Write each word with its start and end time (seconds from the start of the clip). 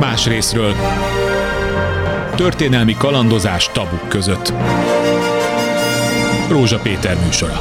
Más 0.00 0.26
részről 0.26 0.74
történelmi 2.36 2.94
kalandozás 2.98 3.70
tabuk 3.72 4.08
között. 4.08 4.52
Rózsa 6.48 6.78
Péter 6.78 7.16
műsora. 7.24 7.58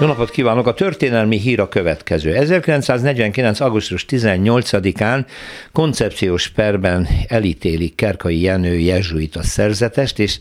Jó 0.00 0.06
napot 0.06 0.30
kívánok! 0.30 0.66
A 0.66 0.74
történelmi 0.74 1.38
hír 1.38 1.60
a 1.60 1.68
következő. 1.68 2.34
1949. 2.34 3.60
augusztus 3.60 4.04
18-án 4.08 5.24
koncepciós 5.72 6.48
perben 6.48 7.08
elítélik 7.28 7.94
Kerkai 7.94 8.40
Jenő 8.40 8.78
jezsuita 8.78 9.42
szerzetest, 9.42 10.18
és 10.18 10.38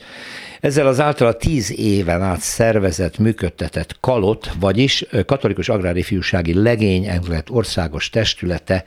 ezzel 0.62 0.88
az 0.88 1.00
általa 1.00 1.34
tíz 1.34 1.71
éven 1.80 2.21
át 2.21 2.39
szervezett, 2.39 3.18
működtetett 3.18 3.96
kalot, 4.00 4.52
vagyis 4.60 5.05
katolikus 5.25 5.70
agrári 5.70 6.02
fiúsági 6.02 6.54
legény 6.54 7.07
országos 7.50 8.10
testülete 8.10 8.83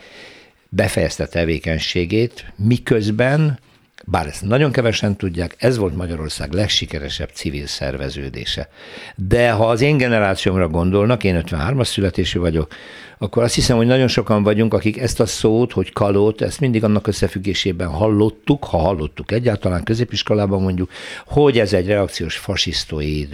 befejezte 0.68 1.27
tevékenységét, 1.27 2.52
miközben 2.56 3.59
bár 4.06 4.26
ezt 4.26 4.42
nagyon 4.42 4.72
kevesen 4.72 5.16
tudják, 5.16 5.54
ez 5.58 5.76
volt 5.76 5.96
Magyarország 5.96 6.52
legsikeresebb 6.52 7.30
civil 7.32 7.66
szerveződése. 7.66 8.68
De 9.16 9.50
ha 9.50 9.68
az 9.68 9.80
én 9.80 9.96
generációmra 9.96 10.68
gondolnak, 10.68 11.24
én 11.24 11.42
53-as 11.46 11.86
születésű 11.86 12.38
vagyok, 12.38 12.74
akkor 13.18 13.42
azt 13.42 13.54
hiszem, 13.54 13.76
hogy 13.76 13.86
nagyon 13.86 14.09
sokan 14.09 14.42
vagyunk, 14.42 14.74
akik 14.74 14.98
ezt 14.98 15.20
a 15.20 15.26
szót, 15.26 15.72
hogy 15.72 15.92
kalót, 15.92 16.40
ezt 16.40 16.60
mindig 16.60 16.84
annak 16.84 17.06
összefüggésében 17.06 17.88
hallottuk, 17.88 18.64
ha 18.64 18.78
hallottuk 18.78 19.32
egyáltalán 19.32 19.82
középiskolában 19.82 20.62
mondjuk, 20.62 20.90
hogy 21.26 21.59
ez 21.59 21.73
egy 21.73 21.86
reakciós 21.86 22.36
fasisztoid 22.36 23.28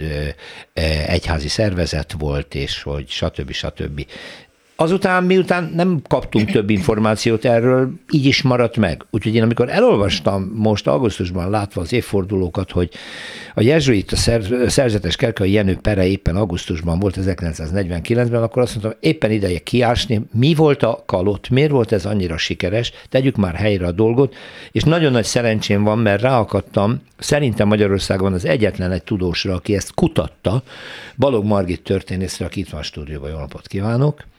egyházi 1.07 1.47
szervezet 1.47 2.15
volt, 2.17 2.55
és 2.55 2.81
hogy 2.81 3.09
stb. 3.09 3.51
stb. 3.51 4.05
Azután, 4.81 5.23
miután 5.23 5.71
nem 5.75 6.01
kaptunk 6.07 6.51
több 6.51 6.69
információt 6.69 7.45
erről, 7.45 7.91
így 8.11 8.25
is 8.25 8.41
maradt 8.41 8.77
meg. 8.77 9.05
Úgyhogy 9.11 9.35
én 9.35 9.43
amikor 9.43 9.69
elolvastam 9.69 10.51
most 10.55 10.87
augusztusban 10.87 11.49
látva 11.49 11.81
az 11.81 11.93
évfordulókat, 11.93 12.71
hogy 12.71 12.89
a 13.55 13.61
jezsuit, 13.61 14.11
a 14.11 14.15
szerzetes 14.67 15.15
Kerkai 15.15 15.51
Jenő 15.51 15.77
pere 15.81 16.07
éppen 16.07 16.35
augusztusban 16.35 16.99
volt 16.99 17.17
1949-ben, 17.19 18.43
akkor 18.43 18.61
azt 18.61 18.71
mondtam, 18.71 18.97
éppen 18.99 19.31
ideje 19.31 19.59
kiásni, 19.59 20.21
mi 20.33 20.53
volt 20.53 20.83
a 20.83 21.03
kalott, 21.05 21.49
miért 21.49 21.71
volt 21.71 21.91
ez 21.91 22.05
annyira 22.05 22.37
sikeres, 22.37 22.91
tegyük 23.09 23.35
már 23.35 23.55
helyre 23.55 23.85
a 23.85 23.91
dolgot, 23.91 24.35
és 24.71 24.83
nagyon 24.83 25.11
nagy 25.11 25.25
szerencsém 25.25 25.83
van, 25.83 25.99
mert 25.99 26.21
ráakadtam, 26.21 27.01
szerintem 27.17 27.67
Magyarországon 27.67 28.33
az 28.33 28.45
egyetlen 28.45 28.91
egy 28.91 29.03
tudósra, 29.03 29.53
aki 29.53 29.75
ezt 29.75 29.93
kutatta, 29.93 30.63
Balog 31.17 31.45
Margit 31.45 31.83
történészre, 31.83 32.45
aki 32.45 32.59
itt 32.59 32.69
van 32.69 32.79
a 32.79 32.83
stúdióban, 32.83 33.29
jó 33.29 33.37
napot 33.37 33.67
kívánok! 33.67 34.29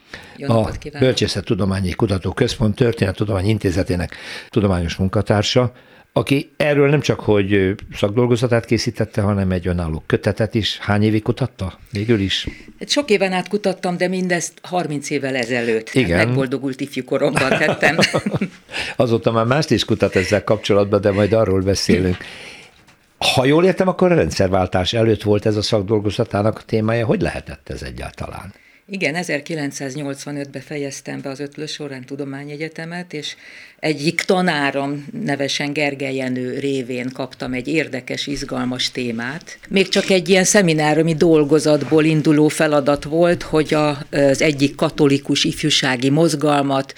A 0.47 0.71
Bölcsészet 0.99 1.45
Tudományi 1.45 1.91
Kutatóközpont 1.91 2.75
Történettudományi 2.75 3.49
Intézetének 3.49 4.17
tudományos 4.51 4.97
munkatársa, 4.97 5.73
aki 6.13 6.51
erről 6.57 6.89
nem 6.89 7.01
csak, 7.01 7.21
hogy 7.21 7.75
szakdolgozatát 7.95 8.65
készítette, 8.65 9.21
hanem 9.21 9.51
egy 9.51 9.67
önálló 9.67 10.03
kötetet 10.07 10.55
is. 10.55 10.79
Hány 10.79 11.03
évig 11.03 11.23
kutatta? 11.23 11.79
Végül 11.91 12.21
is? 12.21 12.49
Hát 12.79 12.89
sok 12.89 13.11
éven 13.11 13.33
át 13.33 13.49
kutattam, 13.49 13.97
de 13.97 14.09
mindezt 14.09 14.53
30 14.63 15.11
évvel 15.11 15.37
ezelőtt. 15.37 15.91
Igen. 15.93 16.27
Megboldogult 16.27 16.81
ifjú 16.81 17.05
koromban 17.05 17.49
tettem. 17.49 17.97
Azóta 18.97 19.33
már 19.33 19.45
mást 19.45 19.71
is 19.71 19.85
kutat 19.85 20.17
ezzel 20.17 20.45
kapcsolatban, 20.45 21.01
de 21.01 21.13
majd 21.13 21.33
arról 21.33 21.61
beszélünk. 21.61 22.17
Ha 23.35 23.45
jól 23.45 23.65
értem, 23.65 23.89
akkor 23.89 24.13
a 24.13 24.15
rendszerváltás 24.15 24.93
előtt 24.93 25.23
volt 25.23 25.47
ez 25.47 25.57
a 25.57 25.63
szakdolgozatának 25.63 26.59
a 26.59 26.63
témája. 26.67 27.07
Hogy 27.07 27.21
lehetett 27.21 27.69
ez 27.69 27.83
egyáltalán? 27.83 28.55
Igen, 28.87 29.15
1985-ben 29.19 30.63
fejeztem 30.63 31.21
be 31.21 31.29
az 31.29 31.41
Ötlös 31.41 31.73
Során 31.73 32.05
Tudományegyetemet, 32.05 33.13
és 33.13 33.37
egyik 33.83 34.21
tanárom, 34.21 35.07
nevesen 35.25 35.73
Gergely 35.73 36.15
Jenő 36.15 36.59
révén 36.59 37.11
kaptam 37.13 37.53
egy 37.53 37.69
érdekes, 37.69 38.27
izgalmas 38.27 38.91
témát. 38.91 39.59
Még 39.69 39.89
csak 39.89 40.11
egy 40.11 40.29
ilyen 40.29 40.45
szemináromi 40.45 41.15
dolgozatból 41.15 42.05
induló 42.05 42.49
feladat 42.49 43.05
volt, 43.05 43.43
hogy 43.43 43.75
az 44.11 44.43
egyik 44.43 44.75
katolikus 44.75 45.45
ifjúsági 45.45 46.11
mozgalmat 46.11 46.95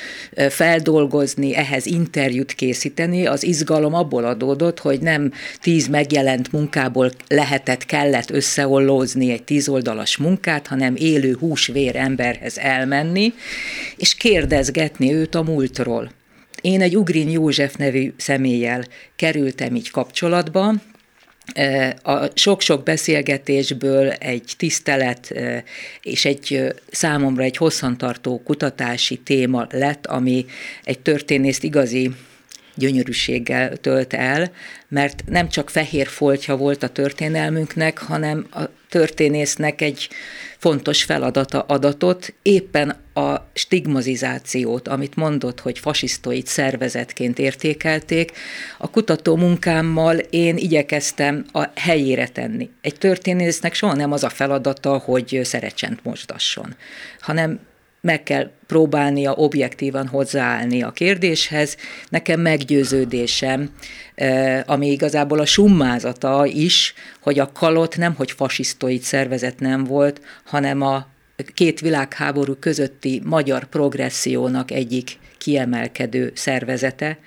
feldolgozni, 0.49 1.55
ehhez 1.55 1.87
interjút 1.87 2.53
készíteni. 2.53 3.27
Az 3.27 3.45
izgalom 3.45 3.95
abból 3.95 4.25
adódott, 4.25 4.79
hogy 4.79 5.01
nem 5.01 5.33
tíz 5.61 5.87
megjelent 5.87 6.53
munkából 6.53 7.11
lehetett, 7.29 7.85
kellett 7.85 8.31
összeollózni 8.31 9.33
egy 9.33 9.43
tízoldalas 9.43 10.17
munkát, 10.17 10.67
hanem 10.67 10.95
élő 10.97 11.37
húsvér 11.41 11.97
emberhez 11.97 12.59
elmenni, 12.59 13.33
és 13.97 14.15
kérdezgetni 14.15 15.13
őt 15.13 15.35
a 15.35 15.43
múltról. 15.43 16.11
Én 16.65 16.81
egy 16.81 16.97
Ugrin 16.97 17.29
József 17.29 17.77
nevű 17.77 18.13
személlyel 18.17 18.85
kerültem 19.17 19.75
így 19.75 19.91
kapcsolatba, 19.91 20.75
e, 21.53 21.97
a 22.03 22.31
sok-sok 22.35 22.83
beszélgetésből 22.83 24.11
egy 24.11 24.55
tisztelet 24.57 25.31
e, 25.31 25.65
és 26.03 26.25
egy 26.25 26.75
számomra 26.91 27.43
egy 27.43 27.57
hosszantartó 27.57 28.43
kutatási 28.45 29.17
téma 29.17 29.67
lett, 29.71 30.07
ami 30.07 30.45
egy 30.85 30.99
történészt 30.99 31.63
igazi 31.63 32.11
gyönyörűséggel 32.75 33.77
tölt 33.77 34.15
el, 34.15 34.51
mert 34.89 35.25
nem 35.27 35.49
csak 35.49 35.71
fehér 35.71 36.07
foltja 36.07 36.57
volt 36.57 36.83
a 36.83 36.89
történelmünknek, 36.89 37.99
hanem 37.99 38.47
a 38.51 38.63
történésznek 38.89 39.81
egy 39.81 40.09
fontos 40.59 41.03
feladata 41.03 41.61
adatot, 41.61 42.35
éppen 42.43 42.97
a 43.15 43.37
stigmatizációt, 43.53 44.89
amit 44.89 45.17
mondott, 45.17 45.61
hogy 45.61 45.79
fasisztoid 45.79 46.47
szervezetként 46.47 47.39
értékelték, 47.39 48.33
a 48.79 48.91
kutató 48.91 49.37
munkámmal 49.37 50.17
én 50.17 50.57
igyekeztem 50.57 51.45
a 51.53 51.65
helyére 51.75 52.29
tenni. 52.29 52.71
Egy 52.81 52.99
történésznek 52.99 53.75
soha 53.75 53.95
nem 53.95 54.13
az 54.13 54.25
a 54.25 54.29
feladata, 54.29 54.99
hogy 54.99 55.41
szerecsent 55.43 56.05
mosdasson, 56.05 56.75
hanem 57.21 57.61
meg 58.05 58.23
kell 58.23 58.51
próbálnia 58.67 59.33
objektívan 59.35 60.07
hozzáállni 60.07 60.83
a 60.83 60.91
kérdéshez. 60.91 61.77
Nekem 62.09 62.41
meggyőződésem, 62.41 63.71
eh, 64.15 64.63
ami 64.67 64.91
igazából 64.91 65.39
a 65.39 65.47
summázata 65.47 66.47
is, 66.47 66.95
hogy 67.21 67.39
a 67.39 67.53
kalot 67.53 67.97
nem 67.97 68.15
hogy 68.15 68.31
fasisztoid 68.31 69.01
szervezet 69.01 69.61
nem 69.61 69.85
volt, 69.85 70.21
hanem 70.45 70.83
a 70.83 71.07
két 71.55 71.81
világháború 71.81 72.55
közötti 72.55 73.23
magyar 73.25 73.65
progressziónak 73.65 74.71
egyik 74.71 75.19
kiemelkedő 75.39 76.33
szervezete, 76.35 77.19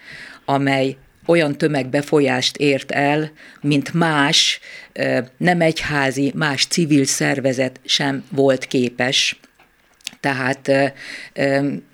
amely 0.45 0.95
olyan 1.25 1.57
tömegbefolyást 1.57 2.57
ért 2.57 2.91
el, 2.91 3.31
mint 3.61 3.93
más 3.93 4.59
eh, 4.93 5.25
nem 5.37 5.61
egyházi, 5.61 6.31
más 6.35 6.65
civil 6.65 7.05
szervezet 7.05 7.79
sem 7.85 8.23
volt 8.31 8.65
képes 8.65 9.39
tehát 10.19 10.71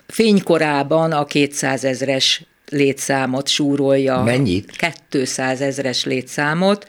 fénykorában 0.06 1.12
a 1.12 1.24
200 1.24 1.84
ezres 1.84 2.44
létszámot 2.70 3.48
súrolja. 3.48 4.22
Mennyit? 4.22 4.92
200 5.08 5.60
ezres 5.60 6.04
létszámot, 6.04 6.86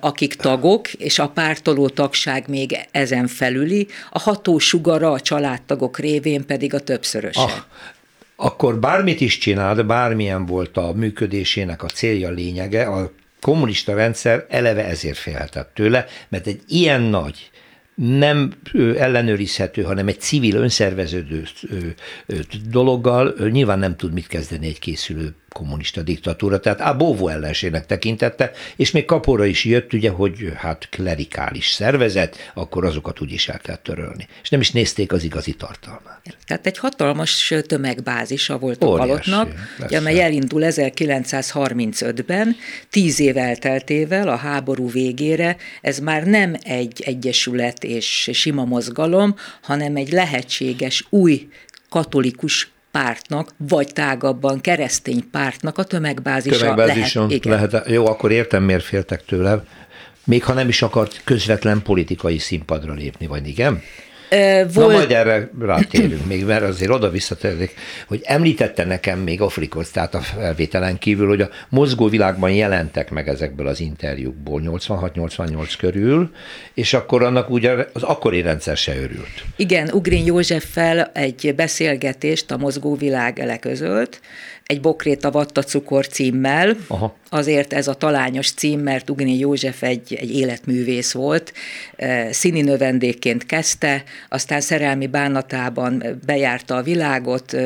akik 0.00 0.34
tagok, 0.34 0.92
és 0.92 1.18
a 1.18 1.28
pártoló 1.28 1.88
tagság 1.88 2.48
még 2.48 2.78
ezen 2.90 3.26
felüli, 3.26 3.86
a 4.10 4.18
hatósugara 4.18 5.10
a 5.10 5.20
családtagok 5.20 5.98
révén 5.98 6.46
pedig 6.46 6.74
a 6.74 6.80
többszöröse. 6.80 7.40
Ah, 7.40 7.52
akkor 8.36 8.78
bármit 8.78 9.20
is 9.20 9.38
csinált, 9.38 9.86
bármilyen 9.86 10.46
volt 10.46 10.76
a 10.76 10.92
működésének 10.92 11.82
a 11.82 11.88
célja, 11.88 12.30
lényege, 12.30 12.84
a 12.84 13.12
kommunista 13.40 13.94
rendszer 13.94 14.46
eleve 14.48 14.84
ezért 14.84 15.18
félhetett 15.18 15.70
tőle, 15.74 16.06
mert 16.28 16.46
egy 16.46 16.60
ilyen 16.68 17.00
nagy 17.00 17.50
nem 17.94 18.52
ellenőrizhető, 18.96 19.82
hanem 19.82 20.08
egy 20.08 20.20
civil, 20.20 20.56
önszerveződő 20.56 21.42
dologgal 22.70 23.34
nyilván 23.50 23.78
nem 23.78 23.96
tud 23.96 24.12
mit 24.12 24.26
kezdeni 24.26 24.66
egy 24.66 24.78
készülő 24.78 25.34
kommunista 25.54 26.02
diktatúra, 26.02 26.60
tehát 26.60 26.80
a 26.80 26.96
Bóvó 26.96 27.28
ellenségnek 27.28 27.86
tekintette, 27.86 28.50
és 28.76 28.90
még 28.90 29.04
kapóra 29.04 29.44
is 29.44 29.64
jött, 29.64 29.92
ugye, 29.92 30.10
hogy 30.10 30.52
hát 30.56 30.88
klerikális 30.88 31.70
szervezet, 31.70 32.36
akkor 32.54 32.84
azokat 32.84 33.20
úgyis 33.20 33.48
el 33.48 33.58
kell 33.58 33.76
törölni. 33.76 34.26
És 34.42 34.48
nem 34.48 34.60
is 34.60 34.70
nézték 34.70 35.12
az 35.12 35.24
igazi 35.24 35.52
tartalmát. 35.52 36.36
Tehát 36.46 36.66
egy 36.66 36.78
hatalmas 36.78 37.54
tömegbázisa 37.66 38.58
volt 38.58 38.82
a 38.82 38.86
Palotnak, 38.86 39.52
amely 39.90 40.20
elindul 40.20 40.62
1935-ben, 40.64 42.56
tíz 42.90 43.20
év 43.20 43.36
elteltével 43.36 44.28
a 44.28 44.36
háború 44.36 44.90
végére, 44.90 45.56
ez 45.80 45.98
már 45.98 46.24
nem 46.24 46.56
egy 46.62 47.02
egyesület 47.04 47.84
és 47.84 48.30
sima 48.32 48.64
mozgalom, 48.64 49.34
hanem 49.62 49.96
egy 49.96 50.12
lehetséges 50.12 51.06
új 51.10 51.48
katolikus 51.88 52.73
pártnak, 52.94 53.54
vagy 53.56 53.92
tágabban 53.92 54.60
keresztény 54.60 55.30
pártnak 55.30 55.78
a 55.78 55.82
tömegbázisa, 55.84 56.58
Tömegbázison 56.58 57.26
lehet. 57.26 57.44
Igen. 57.44 57.58
lehet. 57.58 57.88
Jó, 57.88 58.06
akkor 58.06 58.32
értem, 58.32 58.62
miért 58.62 58.84
féltek 58.84 59.24
tőle. 59.24 59.64
Még 60.24 60.44
ha 60.44 60.52
nem 60.52 60.68
is 60.68 60.82
akart 60.82 61.20
közvetlen 61.24 61.82
politikai 61.82 62.38
színpadra 62.38 62.92
lépni, 62.92 63.26
vagy 63.26 63.48
igen? 63.48 63.82
Volt... 64.30 64.74
Na 64.74 64.86
majd 64.86 65.10
erre 65.10 65.50
rátérünk 65.60 66.26
még, 66.26 66.44
mert 66.44 66.62
azért 66.62 66.90
oda 66.90 67.10
visszatérnék, 67.10 67.74
hogy 68.06 68.20
említette 68.24 68.84
nekem 68.84 69.18
még 69.18 69.40
Afrikot, 69.40 69.92
tehát 69.92 70.14
a 70.14 70.20
felvételen 70.20 70.98
kívül, 70.98 71.28
hogy 71.28 71.40
a 71.40 71.48
mozgó 71.68 72.08
világban 72.08 72.50
jelentek 72.52 73.10
meg 73.10 73.28
ezekből 73.28 73.66
az 73.66 73.80
interjúkból 73.80 74.62
86-88 74.64 75.72
körül, 75.78 76.30
és 76.74 76.94
akkor 76.94 77.22
annak 77.22 77.50
ugye 77.50 77.86
az 77.92 78.02
akkori 78.02 78.40
rendszer 78.40 78.76
se 78.76 78.96
örült. 78.96 79.44
Igen, 79.56 79.90
Ugrin 79.92 80.24
Józseffel 80.24 81.10
egy 81.14 81.52
beszélgetést 81.56 82.50
a 82.50 82.56
mozgó 82.56 82.96
világ 82.96 83.38
eleközölt, 83.38 84.20
egy 84.66 84.80
Bokréta 84.80 85.30
Vatta 85.30 85.62
cukor 85.62 86.06
címmel. 86.06 86.76
Aha. 86.86 87.14
Azért 87.28 87.72
ez 87.72 87.88
a 87.88 87.94
talányos 87.94 88.50
cím, 88.50 88.80
mert 88.80 89.10
Ugni 89.10 89.38
József 89.38 89.82
egy, 89.82 90.14
egy 90.14 90.34
életművész 90.34 91.12
volt. 91.12 91.52
Színi 92.30 92.60
növendékként 92.60 93.46
kezdte, 93.46 94.04
aztán 94.28 94.60
szerelmi 94.60 95.06
bánatában 95.06 96.04
bejárta 96.26 96.76
a 96.76 96.82
világot, 96.82 97.56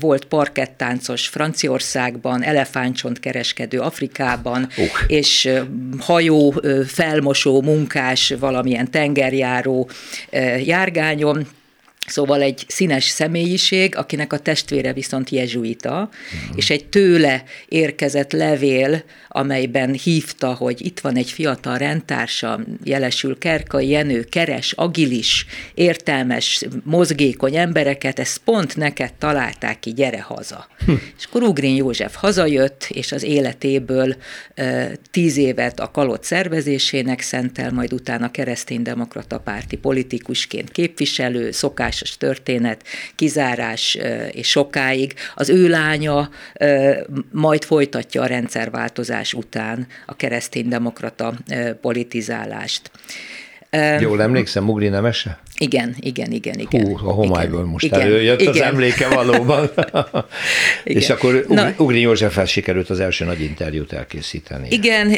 volt 0.00 0.24
parkettáncos 0.24 1.28
Franciaországban, 1.28 2.42
elefántcsont 2.42 3.20
kereskedő 3.20 3.80
Afrikában, 3.80 4.68
uh. 4.76 4.84
és 5.06 5.50
hajó, 5.98 6.62
felmosó, 6.86 7.62
munkás, 7.62 8.34
valamilyen 8.38 8.90
tengerjáró 8.90 9.88
járgányon 10.64 11.46
Szóval 12.06 12.42
egy 12.42 12.64
színes 12.68 13.04
személyiség, 13.04 13.96
akinek 13.96 14.32
a 14.32 14.38
testvére 14.38 14.92
viszont 14.92 15.30
jezsuita, 15.30 16.08
uh-huh. 16.42 16.56
és 16.56 16.70
egy 16.70 16.86
tőle 16.86 17.44
érkezett 17.68 18.32
levél, 18.32 19.04
amelyben 19.36 19.92
hívta, 19.92 20.54
hogy 20.54 20.86
itt 20.86 21.00
van 21.00 21.16
egy 21.16 21.30
fiatal 21.30 21.78
rendtársa, 21.78 22.60
jelesül 22.84 23.38
Kerkai 23.38 23.88
Jenő, 23.88 24.24
keres, 24.24 24.72
agilis, 24.72 25.46
értelmes, 25.74 26.64
mozgékony 26.84 27.56
embereket, 27.56 28.18
ezt 28.18 28.38
pont 28.38 28.76
neked 28.76 29.12
találták 29.12 29.78
ki, 29.78 29.92
gyere 29.92 30.20
haza. 30.20 30.66
Hm. 30.86 30.92
És 31.18 31.24
akkor 31.24 31.42
Ugrin 31.42 31.76
József 31.76 32.14
hazajött, 32.14 32.86
és 32.88 33.12
az 33.12 33.22
életéből 33.22 34.16
uh, 34.56 34.92
tíz 35.10 35.36
évet 35.36 35.80
a 35.80 35.90
kalott 35.90 36.24
szervezésének 36.24 37.20
szentel, 37.20 37.72
majd 37.72 37.92
utána 37.92 38.30
kereszténydemokrata 38.30 39.38
párti 39.38 39.76
politikusként 39.76 40.70
képviselő, 40.70 41.50
szokás 41.50 41.94
szokásos 41.94 42.16
történet, 42.16 42.82
kizárás 43.14 43.98
és 44.32 44.48
sokáig. 44.48 45.14
Az 45.34 45.48
ő 45.48 45.68
lánya 45.68 46.30
majd 47.30 47.64
folytatja 47.64 48.22
a 48.22 48.26
rendszerváltozás 48.26 49.23
után 49.32 49.86
a 50.06 50.16
kereszténydemokrata 50.16 51.34
politizálást. 51.80 52.90
Jól 53.98 54.22
emlékszem, 54.22 54.64
Mugri 54.64 54.88
Nemese? 54.88 55.38
Igen, 55.64 55.94
igen, 56.00 56.32
igen, 56.32 56.58
igen. 56.58 56.86
Hú, 56.86 57.08
a 57.08 57.12
homályból 57.12 57.58
igen, 57.58 57.70
most 57.70 57.84
igen, 57.84 58.00
előjött 58.00 58.40
igen. 58.40 58.52
az 58.52 58.60
emléke 58.60 59.08
valóban. 59.08 59.70
és 60.84 61.10
akkor 61.10 61.44
Na, 61.48 61.72
Ugri 61.76 62.00
Józseffel 62.00 62.44
sikerült 62.44 62.90
az 62.90 63.00
első 63.00 63.24
nagy 63.24 63.40
interjút 63.40 63.92
elkészíteni. 63.92 64.68
Igen, 64.70 65.12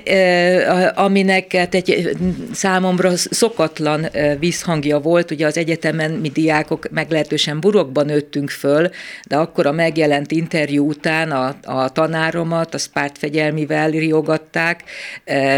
aminek 0.94 1.52
hát 1.52 1.74
egy 1.74 2.16
számomra 2.52 3.16
szokatlan 3.16 4.08
vízhangja 4.38 4.98
volt, 4.98 5.30
ugye 5.30 5.46
az 5.46 5.56
egyetemen 5.56 6.10
mi 6.10 6.28
diákok 6.28 6.88
meglehetősen 6.90 7.60
burokban 7.60 8.06
nőttünk 8.06 8.50
föl, 8.50 8.90
de 9.28 9.36
akkor 9.36 9.66
a 9.66 9.72
megjelent 9.72 10.30
interjú 10.30 10.88
után 10.88 11.30
a, 11.30 11.56
a 11.62 11.88
tanáromat, 11.88 12.74
a 12.74 12.78
pártfegyelmivel 12.92 13.90
riogatták, 13.90 14.84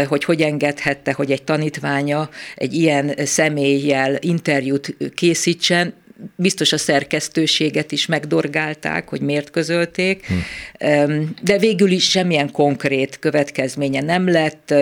hogy 0.07 0.23
hogy 0.23 0.41
engedhette, 0.41 1.13
hogy 1.13 1.31
egy 1.31 1.43
tanítványa 1.43 2.29
egy 2.55 2.73
ilyen 2.73 3.13
személlyel 3.23 4.17
interjú 4.19 4.78
interjút 4.79 5.13
készítsen, 5.13 5.93
biztos 6.35 6.73
a 6.73 6.77
szerkesztőséget 6.77 7.91
is 7.91 8.05
megdorgálták, 8.05 9.09
hogy 9.09 9.21
miért 9.21 9.49
közölték, 9.49 10.25
hm. 10.25 10.33
de 11.41 11.57
végül 11.57 11.91
is 11.91 12.09
semmilyen 12.09 12.51
konkrét 12.51 13.19
következménye 13.19 14.01
nem 14.01 14.29
lett. 14.29 14.73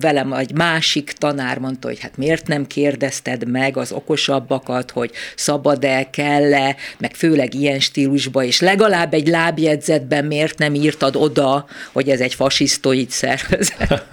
Velem 0.00 0.32
egy 0.32 0.54
másik 0.54 1.12
tanár 1.12 1.58
mondta, 1.58 1.88
hogy 1.88 2.00
hát 2.00 2.16
miért 2.16 2.46
nem 2.46 2.66
kérdezted 2.66 3.48
meg 3.48 3.76
az 3.76 3.92
okosabbakat, 3.92 4.90
hogy 4.90 5.10
szabad-e, 5.36 6.10
kell-e, 6.10 6.76
meg 6.98 7.14
főleg 7.14 7.54
ilyen 7.54 7.80
stílusba, 7.80 8.44
és 8.44 8.60
legalább 8.60 9.14
egy 9.14 9.28
lábjegyzetben 9.28 10.24
miért 10.24 10.58
nem 10.58 10.74
írtad 10.74 11.16
oda, 11.16 11.66
hogy 11.92 12.08
ez 12.08 12.20
egy 12.20 12.34
fasisztoid 12.34 13.10
szervezet. 13.10 14.06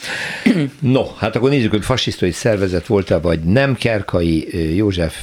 no, 0.80 1.04
hát 1.16 1.36
akkor 1.36 1.50
nézzük, 1.50 1.70
hogy 1.70 1.84
fasisztoid 1.84 2.32
szervezet 2.32 2.86
volt-e, 2.86 3.18
vagy 3.18 3.40
nem 3.40 3.74
Kerkai 3.74 4.74
József 4.76 5.14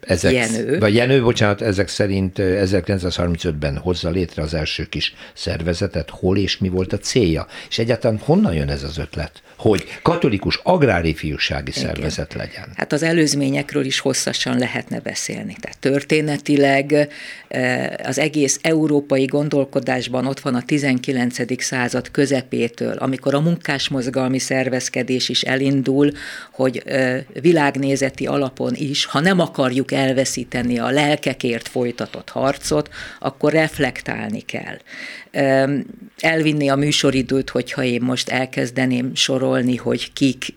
ezek, 0.00 0.32
Jenő. 0.32 0.78
Vagy 0.78 0.94
Jenő, 0.94 1.22
bocsánat, 1.22 1.60
ezek 1.60 1.88
szerint 1.88 2.36
1935-ben 2.40 3.78
hozza 3.78 4.10
létre 4.10 4.42
az 4.42 4.54
első 4.54 4.84
kis 4.84 5.14
szervezetet, 5.34 6.10
hol 6.10 6.38
és 6.38 6.58
mi 6.58 6.68
volt 6.68 6.92
a 6.92 6.98
célja, 6.98 7.46
és 7.68 7.78
egyáltalán 7.78 8.18
honnan 8.18 8.54
jön 8.54 8.68
ez 8.68 8.82
az 8.82 8.98
ötlet? 8.98 9.42
Hogy 9.60 9.84
katolikus 10.02 10.60
agrári 10.62 11.14
fiúsági 11.14 11.72
Igen. 11.76 11.82
szervezet 11.82 12.34
legyen. 12.34 12.68
Hát 12.76 12.92
az 12.92 13.02
előzményekről 13.02 13.84
is 13.84 13.98
hosszasan 13.98 14.58
lehetne 14.58 15.00
beszélni. 15.00 15.56
Tehát 15.60 15.78
történetileg 15.78 17.08
eh, 17.48 17.88
az 18.04 18.18
egész 18.18 18.58
európai 18.62 19.24
gondolkodásban 19.24 20.26
ott 20.26 20.40
van 20.40 20.54
a 20.54 20.62
19. 20.62 21.62
század 21.62 22.10
közepétől, 22.10 22.92
amikor 22.92 23.34
a 23.34 23.40
munkásmozgalmi 23.40 24.38
szervezkedés 24.38 25.28
is 25.28 25.42
elindul, 25.42 26.10
hogy 26.52 26.82
eh, 26.84 27.24
világnézeti 27.40 28.26
alapon 28.26 28.74
is, 28.74 29.04
ha 29.04 29.20
nem 29.20 29.40
akarjuk 29.40 29.92
elveszíteni 29.92 30.78
a 30.78 30.90
lelkekért 30.90 31.68
folytatott 31.68 32.28
harcot, 32.28 32.88
akkor 33.18 33.52
reflektálni 33.52 34.40
kell 34.40 34.76
elvinni 36.18 36.68
a 36.68 36.76
műsoridőt, 36.76 37.50
hogyha 37.50 37.82
én 37.82 38.02
most 38.02 38.28
elkezdeném 38.28 39.14
sorolni, 39.14 39.48
hogy 39.76 40.12
kik 40.12 40.54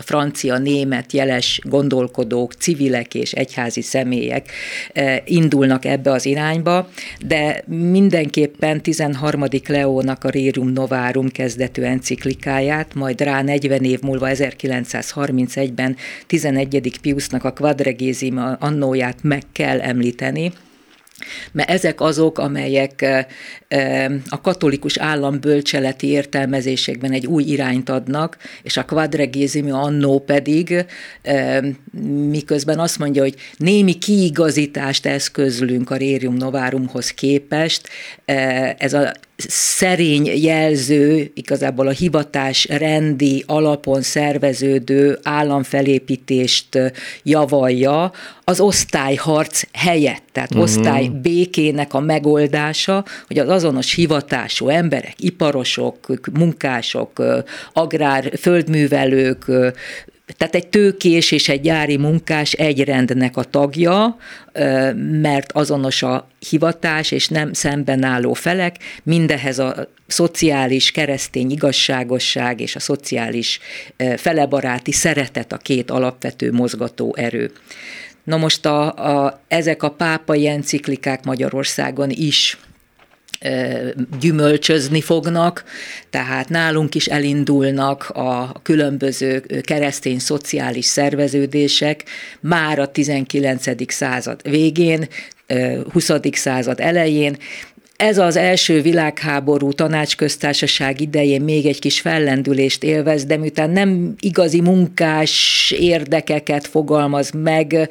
francia, 0.00 0.58
német, 0.58 1.12
jeles 1.12 1.60
gondolkodók, 1.64 2.52
civilek 2.52 3.14
és 3.14 3.32
egyházi 3.32 3.82
személyek 3.82 4.50
indulnak 5.24 5.84
ebbe 5.84 6.10
az 6.10 6.26
irányba, 6.26 6.88
de 7.26 7.64
mindenképpen 7.66 8.82
13. 8.82 9.44
Leónak 9.66 10.24
a 10.24 10.30
Rerum 10.30 10.68
Novarum 10.68 11.28
kezdetű 11.28 11.82
enciklikáját, 11.82 12.94
majd 12.94 13.20
rá 13.20 13.42
40 13.42 13.84
év 13.84 14.00
múlva 14.00 14.26
1931-ben 14.30 15.96
11. 16.26 16.98
Piusnak 17.00 17.44
a 17.44 17.52
Quadregésima 17.52 18.52
annóját 18.52 19.18
meg 19.22 19.42
kell 19.52 19.80
említeni, 19.80 20.52
mert 21.52 21.70
ezek 21.70 22.00
azok, 22.00 22.38
amelyek 22.38 23.26
a 24.28 24.40
katolikus 24.40 24.96
állam 24.96 25.40
bölcseleti 25.40 26.06
értelmezésekben 26.06 27.12
egy 27.12 27.26
új 27.26 27.42
irányt 27.42 27.88
adnak, 27.88 28.36
és 28.62 28.76
a 28.76 28.84
quadregésimi 28.84 29.70
annó 29.70 30.18
pedig 30.18 30.84
miközben 32.30 32.78
azt 32.78 32.98
mondja, 32.98 33.22
hogy 33.22 33.34
némi 33.56 33.94
kiigazítást 33.98 35.06
eszközlünk 35.06 35.90
a 35.90 35.96
Rérium 35.96 36.34
Novárumhoz 36.34 37.10
képest, 37.10 37.88
ez 38.78 38.92
a 38.92 39.12
szerény 39.48 40.26
jelző, 40.42 41.30
igazából 41.34 41.86
a 41.86 41.90
hivatás 41.90 42.66
rendi 42.70 43.44
alapon 43.46 44.02
szerveződő 44.02 45.18
államfelépítést 45.22 46.92
javalja 47.22 48.12
az 48.44 48.60
osztályharc 48.60 49.62
helyett, 49.72 50.22
tehát 50.32 50.50
uh-huh. 50.50 50.64
osztály 50.64 51.08
békének 51.08 51.94
a 51.94 52.00
megoldása, 52.00 53.04
hogy 53.26 53.38
az 53.38 53.48
azonos 53.48 53.94
hivatású 53.94 54.68
emberek, 54.68 55.14
iparosok, 55.16 56.06
munkások, 56.32 57.22
agrár, 57.72 58.32
földművelők, 58.38 59.44
tehát 60.36 60.54
egy 60.54 60.66
tőkés 60.66 61.30
és 61.30 61.48
egy 61.48 61.60
gyári 61.60 61.96
munkás 61.96 62.52
egy 62.52 62.84
rendnek 62.84 63.36
a 63.36 63.44
tagja, 63.44 64.16
mert 65.20 65.52
azonos 65.52 66.02
a 66.02 66.28
hivatás 66.48 67.10
és 67.10 67.28
nem 67.28 67.52
szemben 67.52 68.04
álló 68.04 68.32
felek, 68.32 68.76
mindehez 69.02 69.58
a 69.58 69.88
szociális 70.06 70.90
keresztény 70.90 71.50
igazságosság 71.50 72.60
és 72.60 72.76
a 72.76 72.80
szociális 72.80 73.60
felebaráti 74.16 74.92
szeretet 74.92 75.52
a 75.52 75.56
két 75.56 75.90
alapvető 75.90 76.52
mozgató 76.52 77.14
erő. 77.16 77.52
Na 78.24 78.36
most 78.36 78.66
a, 78.66 78.94
a, 78.94 79.40
ezek 79.48 79.82
a 79.82 79.90
pápai 79.90 80.46
enciklikák 80.46 81.24
Magyarországon 81.24 82.10
is 82.10 82.58
gyümölcsözni 84.20 85.00
fognak, 85.00 85.64
tehát 86.10 86.48
nálunk 86.48 86.94
is 86.94 87.06
elindulnak 87.06 88.08
a 88.08 88.52
különböző 88.62 89.44
keresztény 89.62 90.18
szociális 90.18 90.84
szerveződések 90.84 92.04
már 92.40 92.78
a 92.78 92.90
19. 92.90 93.92
század 93.92 94.50
végén, 94.50 95.08
20. 95.92 96.10
század 96.32 96.80
elején, 96.80 97.36
ez 98.02 98.18
az 98.18 98.36
első 98.36 98.80
világháború 98.80 99.72
tanácsköztársaság 99.72 101.00
idején 101.00 101.42
még 101.42 101.66
egy 101.66 101.78
kis 101.78 102.00
fellendülést 102.00 102.82
élvez, 102.82 103.24
de 103.24 103.36
miután 103.36 103.70
nem 103.70 104.14
igazi 104.20 104.60
munkás 104.60 105.74
érdekeket 105.78 106.66
fogalmaz 106.66 107.30
meg, 107.30 107.88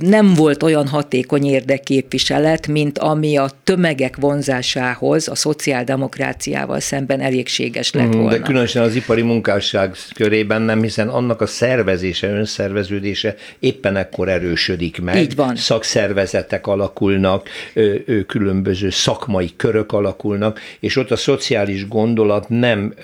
nem 0.00 0.34
volt 0.34 0.62
olyan 0.62 0.86
hatékony 0.86 1.46
érdekképviselet, 1.46 2.66
mint 2.66 2.98
ami 2.98 3.36
a 3.36 3.50
tömegek 3.64 4.16
vonzásához 4.16 5.28
a 5.28 5.34
szociáldemokráciával 5.34 6.80
szemben 6.80 7.20
elégséges 7.20 7.92
lett 7.92 8.12
volna. 8.12 8.30
De 8.30 8.38
különösen 8.38 8.82
az 8.82 8.94
ipari 8.94 9.22
munkásság 9.22 9.94
körében 10.14 10.62
nem, 10.62 10.82
hiszen 10.82 11.08
annak 11.08 11.40
a 11.40 11.46
szervezése, 11.46 12.28
önszerveződése 12.28 13.34
éppen 13.58 13.96
ekkor 13.96 14.28
erősödik 14.28 15.00
meg. 15.00 15.16
Így 15.16 15.34
van. 15.34 15.56
Szakszervezetek 15.56 16.66
alakulnak, 16.66 17.48
különböző 18.26 18.90
szakmai 19.16 19.50
körök 19.56 19.92
alakulnak, 19.92 20.60
és 20.80 20.96
ott 20.96 21.10
a 21.10 21.16
szociális 21.16 21.88
gondolat 21.88 22.48
nem 22.48 22.94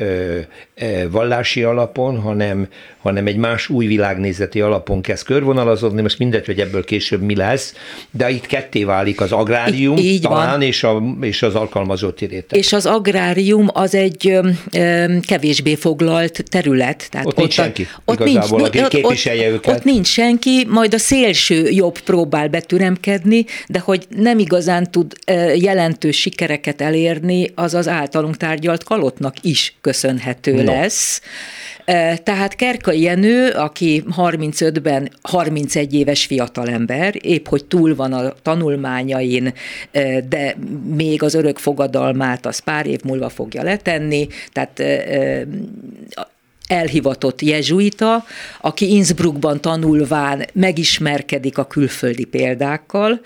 vallási 1.11 1.63
alapon, 1.63 2.21
hanem, 2.21 2.69
hanem 3.03 3.27
egy 3.27 3.37
más 3.37 3.69
új 3.69 3.87
világnézeti 3.87 4.61
alapon 4.61 5.03
kezd 5.03 5.25
körvonalazódni, 5.25 6.03
most 6.03 6.19
mindegy, 6.19 6.47
hogy 6.47 6.61
ebből 6.61 6.85
később 6.85 7.23
mi 7.23 7.37
lesz, 7.37 7.75
de 8.11 8.31
itt 8.31 8.47
ketté 8.47 8.85
válik 8.85 9.21
az 9.21 9.33
agrárium 9.33 9.97
így, 9.97 10.05
így 10.05 10.21
talán, 10.21 10.51
van. 10.51 10.63
És, 10.63 10.85
a, 10.85 11.03
és 11.21 11.43
az 11.43 11.55
alkalmazott 11.55 12.21
réteg. 12.21 12.59
És 12.59 12.73
az 12.73 12.87
agrárium 12.87 13.69
az 13.73 13.95
egy 13.95 14.39
ö, 14.73 15.15
kevésbé 15.21 15.75
foglalt 15.75 16.45
terület. 16.49 17.09
Tehát 17.11 17.27
ott, 17.27 17.33
ott 17.33 17.39
nincs 17.39 17.53
senki, 17.53 17.89
ott 18.05 18.21
igazából, 18.21 18.61
nincs, 18.61 18.77
aki 18.77 18.97
képviselje 18.97 19.49
ott, 19.49 19.55
őket. 19.55 19.77
Ott 19.77 19.85
nincs 19.85 20.07
senki, 20.07 20.67
majd 20.69 20.95
a 20.95 20.99
szélső 20.99 21.69
jobb 21.69 21.99
próbál 21.99 22.49
betüremkedni, 22.49 23.45
de 23.69 23.79
hogy 23.79 24.07
nem 24.17 24.39
igazán 24.39 24.91
tud 24.91 25.13
jelentős 25.55 26.21
sikereket 26.21 26.81
elérni, 26.81 27.51
az 27.55 27.75
az 27.75 27.89
általunk 27.89 28.37
tárgyalt 28.37 28.85
kalotnak 28.85 29.35
is 29.41 29.75
köszönhető 29.81 30.55
no. 30.55 30.65
lesz. 30.65 31.21
Tehát 32.23 32.57
Kerkai 32.93 33.01
Jenő, 33.01 33.51
aki 33.51 34.05
35-ben 34.17 35.11
31 35.23 35.95
éves 35.95 36.27
fiatalember, 36.27 37.15
épp 37.21 37.47
hogy 37.47 37.65
túl 37.65 37.95
van 37.95 38.13
a 38.13 38.33
tanulmányain, 38.43 39.55
de 40.29 40.57
még 40.95 41.23
az 41.23 41.35
örök 41.35 41.59
fogadalmát 41.59 42.47
az 42.47 42.59
pár 42.59 42.87
év 42.87 43.01
múlva 43.05 43.29
fogja 43.29 43.63
letenni, 43.63 44.27
tehát 44.53 44.83
elhivatott 46.73 47.43
jezsuita, 47.43 48.25
aki 48.61 48.91
Innsbruckban 48.91 49.61
tanulván 49.61 50.47
megismerkedik 50.53 51.59
a 51.59 51.67
külföldi 51.67 52.25
példákkal, 52.25 53.21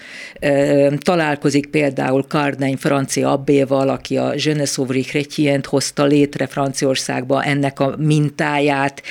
találkozik 0.99 1.67
például 1.67 2.23
Cardain 2.23 2.77
francia 2.77 3.31
abbéval, 3.33 3.89
aki 3.89 4.17
a 4.17 4.35
Je 4.37 4.55
ne 4.55 4.65
Chrétient 5.03 5.67
hozta 5.67 6.05
létre 6.05 6.47
Franciaországba, 6.47 7.43
ennek 7.43 7.81
a 7.81 7.95
mintáját 7.99 9.03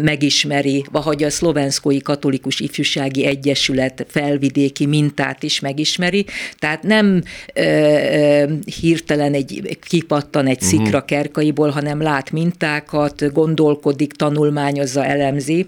megismeri, 0.00 0.84
vagy 0.90 1.22
a 1.22 1.30
szlovenszkói 1.30 1.98
katolikus 1.98 2.60
ifjúsági 2.60 3.26
egyesület 3.26 4.06
felvidéki 4.08 4.86
mintát 4.86 5.42
is 5.42 5.60
megismeri, 5.60 6.26
tehát 6.58 6.82
nem 6.82 7.22
hirtelen 8.80 9.34
egy 9.34 9.78
kipattan 9.88 10.46
egy 10.46 10.60
szikra 10.60 10.98
mhm. 10.98 11.06
kerkaiból, 11.06 11.68
hanem 11.68 12.02
lát 12.02 12.30
mintákat, 12.30 13.32
gond 13.32 13.53
gondolkodik, 13.54 14.12
tanulmányozza, 14.12 15.04
elemzi, 15.04 15.66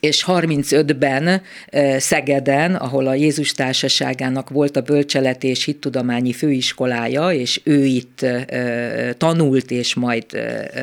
és 0.00 0.24
35-ben 0.26 1.42
Szegeden, 1.98 2.74
ahol 2.74 3.06
a 3.06 3.14
Jézus 3.14 3.52
Társaságának 3.52 4.50
volt 4.50 4.76
a 4.76 4.80
bölcselet 4.80 5.44
és 5.44 5.64
hittudományi 5.64 6.32
főiskolája, 6.32 7.30
és 7.30 7.60
ő 7.64 7.84
itt 7.84 8.26
tanult, 9.16 9.70
és 9.70 9.94
majd 9.94 10.24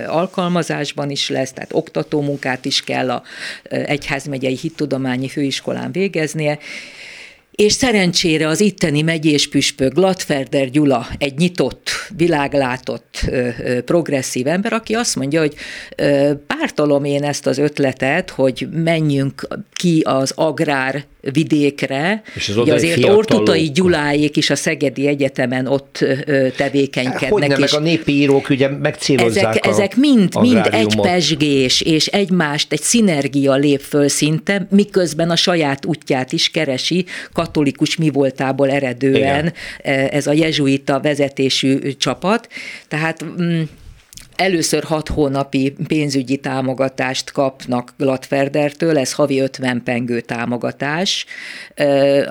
alkalmazásban 0.07 1.09
is 1.09 1.29
lesz, 1.29 1.51
tehát 1.51 1.73
oktatómunkát 1.73 2.65
is 2.65 2.81
kell 2.81 3.11
a 3.11 3.23
Egyházmegyei 3.69 4.57
Hittudományi 4.57 5.27
Főiskolán 5.27 5.91
végeznie, 5.91 6.59
és 7.55 7.73
szerencsére 7.73 8.47
az 8.47 8.59
itteni 8.59 9.01
megyés 9.01 9.49
püspök 9.49 9.93
Glatferder 9.93 10.69
Gyula 10.69 11.07
egy 11.17 11.37
nyitott, 11.37 11.89
világlátott, 12.15 13.29
progresszív 13.85 14.47
ember, 14.47 14.73
aki 14.73 14.93
azt 14.93 15.15
mondja, 15.15 15.39
hogy 15.39 15.53
pártolom 16.47 17.03
én 17.03 17.23
ezt 17.23 17.47
az 17.47 17.57
ötletet, 17.57 18.29
hogy 18.29 18.67
menjünk 18.71 19.47
ki 19.73 20.01
az 20.05 20.31
agrár 20.35 21.05
vidékre. 21.31 22.21
És 22.35 22.49
az 22.49 22.69
azért 22.69 22.93
fiatalok. 22.93 23.17
Ortutai 23.17 23.71
Gyuláék 23.71 24.37
is 24.37 24.49
a 24.49 24.55
Szegedi 24.55 25.07
Egyetemen 25.07 25.67
ott 25.67 26.05
tevékenykednek. 26.57 27.31
Hogy 27.31 27.47
nem, 27.47 27.59
meg 27.59 27.69
a 27.73 27.79
népi 27.79 28.11
írók 28.11 28.49
ugye 28.49 28.69
megcélozzák 28.69 29.43
Ezek, 29.43 29.65
ezek 29.65 29.95
mind, 29.95 30.39
mind 30.39 30.67
egy 30.71 30.95
pesgés, 31.01 31.81
és 31.81 32.05
egymást, 32.07 32.71
egy 32.73 32.81
szinergia 32.81 33.53
lép 33.53 33.81
föl 33.81 34.07
szinte, 34.07 34.67
miközben 34.69 35.29
a 35.29 35.35
saját 35.35 35.85
útját 35.85 36.31
is 36.31 36.49
keresi, 36.49 37.05
katolikus 37.45 37.97
mi 37.97 38.09
voltából 38.09 38.71
eredően 38.71 39.53
Igen. 39.83 40.09
ez 40.09 40.27
a 40.27 40.33
jezsuita 40.33 40.99
vezetésű 40.99 41.91
csapat. 41.97 42.47
Tehát 42.87 43.25
mm, 43.41 43.61
Először 44.35 44.83
hat 44.83 45.07
hónapi 45.07 45.75
pénzügyi 45.87 46.37
támogatást 46.37 47.31
kapnak 47.31 47.93
Glatferdertől, 47.97 48.97
ez 48.97 49.13
havi 49.13 49.39
50 49.39 49.81
pengő 49.83 50.21
támogatás. 50.21 51.25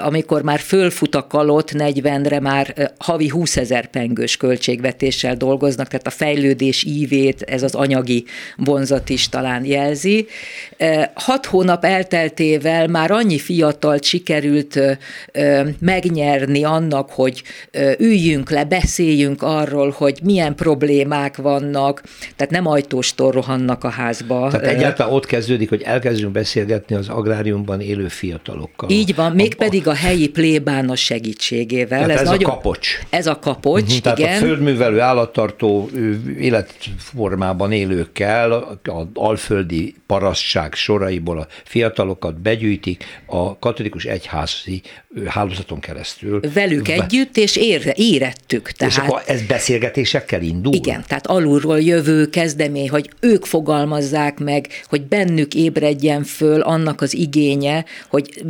Amikor 0.02 0.42
már 0.42 0.58
fölfut 0.58 1.14
a 1.14 1.26
kalott 1.26 1.70
40-re, 1.72 2.40
már 2.40 2.92
havi 2.98 3.28
20 3.28 3.56
ezer 3.56 3.86
pengős 3.86 4.36
költségvetéssel 4.36 5.36
dolgoznak, 5.36 5.88
tehát 5.88 6.06
a 6.06 6.10
fejlődés 6.10 6.84
ívét 6.84 7.42
ez 7.42 7.62
az 7.62 7.74
anyagi 7.74 8.24
vonzat 8.56 9.08
is 9.08 9.28
talán 9.28 9.64
jelzi. 9.64 10.26
Hat 11.14 11.46
hónap 11.46 11.84
elteltével 11.84 12.86
már 12.86 13.10
annyi 13.10 13.38
fiatalt 13.38 14.04
sikerült 14.04 14.80
megnyerni 15.78 16.64
annak, 16.64 17.10
hogy 17.10 17.42
üljünk 17.98 18.50
le, 18.50 18.64
beszéljünk 18.64 19.42
arról, 19.42 19.94
hogy 19.96 20.18
milyen 20.22 20.54
problémák 20.54 21.36
vannak, 21.36 21.93
vannak, 21.94 22.36
tehát 22.36 22.52
nem 22.52 22.66
ajtóstól 22.66 23.30
rohannak 23.30 23.84
a 23.84 23.88
házba. 23.88 24.48
Tehát 24.50 24.66
egyáltalán 24.66 25.12
ott 25.12 25.26
kezdődik, 25.26 25.68
hogy 25.68 25.82
elkezdünk 25.82 26.32
beszélgetni 26.32 26.96
az 26.96 27.08
agráriumban 27.08 27.80
élő 27.80 28.08
fiatalokkal. 28.08 28.90
Így 28.90 29.14
van, 29.14 29.32
mégpedig 29.32 29.88
a 29.88 29.94
helyi 29.94 30.28
plébános 30.28 31.00
segítségével. 31.00 31.98
Tehát 31.98 32.10
ez, 32.10 32.20
ez 32.20 32.28
nagyon, 32.28 32.50
a 32.50 32.54
kapocs. 32.54 32.98
Ez 33.10 33.26
a 33.26 33.38
kapocs, 33.38 33.82
uh-huh, 33.82 33.98
tehát 33.98 34.18
igen. 34.18 34.34
a 34.34 34.38
földművelő, 34.38 35.00
állattartó 35.00 35.90
életformában 36.38 37.72
élőkkel, 37.72 38.52
a 38.52 39.08
alföldi 39.14 39.94
parasztság 40.06 40.74
soraiból 40.74 41.38
a 41.38 41.46
fiatalokat 41.64 42.40
begyűjtik 42.40 43.04
a 43.26 43.58
katolikus 43.58 44.04
egyházi 44.04 44.82
hálózaton 45.26 45.80
keresztül. 45.80 46.40
Velük 46.54 46.88
együtt, 46.88 47.36
és 47.36 47.56
ére, 47.56 47.92
érettük. 47.96 48.70
Tehát, 48.70 48.92
és 48.92 48.98
akkor 48.98 49.22
ez 49.26 49.42
beszélgetésekkel 49.42 50.42
indul? 50.42 50.74
Igen, 50.74 51.04
tehát 51.06 51.26
alulról 51.26 51.80
jövő 51.84 52.28
kezdemény, 52.28 52.90
hogy 52.90 53.10
ők 53.20 53.44
fogalmazzák 53.44 54.38
meg, 54.38 54.68
hogy 54.84 55.02
bennük 55.02 55.54
ébredjen 55.54 56.22
föl 56.22 56.60
annak 56.60 57.00
az 57.00 57.14
igénye, 57.14 57.84
hogy 58.08 58.44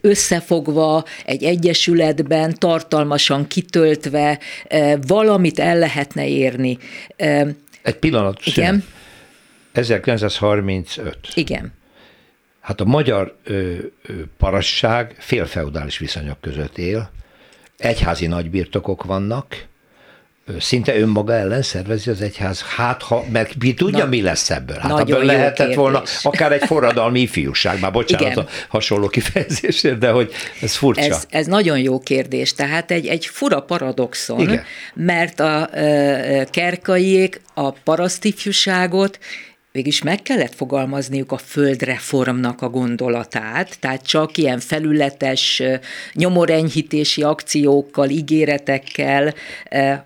összefogva 0.00 1.04
egy 1.24 1.44
egyesületben, 1.44 2.54
tartalmasan 2.58 3.46
kitöltve 3.46 4.38
valamit 5.06 5.58
el 5.58 5.78
lehetne 5.78 6.28
érni. 6.28 6.78
Egy 7.82 7.96
pillanat. 7.98 8.40
Igen. 8.44 8.84
1935. 9.72 11.18
Igen. 11.34 11.72
Hát 12.60 12.80
a 12.80 12.84
magyar 12.84 13.36
ö, 13.44 13.54
ö, 13.54 14.12
parasság 14.38 15.14
félfeudális 15.18 15.98
viszonyok 15.98 16.40
között 16.40 16.78
él, 16.78 17.10
egyházi 17.78 18.26
nagybirtokok 18.26 19.04
vannak, 19.04 19.66
szinte 20.58 20.98
önmaga 20.98 21.32
ellen 21.32 21.62
szervezi 21.62 22.10
az 22.10 22.20
egyház. 22.20 22.62
Hát, 22.62 23.02
ha, 23.02 23.24
mert 23.32 23.54
mi 23.58 23.74
tudja, 23.74 23.98
Na, 23.98 24.04
mi 24.04 24.22
lesz 24.22 24.50
ebből? 24.50 24.76
Hát 24.78 24.98
ebből 24.98 25.24
lehetett 25.24 25.56
kérdés. 25.56 25.76
volna 25.76 26.02
akár 26.22 26.52
egy 26.52 26.62
forradalmi 26.64 27.20
ifjúság, 27.20 27.80
már 27.80 27.92
bocsánat 27.92 28.32
Igen. 28.32 28.44
a 28.44 28.48
hasonló 28.68 29.08
kifejezésért, 29.08 29.98
de 29.98 30.10
hogy 30.10 30.32
ez 30.60 30.74
furcsa. 30.74 31.02
Ez, 31.02 31.26
ez 31.30 31.46
nagyon 31.46 31.78
jó 31.78 31.98
kérdés. 31.98 32.54
Tehát 32.54 32.90
egy, 32.90 33.06
egy 33.06 33.26
fura 33.26 33.60
paradoxon, 33.60 34.40
Igen. 34.40 34.62
mert 34.94 35.40
a 35.40 35.76
e, 35.76 36.44
kerkaiék 36.44 37.40
a 37.54 37.70
parasztifjúságot 37.70 39.18
végülis 39.76 40.02
meg 40.02 40.22
kellett 40.22 40.54
fogalmazniuk 40.54 41.32
a 41.32 41.36
földreformnak 41.36 42.62
a 42.62 42.68
gondolatát, 42.68 43.76
tehát 43.80 44.06
csak 44.06 44.36
ilyen 44.36 44.60
felületes 44.60 45.62
nyomorenyhítési 46.12 47.22
akciókkal, 47.22 48.08
ígéretekkel, 48.08 49.34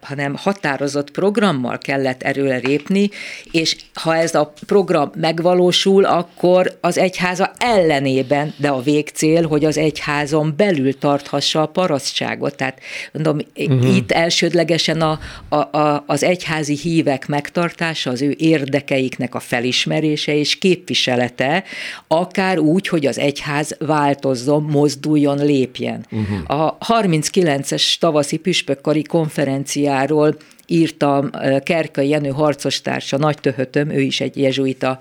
hanem 0.01 0.37
határozott 0.37 1.11
programmal 1.11 1.79
kellett 1.79 2.23
erőre 2.23 2.57
lépni, 2.57 3.11
és 3.51 3.77
ha 3.95 4.17
ez 4.17 4.35
a 4.35 4.53
program 4.67 5.11
megvalósul, 5.15 6.05
akkor 6.05 6.79
az 6.81 6.99
egyháza 6.99 7.53
ellenében, 7.59 8.55
de 8.57 8.69
a 8.69 8.81
végcél, 8.81 9.47
hogy 9.47 9.65
az 9.65 9.77
egyházon 9.77 10.55
belül 10.57 10.99
tarthassa 10.99 11.63
a 11.63 11.67
parasztságot. 11.67 12.57
Tehát 12.57 12.81
mondom, 13.13 13.39
uh-huh. 13.57 13.97
itt 13.97 14.13
elsődlegesen 14.13 15.01
a, 15.01 15.19
a, 15.49 15.57
a, 15.57 16.05
az 16.07 16.23
egyházi 16.23 16.77
hívek 16.77 17.27
megtartása, 17.27 18.11
az 18.11 18.23
ő 18.23 18.35
érdekeiknek 18.39 19.35
a 19.35 19.41
fel 19.41 19.60
felismerése 19.61 20.35
és 20.35 20.59
képviselete, 20.59 21.65
akár 22.09 22.59
úgy, 22.59 22.89
hogy 22.89 23.07
az 23.07 23.19
egyház 23.19 23.77
változzon, 23.79 24.63
mozduljon, 24.63 25.45
lépjen. 25.45 26.07
Uh-huh. 26.11 26.61
A 26.61 26.79
39-es 26.79 27.99
tavaszi 27.99 28.37
püspökkari 28.37 29.03
konferenciáról 29.03 30.37
írta 30.67 31.31
Kerkai 31.65 32.09
Jenő 32.09 32.29
harcostársa, 32.29 33.17
nagy 33.17 33.39
töhötöm, 33.41 33.91
ő 33.91 34.01
is 34.01 34.21
egy 34.21 34.37
jezsuita 34.37 34.99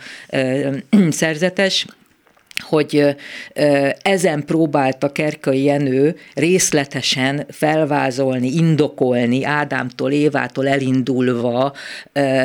szerzetes, 1.09 1.85
hogy 2.61 3.15
ezen 4.01 4.45
próbálta 4.45 5.11
Kerkai 5.11 5.63
Jenő 5.63 6.15
részletesen 6.33 7.45
felvázolni, 7.49 8.47
indokolni, 8.47 9.43
Ádámtól, 9.43 10.11
Évától 10.11 10.67
elindulva 10.67 11.73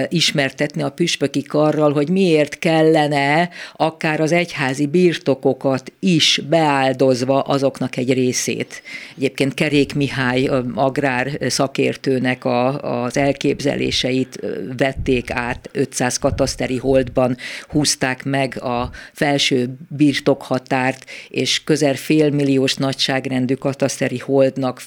ismertetni 0.08 0.82
a 0.82 0.90
püspöki 0.90 1.42
karral, 1.42 1.92
hogy 1.92 2.08
miért 2.08 2.58
kellene 2.58 3.48
akár 3.72 4.20
az 4.20 4.32
egyházi 4.32 4.86
birtokokat 4.86 5.92
is 6.00 6.40
beáldozva 6.48 7.40
azoknak 7.40 7.96
egy 7.96 8.12
részét. 8.12 8.82
Egyébként 9.16 9.54
Kerék 9.54 9.94
Mihály 9.94 10.50
agrár 10.74 11.38
szakértőnek 11.40 12.44
a, 12.44 12.80
az 13.04 13.16
elképzeléseit 13.16 14.40
vették 14.76 15.30
át, 15.30 15.68
500 15.72 16.18
kataszteri 16.18 16.76
holdban 16.76 17.36
húzták 17.68 18.24
meg 18.24 18.62
a 18.62 18.90
felső 19.12 19.76
birtokhatárt, 20.04 21.10
és 21.28 21.64
közel 21.64 21.94
félmilliós 21.94 22.74
nagyságrendű 22.74 23.54
kataszteri 23.54 24.18
holdnak 24.18 24.80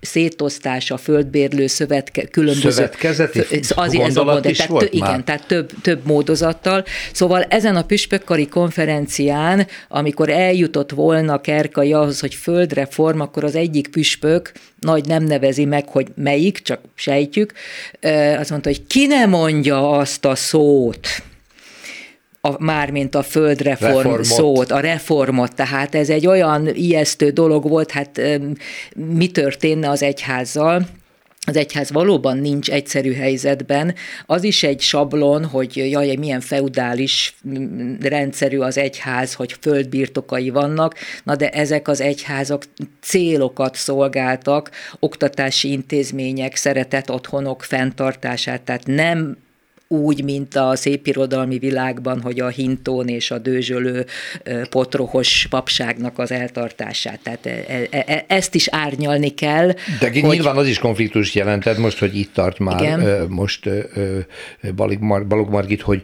szétosztása, 0.00 0.96
földbérlő 0.96 1.66
szövetke, 1.66 2.24
különböző... 2.24 2.70
Szövetkezeti 2.70 3.40
az 3.74 3.94
ez 3.94 4.16
a 4.16 4.24
modell, 4.24 4.50
is 4.50 4.56
tehát, 4.56 4.72
volt 4.72 4.92
igen, 4.92 5.10
már? 5.10 5.22
tehát 5.24 5.46
több, 5.46 5.70
több 5.82 6.06
módozattal. 6.06 6.84
Szóval 7.12 7.42
ezen 7.42 7.76
a 7.76 7.82
püspökkari 7.82 8.48
konferencián, 8.48 9.66
amikor 9.88 10.28
eljutott 10.28 10.90
volna 10.90 11.40
Kerkai 11.40 11.92
ahhoz, 11.92 12.20
hogy 12.20 12.34
földreform, 12.34 13.20
akkor 13.20 13.44
az 13.44 13.54
egyik 13.54 13.88
püspök, 13.88 14.52
nagy 14.78 15.06
nem 15.06 15.24
nevezi 15.24 15.64
meg, 15.64 15.88
hogy 15.88 16.06
melyik, 16.14 16.58
csak 16.58 16.80
sejtjük, 16.94 17.52
azt 18.38 18.50
mondta, 18.50 18.68
hogy 18.68 18.86
ki 18.86 19.06
ne 19.06 19.26
mondja 19.26 19.90
azt 19.90 20.24
a 20.24 20.34
szót, 20.34 21.08
a, 22.48 22.62
mármint 22.62 23.14
a 23.14 23.22
földreform 23.22 23.94
reformot. 23.94 24.24
szót, 24.24 24.70
a 24.70 24.80
reformot, 24.80 25.54
tehát 25.54 25.94
ez 25.94 26.08
egy 26.08 26.26
olyan 26.26 26.68
ijesztő 26.74 27.30
dolog 27.30 27.68
volt, 27.68 27.90
hát 27.90 28.20
mi 28.94 29.26
történne 29.30 29.88
az 29.88 30.02
egyházzal, 30.02 30.86
az 31.46 31.56
egyház 31.56 31.90
valóban 31.90 32.38
nincs 32.38 32.70
egyszerű 32.70 33.12
helyzetben. 33.12 33.94
Az 34.26 34.44
is 34.44 34.62
egy 34.62 34.80
sablon, 34.80 35.44
hogy 35.44 35.76
jaj, 35.76 36.14
milyen 36.16 36.40
feudális 36.40 37.36
rendszerű 38.00 38.58
az 38.58 38.78
egyház, 38.78 39.34
hogy 39.34 39.56
földbirtokai 39.60 40.50
vannak, 40.50 40.94
na 41.24 41.36
de 41.36 41.48
ezek 41.50 41.88
az 41.88 42.00
egyházak 42.00 42.64
célokat 43.00 43.76
szolgáltak, 43.76 44.70
oktatási 45.00 45.70
intézmények, 45.70 46.56
szeretett 46.56 47.10
otthonok 47.10 47.62
fenntartását, 47.62 48.62
tehát 48.62 48.86
nem 48.86 49.36
úgy, 49.92 50.24
mint 50.24 50.54
a 50.54 50.76
szépirodalmi 50.76 51.58
világban, 51.58 52.20
hogy 52.20 52.40
a 52.40 52.48
hintón 52.48 53.08
és 53.08 53.30
a 53.30 53.38
dőzsölő 53.38 54.06
potrohos 54.70 55.46
papságnak 55.50 56.18
az 56.18 56.30
eltartását. 56.30 57.20
Tehát 57.22 57.46
e, 57.46 57.86
e, 57.90 58.04
e, 58.06 58.24
ezt 58.28 58.54
is 58.54 58.68
árnyalni 58.68 59.28
kell. 59.28 59.66
De 60.00 60.10
hogy... 60.10 60.22
nyilván 60.22 60.56
az 60.56 60.66
is 60.66 60.78
konfliktus 60.78 61.34
jelentett 61.34 61.78
most, 61.78 61.98
hogy 61.98 62.16
itt 62.18 62.32
tart 62.32 62.58
már 62.58 62.80
Igen. 62.80 63.26
most 63.28 63.68
Balog 65.28 65.48
Margit, 65.50 65.80
hogy 65.80 66.02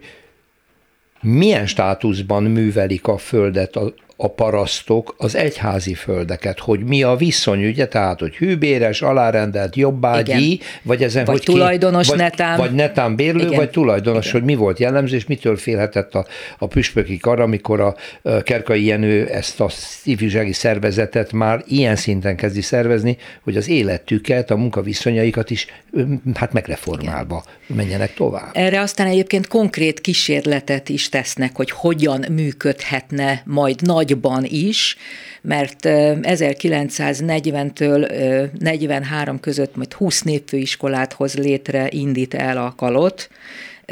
milyen 1.21 1.67
státuszban 1.67 2.43
művelik 2.43 3.07
a 3.07 3.19
földet 3.19 3.77
a 3.77 3.95
parasztok 4.27 5.15
az 5.19 5.37
egyházi 5.37 5.95
földeket, 5.95 6.59
hogy 6.59 6.81
mi 6.81 7.03
a 7.03 7.17
viszony, 7.17 7.67
ugye, 7.67 7.89
tehát, 7.89 8.21
hogy 8.21 8.35
hűbéres, 8.35 9.03
alárendelt, 9.03 9.77
jobbágyi, 9.77 10.53
Igen. 10.53 10.67
vagy 10.83 11.03
ezen, 11.03 11.25
vagy 11.25 11.45
hogy 11.45 11.55
tulajdonos 11.55 12.07
ki, 12.07 12.11
vagy, 12.11 12.21
netán. 12.21 12.57
Vagy 12.57 12.73
netán 12.73 13.17
bérlő, 13.17 13.47
Igen. 13.47 13.57
vagy 13.57 13.71
tulajdonos, 13.71 14.27
Igen. 14.27 14.39
hogy 14.39 14.49
mi 14.51 14.55
volt 14.55 14.79
jellemző, 14.79 15.17
és 15.17 15.27
mitől 15.27 15.57
félhetett 15.57 16.15
a, 16.15 16.27
a 16.59 16.67
püspöki 16.67 17.19
kar, 17.19 17.41
amikor 17.41 17.81
a, 17.81 17.95
a 18.23 18.43
Kerkai 18.43 18.85
Jenő 18.85 19.27
ezt 19.27 19.61
a 19.61 19.69
ifjúsági 20.05 20.53
szervezetet 20.53 21.33
már 21.33 21.63
ilyen 21.67 21.97
szinten 21.97 22.37
kezdi 22.37 22.61
szervezni, 22.61 23.17
hogy 23.43 23.57
az 23.57 23.69
életüket, 23.69 24.51
a 24.51 24.57
munkaviszonyaikat 24.57 25.51
is 25.51 25.67
hát 26.35 26.53
megreformálva 26.53 27.43
Igen. 27.65 27.77
menjenek 27.77 28.15
tovább. 28.15 28.51
Erre 28.53 28.81
aztán 28.81 29.07
egyébként 29.07 29.47
konkrét 29.49 30.01
kísérletet 30.01 30.89
is 30.89 31.09
tesznek, 31.09 31.57
hogy 31.57 31.71
hogyan 31.71 32.25
működhetne 32.31 33.43
majd 33.45 33.83
nagy 33.83 34.08
nagyban 34.09 34.45
is, 34.45 34.97
mert 35.43 35.79
1940-től 35.83 38.51
43 38.59 39.41
között 39.41 39.77
majd 39.77 39.93
20 39.93 40.23
népfőiskolát 40.23 41.13
hoz 41.13 41.35
létre, 41.35 41.89
indít 41.91 42.35
el 42.35 42.57
a 42.57 42.75
kalot, 42.77 43.29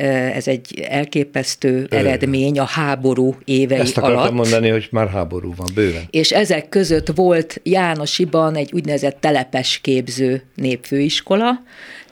ez 0.02 0.48
egy 0.48 0.80
elképesztő 0.88 1.86
eredmény 1.90 2.58
a 2.58 2.64
háború 2.64 3.34
évei 3.44 3.78
Ezt 3.78 3.96
akartam 3.96 4.18
alatt. 4.18 4.32
mondani, 4.32 4.68
hogy 4.68 4.88
már 4.90 5.08
háború 5.08 5.54
van, 5.56 5.70
bőven. 5.74 6.02
És 6.10 6.30
ezek 6.30 6.68
között 6.68 7.08
volt 7.14 7.60
Jánosiban 7.62 8.54
egy 8.54 8.72
úgynevezett 8.72 9.20
telepes 9.20 9.78
képző 9.78 10.42
népfőiskola, 10.54 11.62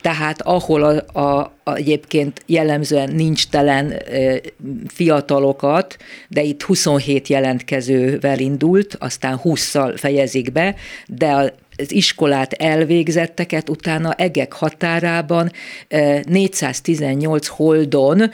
tehát 0.04 0.42
ahol 0.42 0.82
a, 0.82 1.20
a, 1.20 1.52
a, 1.64 1.74
egyébként 1.74 2.42
jellemzően 2.46 3.12
nincs 3.12 3.48
telen 3.48 3.90
e, 3.90 4.40
fiatalokat, 4.86 5.96
de 6.28 6.42
itt 6.42 6.62
27 6.62 7.28
jelentkezővel 7.28 8.38
indult, 8.38 8.96
aztán 9.00 9.40
20-szal 9.44 9.94
fejezik 9.96 10.52
be, 10.52 10.74
de 11.06 11.26
a 11.26 11.52
az 11.76 11.92
iskolát 11.92 12.52
elvégzetteket 12.52 13.68
utána 13.68 14.12
egek 14.12 14.52
határában 14.52 15.50
418 16.24 17.46
holdon 17.46 18.30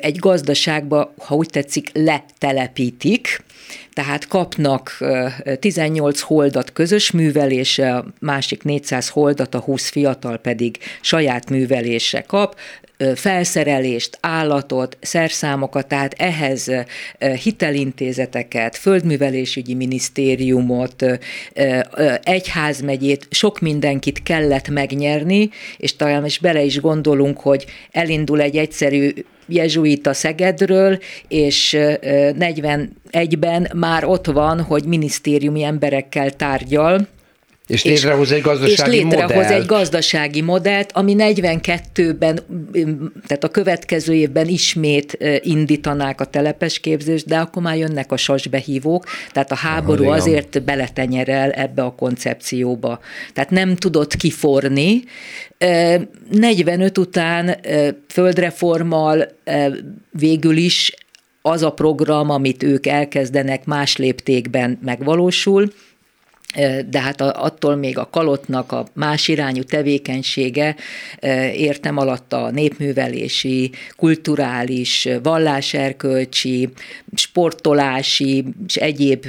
egy 0.00 0.16
gazdaságba, 0.18 1.14
ha 1.18 1.34
úgy 1.34 1.48
tetszik, 1.48 1.90
letelepítik, 1.92 3.44
tehát 3.92 4.26
kapnak 4.26 4.98
18 5.60 6.20
holdat 6.20 6.72
közös 6.72 7.10
művelése, 7.10 8.04
másik 8.20 8.62
400 8.62 9.08
holdat, 9.08 9.54
a 9.54 9.58
20 9.58 9.88
fiatal 9.90 10.36
pedig 10.36 10.78
saját 11.00 11.50
művelése 11.50 12.20
kap, 12.20 12.56
felszerelést, 13.14 14.18
állatot, 14.20 14.96
szerszámokat, 15.00 15.86
tehát 15.86 16.14
ehhez 16.18 16.70
hitelintézeteket, 17.42 18.76
földművelésügyi 18.76 19.74
minisztériumot, 19.74 21.04
egyházmegyét, 22.22 23.26
sok 23.30 23.60
mindenkit 23.60 24.22
kellett 24.22 24.68
megnyerni, 24.68 25.50
és 25.76 25.96
talán 25.96 26.24
is 26.24 26.38
bele 26.38 26.62
is 26.62 26.80
gondolunk, 26.80 27.40
hogy 27.40 27.64
elindul 27.90 28.40
egy 28.40 28.56
egyszerű 28.56 29.12
jezsuita 29.46 30.12
Szegedről, 30.12 30.98
és 31.28 31.76
41-ben 31.78 33.70
már 33.74 34.04
ott 34.04 34.26
van, 34.26 34.60
hogy 34.60 34.84
minisztériumi 34.84 35.62
emberekkel 35.62 36.30
tárgyal, 36.30 37.06
és 37.66 37.84
létrehoz 37.84 38.32
egy 38.32 38.40
gazdasági 38.40 38.96
és 38.96 39.02
létrehoz 39.02 39.34
modellt. 39.34 39.60
egy 39.60 39.66
gazdasági 39.66 40.40
modellt, 40.40 40.92
ami 40.92 41.14
42-ben, 41.18 42.40
tehát 43.26 43.44
a 43.44 43.48
következő 43.48 44.14
évben 44.14 44.48
ismét 44.48 45.18
indítanák 45.40 46.20
a 46.20 46.24
telepes 46.24 46.78
képzést, 46.78 47.26
de 47.26 47.36
akkor 47.36 47.62
már 47.62 47.76
jönnek 47.76 48.12
a 48.12 48.16
sasbehívók, 48.16 49.04
tehát 49.32 49.52
a 49.52 49.54
háború 49.54 50.04
Aha, 50.04 50.14
azért 50.14 50.62
beletenyerel 50.62 51.50
ebbe 51.50 51.82
a 51.82 51.94
koncepcióba. 51.94 53.00
Tehát 53.32 53.50
nem 53.50 53.76
tudott 53.76 54.16
kiforni. 54.16 55.04
45 56.30 56.98
után 56.98 57.56
földreformal 58.08 59.28
végül 60.10 60.56
is 60.56 60.94
az 61.42 61.62
a 61.62 61.72
program, 61.72 62.30
amit 62.30 62.62
ők 62.62 62.86
elkezdenek 62.86 63.64
más 63.64 63.96
léptékben 63.96 64.78
megvalósul, 64.82 65.72
de 66.86 67.00
hát 67.00 67.20
attól 67.20 67.76
még 67.76 67.98
a 67.98 68.08
kalotnak 68.10 68.72
a 68.72 68.86
más 68.92 69.28
irányú 69.28 69.62
tevékenysége 69.62 70.76
értem 71.52 71.96
alatt 71.96 72.32
a 72.32 72.50
népművelési, 72.50 73.72
kulturális, 73.96 75.08
valláserkölcsi, 75.22 76.68
sportolási 77.14 78.44
és 78.66 78.76
egyéb 78.76 79.26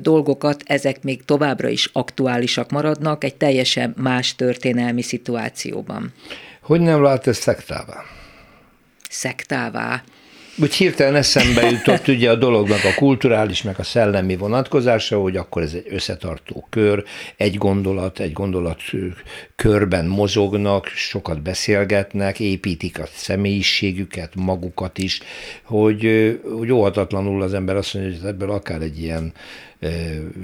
dolgokat, 0.00 0.62
ezek 0.66 1.02
még 1.02 1.24
továbbra 1.24 1.68
is 1.68 1.90
aktuálisak 1.92 2.70
maradnak 2.70 3.24
egy 3.24 3.34
teljesen 3.34 3.94
más 3.96 4.36
történelmi 4.36 5.02
szituációban. 5.02 6.12
Hogy 6.60 6.80
nem 6.80 7.00
vált 7.00 7.26
ez 7.26 7.36
szektává? 7.36 8.02
Szektává? 9.10 10.02
Úgy 10.62 10.74
hirtelen 10.74 11.14
eszembe 11.14 11.70
jutott 11.70 12.08
ugye 12.08 12.30
a 12.30 12.34
dolognak 12.34 12.84
a 12.84 12.94
kulturális, 12.96 13.62
meg 13.62 13.78
a 13.78 13.82
szellemi 13.82 14.36
vonatkozása, 14.36 15.20
hogy 15.20 15.36
akkor 15.36 15.62
ez 15.62 15.72
egy 15.72 15.86
összetartó 15.88 16.66
kör, 16.70 17.04
egy 17.36 17.56
gondolat, 17.56 18.20
egy 18.20 18.32
gondolat 18.32 18.80
körben 19.56 20.06
mozognak, 20.06 20.86
sokat 20.86 21.42
beszélgetnek, 21.42 22.40
építik 22.40 22.98
a 22.98 23.06
személyiségüket, 23.12 24.34
magukat 24.34 24.98
is, 24.98 25.20
hogy, 25.62 26.38
hogy 26.58 26.72
óhatatlanul 26.72 27.42
az 27.42 27.54
ember 27.54 27.76
azt 27.76 27.94
mondja, 27.94 28.20
hogy 28.20 28.28
ebből 28.28 28.50
akár 28.50 28.80
egy 28.80 29.02
ilyen 29.02 29.32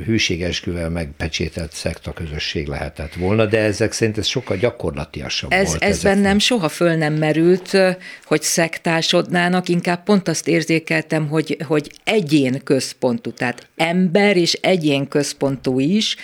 hűségesküvel 0.05 0.91
megpecsételt 0.91 1.73
szekta 1.73 2.13
közösség 2.13 2.67
lehetett 2.67 3.15
volna, 3.15 3.47
de 3.47 3.59
ezek 3.59 3.93
szerint 3.93 4.19
ez 4.19 4.27
sokkal 4.27 4.57
gyakorlatiasabb 4.57 5.53
ez, 5.53 5.67
volt. 5.67 5.83
Ez 5.83 6.03
bennem 6.03 6.39
soha 6.39 6.69
föl 6.69 6.95
nem 6.95 7.15
merült, 7.15 7.77
hogy 8.25 8.43
szektásodnának, 8.43 9.69
inkább 9.69 10.05
pont 10.05 10.29
azt 10.29 10.49
érzékeltem, 10.49 11.29
hogy, 11.29 11.57
hogy 11.67 11.91
egyén 12.05 12.61
központú, 12.65 13.33
tehát 13.33 13.69
ember 13.77 14.37
és 14.37 14.53
egyén 14.53 15.09
központú 15.09 15.81
is, 15.81 16.17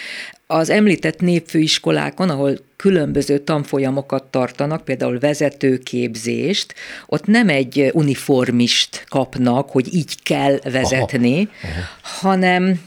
az 0.47 0.71
említett 0.71 1.21
népfőiskolákon, 1.21 2.31
ahol 2.31 2.59
különböző 2.77 3.39
tanfolyamokat 3.39 4.25
tartanak, 4.25 4.85
például 4.85 5.19
vezetőképzést, 5.19 6.75
ott 7.07 7.27
nem 7.27 7.49
egy 7.49 7.91
uniformist 7.93 9.05
kapnak, 9.09 9.71
hogy 9.71 9.95
így 9.95 10.23
kell 10.23 10.59
vezetni, 10.63 11.49
aha, 11.63 11.73
aha. 11.73 12.29
hanem 12.29 12.81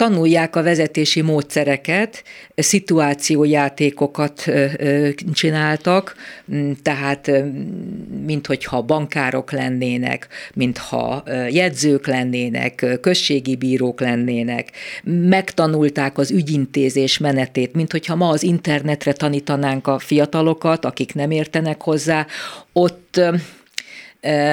tanulják 0.00 0.56
a 0.56 0.62
vezetési 0.62 1.20
módszereket, 1.20 2.22
szituációjátékokat 2.54 4.44
csináltak, 5.32 6.14
tehát 6.82 7.30
minthogyha 8.26 8.82
bankárok 8.82 9.52
lennének, 9.52 10.28
mintha 10.54 11.22
jegyzők 11.50 12.06
lennének, 12.06 12.98
községi 13.00 13.56
bírók 13.56 14.00
lennének, 14.00 14.70
megtanulták 15.04 16.18
az 16.18 16.30
ügyintézés 16.30 17.18
menetét, 17.18 17.74
minthogyha 17.74 18.14
ma 18.14 18.28
az 18.28 18.42
internetre 18.42 19.12
tanítanánk 19.12 19.86
a 19.86 19.98
fiatalokat, 19.98 20.84
akik 20.84 21.14
nem 21.14 21.30
értenek 21.30 21.82
hozzá, 21.82 22.26
ott 22.72 23.20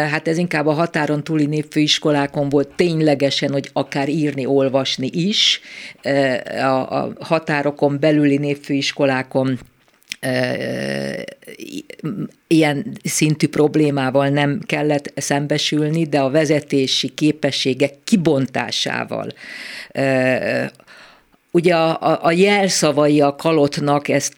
hát 0.09 0.27
ez 0.27 0.37
inkább 0.37 0.65
a 0.65 0.71
határon 0.71 1.23
túli 1.23 1.45
népfőiskolákon 1.45 2.49
volt 2.49 2.75
ténylegesen, 2.75 3.51
hogy 3.51 3.69
akár 3.73 4.09
írni, 4.09 4.45
olvasni 4.45 5.09
is. 5.13 5.61
A 6.61 7.07
határokon 7.19 7.99
belüli 7.99 8.37
népfőiskolákon 8.37 9.59
ilyen 12.47 12.97
szintű 13.03 13.47
problémával 13.47 14.29
nem 14.29 14.59
kellett 14.65 15.11
szembesülni, 15.15 16.05
de 16.05 16.19
a 16.19 16.29
vezetési 16.29 17.09
képességek 17.09 17.93
kibontásával 18.03 19.27
Ugye 21.57 21.75
a, 21.75 22.01
a, 22.01 22.19
a 22.21 22.31
jelszavai 22.31 23.21
a 23.21 23.35
kalotnak 23.35 24.07
ezt 24.07 24.33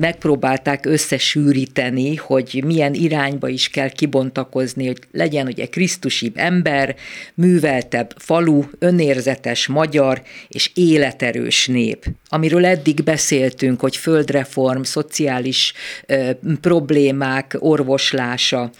megpróbálták 0.00 0.86
összesűríteni, 0.86 2.16
hogy 2.16 2.62
milyen 2.66 2.94
irányba 2.94 3.48
is 3.48 3.68
kell 3.68 3.88
kibontakozni, 3.88 4.86
hogy 4.86 4.98
legyen 5.12 5.46
ugye 5.46 5.66
Krisztusi 5.66 6.32
ember, 6.34 6.96
műveltebb 7.34 8.14
falu, 8.16 8.62
önérzetes 8.78 9.66
magyar 9.66 10.22
és 10.48 10.70
életerős 10.74 11.66
nép. 11.66 12.04
Amiről 12.28 12.66
eddig 12.66 13.02
beszéltünk, 13.02 13.80
hogy 13.80 13.96
földreform, 13.96 14.82
szociális 14.82 15.72
ö, 16.06 16.30
problémák 16.60 17.56
orvoslása, 17.58 18.70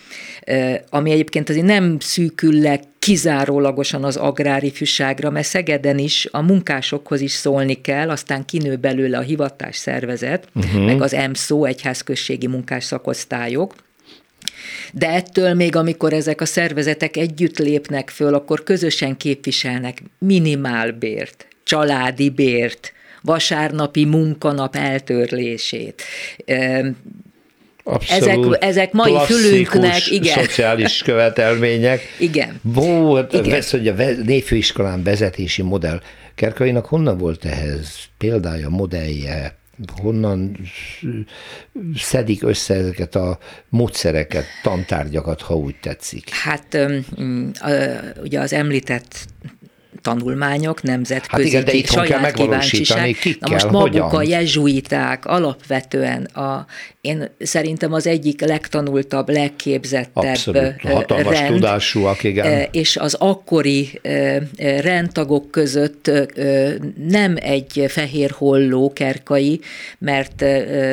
ö, 0.47 0.75
ami 0.91 1.11
egyébként 1.11 1.49
azért 1.49 1.67
nem 1.67 1.97
szűkül 2.01 2.61
le 2.61 2.81
kizárólagosan 2.99 4.05
az 4.05 4.17
agrárifűságra, 4.17 5.31
mert 5.31 5.47
Szegeden 5.47 5.99
is 5.99 6.29
a 6.31 6.43
munkásokhoz 6.43 7.21
is 7.21 7.33
szólni 7.33 7.81
kell, 7.81 8.11
aztán 8.11 8.45
kinő 8.45 8.77
belőle 8.77 9.19
a 9.19 9.23
hivatás 9.23 9.77
szervezet, 9.77 10.49
uh-huh. 10.55 10.85
meg 10.85 11.03
az 11.03 11.15
EMSZO, 11.15 11.65
egyházközségi 11.65 12.47
munkás 12.47 12.85
szakosztályok, 12.85 13.75
de 14.93 15.09
ettől 15.09 15.55
még, 15.55 15.77
amikor 15.77 16.13
ezek 16.13 16.41
a 16.41 16.45
szervezetek 16.45 17.17
együtt 17.17 17.59
lépnek 17.59 18.11
föl, 18.11 18.35
akkor 18.35 18.63
közösen 18.63 19.17
képviselnek 19.17 20.03
minimálbért, 20.19 21.47
családi 21.65 22.31
bért, 22.31 22.93
vasárnapi 23.23 24.05
munkanap 24.05 24.77
eltörlését, 24.77 26.03
Abszolút 27.89 28.55
ezek, 28.55 28.63
ezek 28.63 28.93
mai 28.93 29.15
fülünknek, 29.27 30.11
igen. 30.11 30.39
szociális 30.39 31.03
követelmények. 31.03 32.01
igen. 32.19 32.61
Volt, 32.63 33.33
igen. 33.33 33.51
Vesz, 33.51 33.71
hogy 33.71 33.89
a 33.89 33.95
névfőiskolán 34.25 35.03
vezetési 35.03 35.63
modell. 35.63 36.01
Kerkainak 36.35 36.87
honnan 36.87 37.19
volt 37.19 37.45
ehhez 37.45 37.97
példája, 38.19 38.69
modellje, 38.69 39.57
honnan 40.03 40.57
szedik 41.97 42.43
össze 42.43 42.75
ezeket 42.75 43.15
a 43.15 43.39
módszereket, 43.69 44.45
tantárgyakat, 44.63 45.41
ha 45.41 45.55
úgy 45.55 45.75
tetszik? 45.81 46.31
Hát 46.31 46.79
ugye 48.23 48.41
az 48.41 48.53
említett 48.53 49.27
tanulmányok, 50.09 50.83
nemzetközi 50.83 51.57
hát 51.57 51.73
igen, 51.73 51.85
saját 51.85 52.33
kíváncsiság. 52.33 53.17
Na 53.41 53.51
most 53.51 53.71
maguk 53.71 54.03
hogyan? 54.03 54.11
a 54.11 54.23
jezsuiták 54.23 55.27
alapvetően 55.27 56.25
a, 56.25 56.67
én 57.01 57.31
szerintem 57.39 57.93
az 57.93 58.07
egyik 58.07 58.41
legtanultabb, 58.41 59.29
legképzettebb 59.29 60.25
Abszolút, 60.25 60.81
hatalmas 60.83 61.39
rend, 61.39 61.55
tudásúak, 61.55 62.25
igen. 62.25 62.69
És 62.71 62.97
az 62.97 63.15
akkori 63.15 64.01
rendtagok 64.81 65.51
között 65.51 66.11
nem 67.09 67.37
egy 67.41 67.85
fehér 67.89 68.31
holló 68.31 68.93
kerkai, 68.93 69.61
mert 69.99 70.45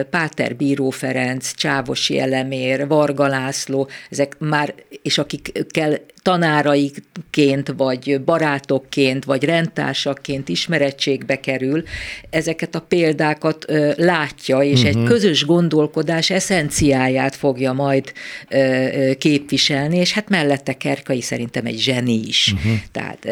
Páter 0.10 0.56
Bíró 0.56 0.90
Ferenc, 0.90 1.54
Csávosi 1.56 2.20
Elemér, 2.20 2.88
Varga 2.88 3.28
László, 3.28 3.90
ezek 4.10 4.36
már, 4.40 4.74
és 5.02 5.18
akikkel 5.18 6.00
tanáraiként, 6.26 7.74
vagy 7.78 8.22
barátokként, 8.22 9.26
vagy 9.26 9.44
rendtársaként 9.44 10.50
ismerettségbe 10.50 11.40
kerül, 11.40 11.84
ezeket 12.30 12.76
a 12.76 12.80
példákat 12.80 13.66
ö, 13.68 13.92
látja, 13.96 14.62
és 14.62 14.74
uh-huh. 14.74 14.88
egy 14.88 14.96
mhm. 14.96 15.06
közös 15.06 15.46
gondolkodás 15.46 16.30
eszenciáját 16.30 17.36
fogja 17.36 17.74
majd 17.74 18.14
ö, 18.50 18.58
ö, 18.58 19.14
képviselni, 19.14 19.98
és 19.98 20.14
hát 20.14 20.30
mellette 20.30 20.74
Kerkai 20.74 21.22
szerintem 21.22 21.66
egy 21.66 21.80
zseni 21.80 22.20
is. 22.28 22.54
Uh-huh. 22.56 22.74
Tehát 22.92 23.26
ö, 23.26 23.30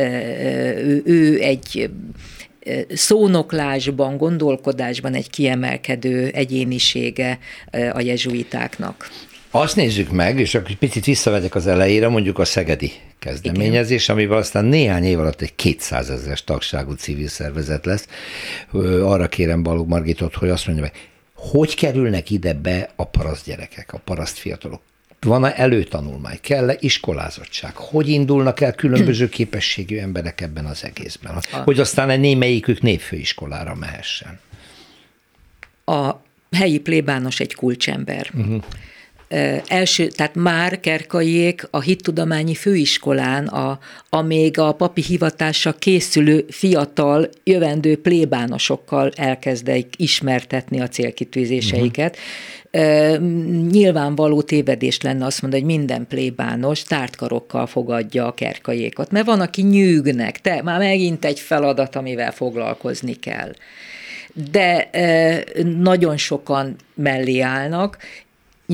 ő, 0.86 1.02
ő 1.06 1.42
egy 1.42 1.90
szónoklásban, 2.94 4.18
gondolkodásban 4.18 5.14
egy 5.14 5.30
kiemelkedő 5.30 6.32
egyénisége 6.34 7.40
a 7.94 8.02
jezsuitáknak. 8.02 9.10
Azt 9.56 9.76
nézzük 9.76 10.12
meg, 10.12 10.40
és 10.40 10.56
akkor 10.56 10.76
picit 10.76 11.06
visszavezek 11.06 11.56
az 11.56 11.68
elejére, 11.68 12.08
mondjuk 12.08 12.40
a 12.40 12.46
szegedi 12.46 12.92
kezdeményezés, 13.20 14.04
Igen. 14.04 14.16
amivel 14.16 14.38
aztán 14.38 14.66
néhány 14.66 15.04
év 15.04 15.20
alatt 15.20 15.42
egy 15.42 15.56
200 15.56 16.10
ezeres 16.10 16.44
tagságú 16.44 16.92
civil 16.92 17.28
szervezet 17.28 17.86
lesz. 17.86 18.08
Arra 19.02 19.28
kérem 19.28 19.64
Balog 19.64 19.88
Margitot, 19.88 20.36
hogy 20.36 20.50
azt 20.50 20.66
mondja 20.66 20.84
meg, 20.84 20.94
hogy 21.36 21.76
kerülnek 21.76 22.30
ide 22.30 22.54
be 22.54 22.90
a 22.96 23.06
paraszt 23.06 23.46
gyerekek, 23.46 23.94
a 23.94 23.98
paraszt 23.98 24.38
fiatalok? 24.38 24.82
Van-e 25.20 25.56
előtanulmány? 25.56 26.38
Kell-e 26.42 26.76
iskolázottság? 26.80 27.76
Hogy 27.76 28.10
indulnak 28.10 28.62
el 28.62 28.74
különböző 28.74 29.30
képességű 29.38 29.98
emberek 29.98 30.42
ebben 30.42 30.66
az 30.66 30.84
egészben? 30.84 31.42
Hogy 31.64 31.80
aztán 31.80 32.10
egy 32.10 32.20
némelyikük 32.20 32.82
névfőiskolára 32.82 33.76
mehessen? 33.76 34.40
A 35.86 36.12
helyi 36.52 36.80
plébános 36.80 37.40
egy 37.40 37.56
kulcsember. 37.56 38.30
Uh-huh 38.34 38.64
első, 39.68 40.08
tehát 40.08 40.36
már 40.36 40.80
Kerkaiék 40.80 41.68
a 41.72 41.82
hittudományi 41.82 42.56
főiskolán, 42.56 43.48
a, 43.48 43.80
a 44.10 44.22
még 44.22 44.60
a 44.60 44.72
papi 44.72 45.02
hivatásra 45.02 45.74
készülő 45.74 46.46
fiatal, 46.50 47.30
jövendő 47.44 47.98
plébánosokkal 47.98 49.12
elkezdeik 49.16 49.94
ismertetni 49.98 50.82
a 50.82 50.88
célkitűzéseiket. 50.88 52.16
Uh-huh. 52.16 52.32
Nyilvánvaló 53.72 54.42
tévedés 54.42 55.02
lenne 55.02 55.26
azt 55.26 55.42
mondani, 55.42 55.64
hogy 55.64 55.72
minden 55.72 56.08
plébános 56.08 56.84
tártkarokkal 56.84 57.68
fogadja 57.68 58.28
a 58.28 58.34
kerkaiékat, 58.34 59.12
mert 59.12 59.26
van, 59.26 59.42
aki 59.42 59.62
nyűgnek, 59.62 60.42
te 60.42 60.62
már 60.64 60.80
megint 60.80 61.26
egy 61.26 61.40
feladat, 61.40 61.96
amivel 61.96 62.32
foglalkozni 62.32 63.14
kell 63.14 63.52
de 64.34 64.90
nagyon 65.80 66.18
sokan 66.18 66.76
mellé 66.94 67.40
állnak, 67.40 67.98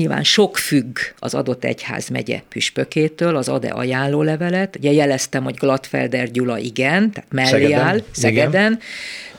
Nyilván 0.00 0.24
sok 0.24 0.58
függ 0.58 0.98
az 1.18 1.34
adott 1.34 1.64
egyház 1.64 2.08
megye 2.08 2.42
püspökétől, 2.48 3.36
az 3.36 3.48
ad-e 3.48 3.68
ajánlólevelet. 3.68 4.76
Ugye 4.76 4.92
jeleztem, 4.92 5.44
hogy 5.44 5.54
Gladfelder 5.54 6.30
Gyula 6.30 6.58
igen, 6.58 7.10
tehát 7.10 7.32
mellé 7.32 7.48
Szegeden. 7.48 7.80
áll, 7.80 8.02
Szegeden. 8.10 8.80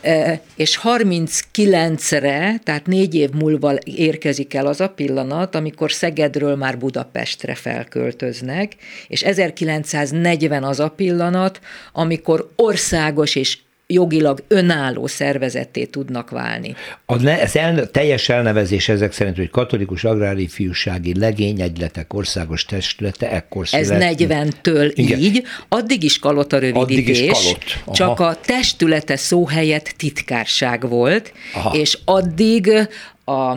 Igen. 0.02 0.40
És 0.56 0.80
39-re, 0.82 2.58
tehát 2.64 2.86
négy 2.86 3.14
év 3.14 3.30
múlva 3.30 3.74
érkezik 3.84 4.54
el 4.54 4.66
az 4.66 4.80
a 4.80 4.88
pillanat, 4.88 5.54
amikor 5.54 5.92
Szegedről 5.92 6.56
már 6.56 6.78
Budapestre 6.78 7.54
felköltöznek, 7.54 8.72
és 9.08 9.22
1940 9.22 10.62
az 10.62 10.80
a 10.80 10.88
pillanat, 10.88 11.60
amikor 11.92 12.50
országos 12.56 13.34
és 13.34 13.58
jogilag 13.86 14.44
önálló 14.48 15.06
szervezetté 15.06 15.84
tudnak 15.84 16.30
válni. 16.30 16.74
A 17.06 17.16
ne, 17.16 17.40
ez 17.40 17.56
el, 17.56 17.90
teljes 17.90 18.28
elnevezés 18.28 18.88
ezek 18.88 19.12
szerint, 19.12 19.36
hogy 19.36 19.50
katolikus 19.50 20.04
agrári 20.04 20.48
fiúsági 20.48 21.18
legényegyletek 21.18 22.14
országos 22.14 22.64
testülete 22.64 23.30
ekkor 23.30 23.66
Ez 23.70 23.90
40-től 23.92 24.98
így, 24.98 25.42
addig 25.68 26.02
is 26.02 26.18
kalott 26.18 26.52
a 26.52 26.58
rövidítés, 26.58 26.82
addig 26.82 27.08
is 27.08 27.20
kalott. 27.20 27.94
csak 27.94 28.20
a 28.20 28.36
testülete 28.44 29.16
szó 29.16 29.46
helyett 29.46 29.94
titkárság 29.96 30.88
volt, 30.88 31.32
Aha. 31.54 31.76
és 31.76 31.98
addig 32.04 32.88
a 33.24 33.56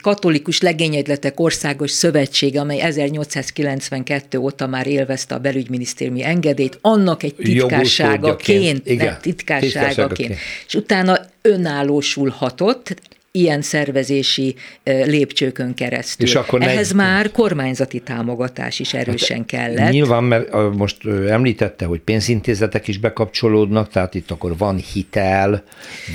katolikus 0.00 0.60
legényegyletek 0.60 1.40
országos 1.40 1.90
szövetsége, 1.90 2.60
amely 2.60 2.80
1892 2.80 4.38
óta 4.38 4.66
már 4.66 4.86
élvezte 4.86 5.34
a 5.34 5.38
belügyminisztériumi 5.38 6.24
engedélyt, 6.24 6.78
annak 6.80 7.22
egy 7.22 7.34
titkárságaként, 7.34 8.82
titkárságaként, 8.82 9.20
titkárságaként. 9.20 10.34
és 10.66 10.74
utána 10.74 11.18
önállósulhatott, 11.42 12.96
ilyen 13.38 13.62
szervezési 13.62 14.54
lépcsőkön 14.84 15.74
keresztül. 15.74 16.26
És 16.26 16.34
akkor 16.34 16.62
Ehhez 16.62 16.90
ne... 16.90 16.96
már 17.02 17.30
kormányzati 17.30 18.00
támogatás 18.00 18.78
is 18.80 18.94
erősen 18.94 19.36
hát, 19.36 19.46
kellett. 19.46 19.90
Nyilván, 19.90 20.24
mert 20.24 20.52
most 20.76 20.96
említette, 21.28 21.84
hogy 21.84 22.00
pénzintézetek 22.00 22.88
is 22.88 22.98
bekapcsolódnak, 22.98 23.88
tehát 23.90 24.14
itt 24.14 24.30
akkor 24.30 24.56
van 24.56 24.76
hitel, 24.76 25.62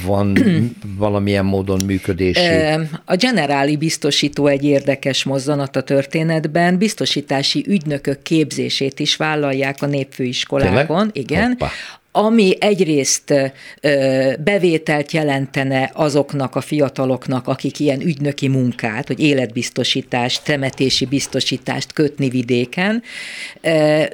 van 0.06 0.38
valamilyen 0.98 1.46
módon 1.46 1.82
működési. 1.86 2.42
A 3.06 3.16
generáli 3.16 3.78
biztosító 3.78 4.48
egy 4.48 4.64
érdekes 4.64 5.24
mozzanat 5.24 5.76
a 5.76 5.82
történetben, 5.82 6.78
biztosítási 6.78 7.66
ügynökök 7.68 8.22
képzését 8.22 9.00
is 9.00 9.16
vállalják 9.16 9.82
a 9.82 9.86
népfőiskolákon, 9.86 11.12
Tényleg? 11.12 11.32
igen. 11.32 11.50
Hoppa 11.50 11.72
ami 12.16 12.56
egyrészt 12.60 13.34
bevételt 14.44 15.12
jelentene 15.12 15.92
azoknak 15.94 16.56
a 16.56 16.62
fiataloknak, 16.62 17.48
akik 17.48 17.80
ilyen 17.80 18.02
ügynöki 18.02 18.48
munkát, 18.48 19.08
hogy 19.08 19.20
életbiztosítást, 19.20 20.44
temetési 20.44 21.06
biztosítást 21.06 21.94
kötni 21.94 22.30
vidéken, 22.30 23.04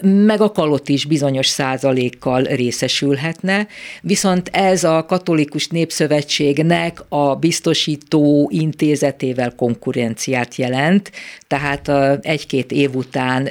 meg 0.02 0.42
a 0.42 0.52
kalott 0.52 0.90
is 0.90 1.06
bizonyos 1.06 1.48
százalékkal 1.48 2.44
részesülhetne, 2.44 3.68
viszont 4.02 4.50
ez 4.54 4.84
a 4.84 5.06
katolikus 5.06 5.68
népszövetségnek 5.68 7.04
a 7.10 7.36
biztosító 7.36 8.50
intézetével 8.54 9.56
konkurenciát 9.56 10.56
jelent, 10.56 11.12
tehát 11.48 11.92
egy-két 12.26 12.72
év 12.72 12.96
után 12.96 13.50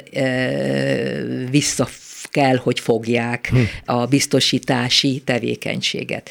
vissza 1.49 1.87
kell, 2.31 2.55
hogy 2.55 2.79
fogják 2.79 3.49
hm. 3.51 3.59
a 3.85 4.05
biztosítási 4.05 5.21
tevékenységet. 5.25 6.29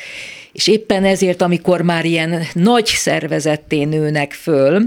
És 0.53 0.67
éppen 0.67 1.05
ezért, 1.05 1.43
amikor 1.43 1.83
már 1.83 2.05
ilyen 2.05 2.43
nagy 2.53 2.87
szervezetté 2.87 3.85
nőnek 3.85 4.33
föl, 4.33 4.83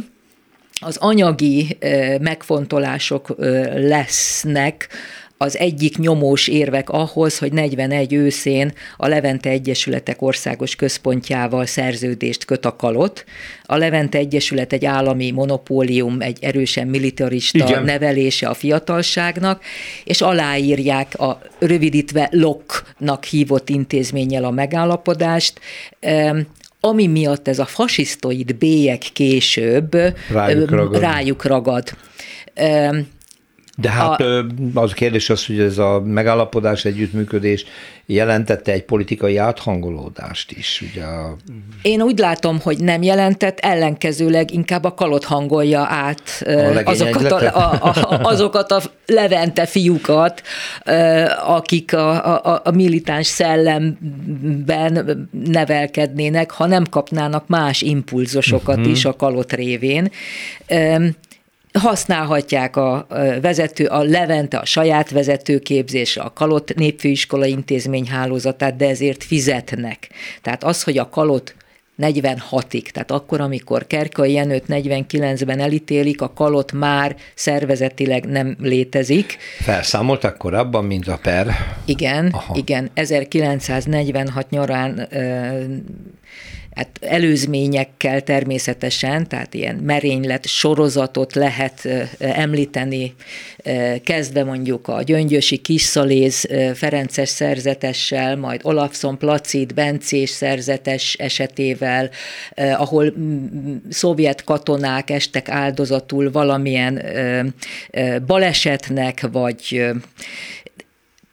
az 0.83 0.97
anyagi 0.97 1.77
megfontolások 2.21 3.35
lesznek, 3.75 4.87
az 5.41 5.57
egyik 5.57 5.97
nyomós 5.97 6.47
érvek 6.47 6.89
ahhoz, 6.89 7.37
hogy 7.37 7.53
41 7.53 8.13
őszén 8.13 8.73
a 8.97 9.07
Levente 9.07 9.49
Egyesületek 9.49 10.21
Országos 10.21 10.75
Központjával 10.75 11.65
szerződést 11.65 12.45
köt 12.45 12.65
a 12.65 12.75
kalot. 12.75 13.23
A 13.63 13.75
Levente 13.75 14.17
Egyesület 14.17 14.73
egy 14.73 14.85
állami 14.85 15.31
monopólium, 15.31 16.21
egy 16.21 16.37
erősen 16.41 16.87
militarista 16.87 17.57
Igen. 17.57 17.83
nevelése 17.83 18.47
a 18.47 18.53
fiatalságnak, 18.53 19.63
és 20.03 20.21
aláírják 20.21 21.19
a 21.19 21.41
rövidítve 21.59 22.27
LOK-nak 22.31 23.23
hívott 23.23 23.69
intézménnyel 23.69 24.43
a 24.43 24.51
megállapodást, 24.51 25.59
ami 26.79 27.07
miatt 27.07 27.47
ez 27.47 27.59
a 27.59 27.65
fasisztoid 27.65 28.55
bélyek 28.55 29.05
később 29.13 29.95
rájuk 30.31 30.69
ragad. 30.69 31.01
Rájuk 31.01 31.43
ragad. 31.43 31.89
De 33.77 33.89
hát 33.89 34.21
a, 34.21 34.45
az 34.73 34.91
a 34.91 34.93
kérdés 34.93 35.29
az, 35.29 35.45
hogy 35.45 35.59
ez 35.59 35.77
a 35.77 36.01
megállapodás, 36.01 36.85
együttműködés 36.85 37.65
jelentette 38.05 38.71
egy 38.71 38.83
politikai 38.83 39.37
áthangolódást 39.37 40.51
is. 40.51 40.83
Ugye 40.91 41.03
a... 41.03 41.35
Én 41.81 42.01
úgy 42.01 42.17
látom, 42.17 42.59
hogy 42.59 42.77
nem 42.77 43.01
jelentett, 43.01 43.59
ellenkezőleg 43.59 44.53
inkább 44.53 44.83
a 44.83 44.93
kalot 44.93 45.23
hangolja 45.23 45.85
át 45.89 46.43
a 46.45 46.81
azokat, 46.85 47.31
a, 47.31 47.71
a, 47.71 47.85
a, 47.85 48.19
azokat 48.23 48.71
a 48.71 48.81
levente 49.05 49.65
fiúkat, 49.65 50.41
akik 51.45 51.93
a, 51.93 52.35
a, 52.35 52.61
a 52.63 52.71
militáns 52.71 53.27
szellemben 53.27 55.29
nevelkednének, 55.45 56.51
ha 56.51 56.65
nem 56.65 56.83
kapnának 56.89 57.47
más 57.47 57.81
impulzusokat 57.81 58.77
uh-huh. 58.77 58.91
is 58.91 59.05
a 59.05 59.13
kalot 59.13 59.53
révén 59.53 60.11
használhatják 61.79 62.75
a 62.75 63.07
vezető, 63.41 63.85
a 63.85 64.03
Levente 64.03 64.57
a 64.57 64.65
saját 64.65 65.09
vezetőképzés, 65.09 66.17
a 66.17 66.33
Kalott 66.33 66.73
Népfőiskola 66.75 67.45
intézmény 67.45 68.07
hálózatát, 68.07 68.75
de 68.75 68.87
ezért 68.89 69.23
fizetnek. 69.23 70.09
Tehát 70.41 70.63
az, 70.63 70.83
hogy 70.83 70.97
a 70.97 71.09
Kalott 71.09 71.55
46-ig, 72.01 72.89
tehát 72.89 73.11
akkor, 73.11 73.41
amikor 73.41 73.87
Kerkai 73.87 74.31
Jenőt 74.31 74.63
49-ben 74.67 75.59
elítélik, 75.59 76.21
a 76.21 76.33
kalott 76.33 76.71
már 76.71 77.15
szervezetileg 77.35 78.25
nem 78.25 78.55
létezik. 78.59 79.37
Felszámoltak 79.59 80.37
korábban, 80.37 80.85
mint 80.85 81.07
a 81.07 81.19
per? 81.21 81.47
Igen, 81.85 82.27
Aha. 82.31 82.55
igen. 82.57 82.89
1946 82.93 84.49
nyarán 84.49 85.07
hát 86.75 86.99
előzményekkel 87.01 88.21
természetesen, 88.21 89.27
tehát 89.27 89.53
ilyen 89.53 89.75
merénylet 89.75 90.45
sorozatot 90.47 91.35
lehet 91.35 91.87
említeni, 92.19 93.15
kezdve 94.03 94.43
mondjuk 94.43 94.87
a 94.87 95.01
Gyöngyösi 95.01 95.57
Kisszaléz 95.57 96.47
Ferences 96.73 97.29
szerzetessel, 97.29 98.35
majd 98.35 98.59
Olafson 98.63 99.17
Placid 99.17 99.73
Bencés 99.73 100.29
szerzetes 100.29 101.13
esetével, 101.13 102.09
ahol 102.55 103.13
szovjet 103.89 104.43
katonák 104.43 105.09
estek 105.09 105.49
áldozatul 105.49 106.31
valamilyen 106.31 107.03
balesetnek, 108.25 109.27
vagy 109.31 109.85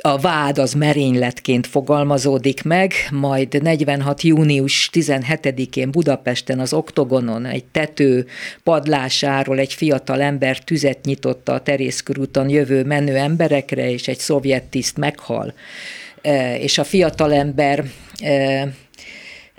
a 0.02 0.18
vád 0.18 0.58
az 0.58 0.72
merényletként 0.72 1.66
fogalmazódik 1.66 2.62
meg, 2.62 2.92
majd 3.10 3.62
46. 3.62 4.22
június 4.22 4.90
17-én 4.92 5.90
Budapesten 5.90 6.60
az 6.60 6.72
Oktogonon 6.72 7.46
egy 7.46 7.64
tető 7.64 8.26
padlásáról 8.62 9.58
egy 9.58 9.72
fiatal 9.72 10.20
ember 10.20 10.58
tüzet 10.58 11.04
nyitotta 11.04 11.52
a 11.52 11.60
Terészkörúton 11.60 12.48
jövő 12.48 12.84
menő 12.84 13.16
emberekre, 13.16 13.90
és 13.90 14.08
egy 14.08 14.18
szovjet 14.18 14.64
tiszt 14.64 14.96
meghal. 14.96 15.54
E, 16.22 16.58
és 16.58 16.78
a 16.78 16.84
fiatalember 16.84 17.84
e, 18.18 18.68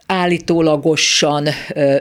állítólagosan 0.06 1.48
e, 1.48 1.54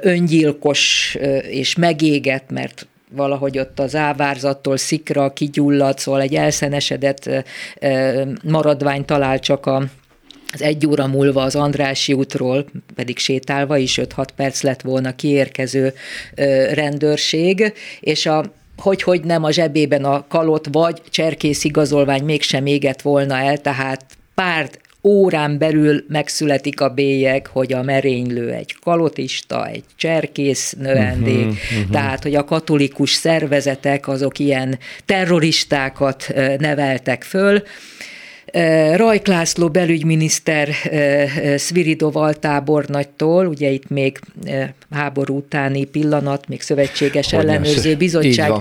öngyilkos 0.02 1.16
és 1.48 1.74
megégett, 1.76 2.50
mert 2.50 2.86
valahogy 3.10 3.58
ott 3.58 3.78
az 3.80 3.94
ávárzattól 3.94 4.76
szikra 4.76 5.32
kigyulladt, 5.32 5.98
szóval 5.98 6.20
egy 6.20 6.34
elszenesedett 6.34 7.30
maradvány 8.42 9.04
talál 9.04 9.38
csak 9.38 9.66
a 9.66 9.82
az 10.52 10.62
egy 10.62 10.86
óra 10.86 11.06
múlva 11.06 11.42
az 11.42 11.54
Andrási 11.54 12.12
útról, 12.12 12.64
pedig 12.94 13.18
sétálva 13.18 13.76
is 13.76 14.00
5-6 14.02 14.26
perc 14.36 14.62
lett 14.62 14.80
volna 14.80 15.14
kiérkező 15.14 15.94
rendőrség, 16.72 17.72
és 18.00 18.26
a 18.26 18.44
hogy, 18.76 19.02
hogy 19.02 19.24
nem 19.24 19.44
a 19.44 19.50
zsebében 19.50 20.04
a 20.04 20.26
kalot, 20.28 20.68
vagy 20.72 21.02
cserkész 21.10 21.64
igazolvány 21.64 22.24
mégsem 22.24 22.66
égett 22.66 23.02
volna 23.02 23.36
el, 23.36 23.58
tehát 23.58 24.04
pár 24.34 24.70
órán 25.02 25.58
belül 25.58 26.04
megszületik 26.08 26.80
a 26.80 26.88
bélyeg, 26.88 27.46
hogy 27.46 27.72
a 27.72 27.82
merénylő 27.82 28.52
egy 28.52 28.76
kalotista, 28.80 29.66
egy 29.66 29.84
cserkész 29.96 30.72
növendék, 30.78 31.46
uh-huh, 31.46 31.78
uh-huh. 31.78 31.90
tehát 31.90 32.22
hogy 32.22 32.34
a 32.34 32.44
katolikus 32.44 33.12
szervezetek 33.12 34.08
azok 34.08 34.38
ilyen 34.38 34.78
terroristákat 35.04 36.32
neveltek 36.58 37.22
föl, 37.22 37.62
Rajk 38.96 39.26
László 39.26 39.68
belügyminiszter 39.68 40.68
Sviridov 41.58 42.16
altábornagytól, 42.16 43.46
ugye 43.46 43.70
itt 43.70 43.88
még 43.88 44.18
háború 44.90 45.36
utáni 45.36 45.84
pillanat, 45.84 46.48
még 46.48 46.60
szövetséges 46.60 47.30
hogy 47.30 47.38
ellenőrző 47.38 47.96
bizottság 47.96 48.52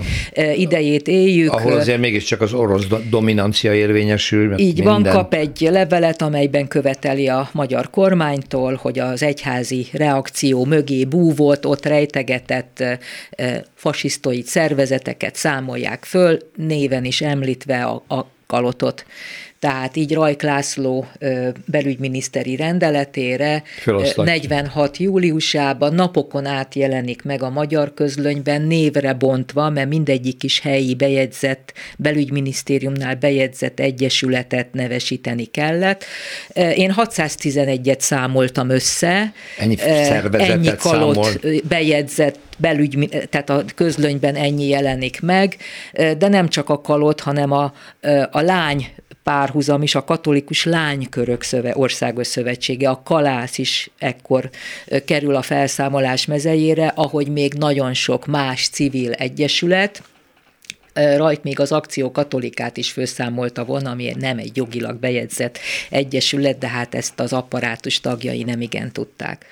idejét 0.54 1.08
éljük. 1.08 1.52
Ahol 1.52 1.72
azért 1.72 2.00
mégiscsak 2.00 2.40
az 2.40 2.52
orosz 2.52 2.86
dominancia 3.10 3.74
érvényesül. 3.74 4.58
Így 4.58 4.74
minden. 4.74 5.02
van, 5.02 5.12
kap 5.12 5.34
egy 5.34 5.68
levelet, 5.70 6.22
amelyben 6.22 6.68
követeli 6.68 7.28
a 7.28 7.48
magyar 7.52 7.90
kormánytól, 7.90 8.78
hogy 8.82 8.98
az 8.98 9.22
egyházi 9.22 9.86
reakció 9.92 10.64
mögé 10.64 11.04
búvott, 11.04 11.66
ott 11.66 11.86
rejtegetett 11.86 12.84
fasisztoid 13.74 14.44
szervezeteket 14.44 15.34
számolják 15.34 16.04
föl, 16.04 16.38
néven 16.56 17.04
is 17.04 17.20
említve 17.20 17.84
a, 17.84 18.02
a 18.08 18.26
kalotot 18.46 19.04
tehát 19.58 19.96
így 19.96 20.14
Rajk 20.14 20.42
László 20.42 21.06
belügyminiszteri 21.66 22.56
rendeletére 22.56 23.62
Feloszlatja. 23.80 24.22
46 24.22 24.96
júliusában 24.96 25.94
napokon 25.94 26.46
át 26.46 26.74
jelenik 26.74 27.22
meg 27.22 27.42
a 27.42 27.50
magyar 27.50 27.94
közlönyben 27.94 28.62
névre 28.62 29.12
bontva, 29.12 29.70
mert 29.70 29.88
mindegyik 29.88 30.42
is 30.42 30.60
helyi 30.60 30.94
bejegyzett, 30.94 31.72
belügyminisztériumnál 31.98 33.14
bejegyzett 33.14 33.80
egyesületet 33.80 34.72
nevesíteni 34.72 35.44
kellett. 35.44 36.04
Én 36.54 36.94
611-et 36.96 38.00
számoltam 38.00 38.68
össze. 38.68 39.32
Ennyi 39.58 39.76
szervezetet 39.76 40.48
ennyi 40.48 40.76
kalott 40.76 41.14
számol. 41.14 41.60
bejegyzett 41.68 42.38
belügy, 42.58 43.08
tehát 43.30 43.50
a 43.50 43.64
közlönyben 43.74 44.34
ennyi 44.34 44.68
jelenik 44.68 45.20
meg, 45.20 45.56
de 46.18 46.28
nem 46.28 46.48
csak 46.48 46.68
a 46.68 46.80
kalott, 46.80 47.20
hanem 47.20 47.52
a, 47.52 47.72
a 48.30 48.40
lány 48.40 48.86
párhuzam 49.28 49.82
is 49.82 49.94
a 49.94 50.04
katolikus 50.04 50.64
lánykörök 50.64 51.42
szöve, 51.42 51.72
országos 51.76 52.26
szövetsége, 52.26 52.88
a 52.88 53.02
kalász 53.02 53.58
is 53.58 53.90
ekkor 53.98 54.50
kerül 55.04 55.34
a 55.34 55.42
felszámolás 55.42 56.26
mezejére, 56.26 56.86
ahogy 56.86 57.28
még 57.28 57.54
nagyon 57.54 57.94
sok 57.94 58.26
más 58.26 58.68
civil 58.68 59.12
egyesület, 59.12 60.02
rajt 60.92 61.42
még 61.42 61.60
az 61.60 61.72
akció 61.72 62.10
katolikát 62.10 62.76
is 62.76 62.90
főszámolta 62.90 63.64
volna, 63.64 63.90
ami 63.90 64.14
nem 64.18 64.38
egy 64.38 64.56
jogilag 64.56 64.96
bejegyzett 64.96 65.58
egyesület, 65.90 66.58
de 66.58 66.68
hát 66.68 66.94
ezt 66.94 67.20
az 67.20 67.32
apparátus 67.32 68.00
tagjai 68.00 68.42
nem 68.42 68.60
igen 68.60 68.92
tudták. 68.92 69.46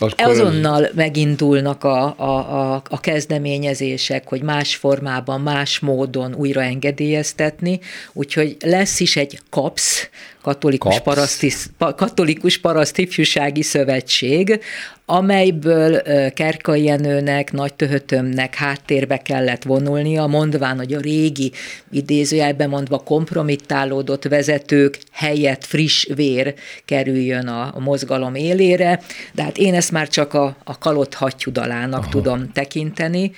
Akkor 0.00 0.14
azonnal 0.18 0.88
megindulnak 0.94 1.84
a, 1.84 2.14
a, 2.16 2.72
a, 2.72 2.82
a 2.88 3.00
kezdeményezések, 3.00 4.28
hogy 4.28 4.42
más 4.42 4.76
formában, 4.76 5.40
más 5.40 5.78
módon 5.78 6.34
újra 6.34 6.62
engedélyeztetni, 6.62 7.80
úgyhogy 8.12 8.56
lesz 8.60 9.00
is 9.00 9.16
egy 9.16 9.40
KAPS, 9.50 10.10
katolikus, 10.42 11.00
paraszti, 11.00 11.52
katolikus 11.78 12.58
paraszt 12.58 12.98
ifjúsági 12.98 13.62
szövetség, 13.62 14.60
amelyből 15.06 16.02
Kerkai 16.34 16.84
Jenőnek, 16.84 17.52
Nagy 17.52 17.74
Töhötömnek 17.74 18.54
háttérbe 18.54 19.16
kellett 19.16 19.62
vonulnia, 19.62 20.26
mondván, 20.26 20.76
hogy 20.76 20.92
a 20.94 21.00
régi, 21.00 21.52
idézőjelben 21.90 22.68
mondva 22.68 22.98
kompromittálódott 22.98 24.24
vezetők 24.24 24.98
helyett 25.10 25.64
friss 25.64 26.06
vér 26.14 26.54
kerüljön 26.84 27.46
a, 27.46 27.70
a 27.74 27.80
mozgalom 27.80 28.34
élére, 28.34 29.00
de 29.32 29.42
hát 29.42 29.58
én 29.58 29.74
ezt 29.82 29.92
már 29.92 30.08
csak 30.08 30.34
a, 30.34 30.56
a 30.64 30.78
kalott 30.78 31.14
hattyudalának 31.14 32.00
Aha. 32.00 32.10
tudom 32.10 32.52
tekinteni. 32.52 33.32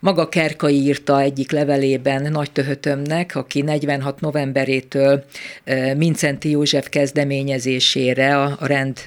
Maga 0.00 0.28
Kerkai 0.28 0.74
írta 0.74 1.20
egyik 1.20 1.50
levelében 1.50 2.32
Nagy 2.32 2.52
Töhötömnek, 2.52 3.36
aki 3.36 3.60
46 3.60 4.20
novemberétől 4.20 5.24
Mincenti 5.96 6.50
József 6.50 6.88
kezdeményezésére 6.88 8.36
a, 8.36 8.56
a 8.60 8.66
rend 8.66 8.98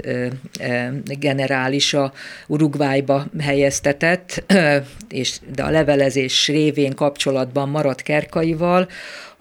generálisa 1.06 2.13
Uruguayba 2.47 3.25
helyeztetett, 3.39 4.43
és 5.10 5.38
de 5.56 5.63
a 5.63 5.69
levelezés 5.69 6.47
révén 6.47 6.95
kapcsolatban 6.95 7.69
maradt 7.69 8.01
Kerkaival, 8.01 8.88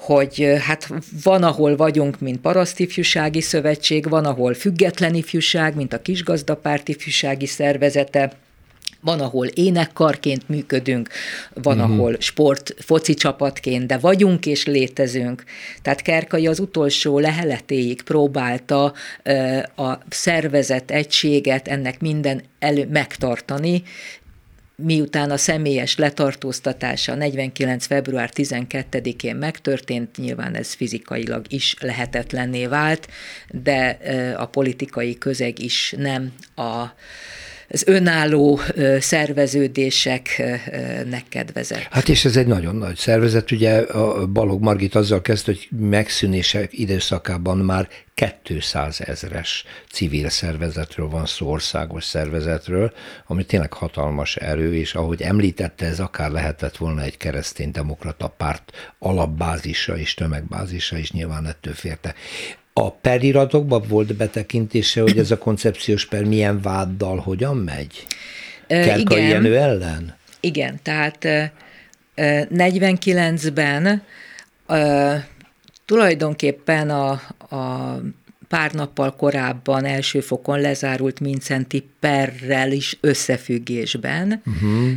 hogy 0.03 0.53
hát 0.61 0.89
van, 1.23 1.43
ahol 1.43 1.77
vagyunk, 1.77 2.21
mint 2.21 2.41
parasztifjúsági 2.41 3.41
szövetség, 3.41 4.09
van, 4.09 4.25
ahol 4.25 4.55
független 4.55 5.15
ifjúság, 5.15 5.77
mint 5.77 5.93
a 5.93 6.03
kisgazdapárt 6.03 6.89
ifjúsági 6.89 7.47
szervezete, 7.47 8.33
van, 9.01 9.21
ahol 9.21 9.47
énekkarként 9.47 10.49
működünk, 10.49 11.09
van, 11.55 11.81
uh-huh. 11.81 11.93
ahol 11.93 12.17
sport, 12.19 12.75
foci 12.79 13.15
csapatként, 13.15 13.87
de 13.87 13.99
vagyunk 13.99 14.47
és 14.47 14.67
létezünk. 14.67 15.45
Tehát 15.83 16.03
Kerkai 16.03 16.47
az 16.47 16.61
utolsó 16.61 17.19
leheletéig 17.19 18.03
próbálta 18.03 18.93
a 19.77 19.99
szervezet 20.09 20.91
egységet, 20.91 21.69
ennek 21.69 22.01
minden 22.01 22.43
elő 22.59 22.89
megtartani, 22.91 23.83
miután 24.77 25.31
a 25.31 25.37
személyes 25.37 25.97
letartóztatása 25.97 27.15
49. 27.15 27.87
február 27.87 28.31
12-én 28.35 29.37
megtörtént, 29.37 30.17
nyilván 30.17 30.55
ez 30.55 30.73
fizikailag 30.73 31.45
is 31.49 31.77
lehetetlenné 31.81 32.67
vált, 32.67 33.09
de 33.51 33.99
a 34.37 34.47
politikai 34.47 35.19
közeg 35.19 35.59
is 35.59 35.95
nem 35.97 36.33
a 36.55 36.85
az 37.69 37.85
önálló 37.87 38.61
szerveződéseknek 38.99 41.25
kedvezett. 41.29 41.87
Hát 41.91 42.09
és 42.09 42.25
ez 42.25 42.37
egy 42.37 42.47
nagyon 42.47 42.77
nagy 42.77 42.97
szervezet, 42.97 43.51
ugye 43.51 43.79
a 43.79 44.27
Balog 44.27 44.63
Margit 44.63 44.95
azzal 44.95 45.21
kezdte, 45.21 45.53
hogy 45.53 45.69
megszűnések 45.79 46.79
időszakában 46.79 47.59
már 47.59 47.89
200 48.43 49.01
ezres 49.01 49.65
civil 49.93 50.29
szervezetről 50.29 51.09
van 51.09 51.27
szó, 51.27 51.51
országos 51.51 52.05
szervezetről, 52.05 52.93
ami 53.27 53.45
tényleg 53.45 53.73
hatalmas 53.73 54.37
erő, 54.37 54.75
és 54.75 54.95
ahogy 54.95 55.23
említette, 55.23 55.87
ez 55.87 56.01
akár 56.01 56.31
lehetett 56.31 56.77
volna 56.77 57.03
egy 57.03 57.17
keresztény-demokrata 57.17 58.29
párt 58.29 58.95
alapbázisa 58.99 59.99
és 59.99 60.15
tömegbázisa 60.15 60.97
is 60.97 61.13
nyilván 61.13 61.47
ettől 61.47 61.75
férte. 61.75 62.15
A 62.73 62.91
periratokban 62.91 63.83
volt 63.89 64.15
betekintése, 64.15 65.01
hogy 65.01 65.19
ez 65.19 65.31
a 65.31 65.39
koncepciós 65.39 66.07
per 66.07 66.25
milyen 66.25 66.61
váddal 66.61 67.19
hogyan 67.19 67.57
megy? 67.57 68.07
Kerka 68.67 69.19
igen, 69.19 69.45
ellen? 69.45 70.17
Igen, 70.41 70.81
tehát 70.83 71.29
49-ben 72.17 74.03
tulajdonképpen 75.85 76.91
a, 76.91 77.11
a 77.57 77.97
pár 78.53 78.73
nappal 78.73 79.17
korábban 79.17 79.85
első 79.85 80.21
fokon 80.21 80.61
lezárult 80.61 81.21
Mincenti 81.21 81.89
perrel 82.01 82.73
is 82.73 82.99
összefüggésben. 83.01 84.43
Uh-huh. 84.47 84.91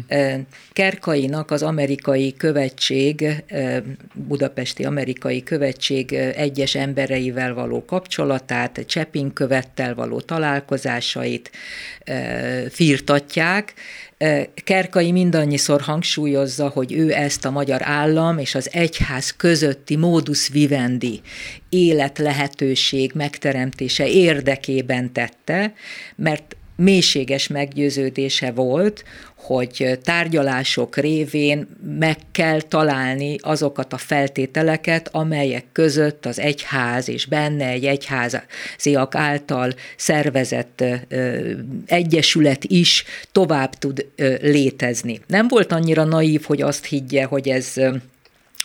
Kerkainak 0.74 1.52
az 1.52 1.64
amerikai 1.64 2.34
követség, 2.34 3.44
budapesti 4.14 4.86
amerikai 4.86 5.44
követség 5.44 6.14
egyes 6.14 6.76
embereivel 6.76 7.54
való 7.54 7.86
kapcsolatát, 7.86 8.84
Csepin 8.88 9.34
követtel 9.34 9.96
való 9.96 10.20
találkozásait 10.20 11.52
firtatják, 12.70 13.74
Kerkai 14.64 15.12
mindannyiszor 15.12 15.82
hangsúlyozza, 15.82 16.68
hogy 16.70 16.94
ő 16.94 17.14
ezt 17.14 17.46
a 17.46 17.52
magyar 17.52 17.82
állam 17.84 18.38
és 18.38 18.56
az 18.56 18.70
egyház 18.72 19.32
közötti 19.32 19.96
modus 19.96 20.48
vivendi 20.48 21.22
élet 21.70 22.18
lehetőség 22.18 23.12
megteremtése 23.14 24.08
érdekében 24.08 25.14
tette, 25.14 25.74
mert 26.16 26.56
mélységes 26.76 27.48
meggyőződése 27.48 28.52
volt, 28.52 29.04
hogy 29.36 30.00
tárgyalások 30.04 30.98
révén 30.98 31.68
meg 32.00 32.18
kell 32.32 32.62
találni 32.62 33.36
azokat 33.42 33.94
a 33.94 33.98
feltételeket, 33.98 35.10
amelyek 35.12 35.66
között 35.72 36.26
az 36.26 36.40
egyház 36.40 37.10
és 37.10 37.26
benne 37.26 37.68
egy 37.68 37.86
egyháziak 37.86 39.16
által 39.16 39.74
szervezett 39.98 40.84
egyesület 41.86 42.64
is 42.64 43.04
tovább 43.32 43.76
tud 43.76 44.06
létezni. 44.42 45.20
Nem 45.28 45.48
volt 45.48 45.72
annyira 45.72 46.04
naív, 46.04 46.44
hogy 46.44 46.62
azt 46.62 46.86
higgye, 46.86 47.24
hogy 47.24 47.50
ez 47.50 47.74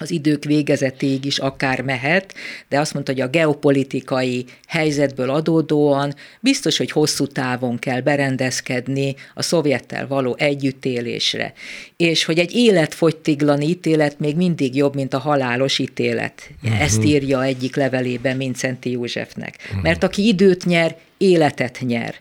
az 0.01 0.11
idők 0.11 0.45
végezetéig 0.45 1.25
is 1.25 1.39
akár 1.39 1.81
mehet, 1.81 2.35
de 2.69 2.79
azt 2.79 2.95
mondta, 2.95 3.13
hogy 3.13 3.21
a 3.21 3.29
geopolitikai 3.29 4.45
helyzetből 4.67 5.31
adódóan 5.31 6.15
biztos, 6.41 6.77
hogy 6.77 6.91
hosszú 6.91 7.27
távon 7.27 7.79
kell 7.79 8.01
berendezkedni 8.01 9.15
a 9.35 9.43
szovjettel 9.43 10.07
való 10.07 10.35
együttélésre, 10.39 11.53
és 11.97 12.25
hogy 12.25 12.39
egy 12.39 12.55
életfogytiglani 12.55 13.67
ítélet 13.67 14.19
még 14.19 14.37
mindig 14.37 14.77
jobb, 14.77 14.95
mint 14.95 15.15
a 15.15 15.19
halálos 15.19 15.79
ítélet. 15.79 16.51
Uh-huh. 16.63 16.83
Ezt 16.83 17.05
írja 17.05 17.43
egyik 17.43 17.77
levelében 17.77 18.37
Mincenti 18.37 18.91
Józsefnek. 18.91 19.57
Uh-huh. 19.65 19.83
Mert 19.83 20.03
aki 20.03 20.27
időt 20.27 20.65
nyer, 20.65 20.97
életet 21.21 21.79
nyer. 21.81 22.15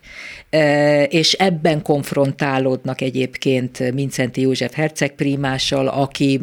És 1.09 1.33
ebben 1.33 1.81
konfrontálódnak 1.81 3.01
egyébként 3.01 3.93
Mincenti 3.93 4.41
József 4.41 4.73
hercegprímással, 4.73 5.87
aki 5.87 6.41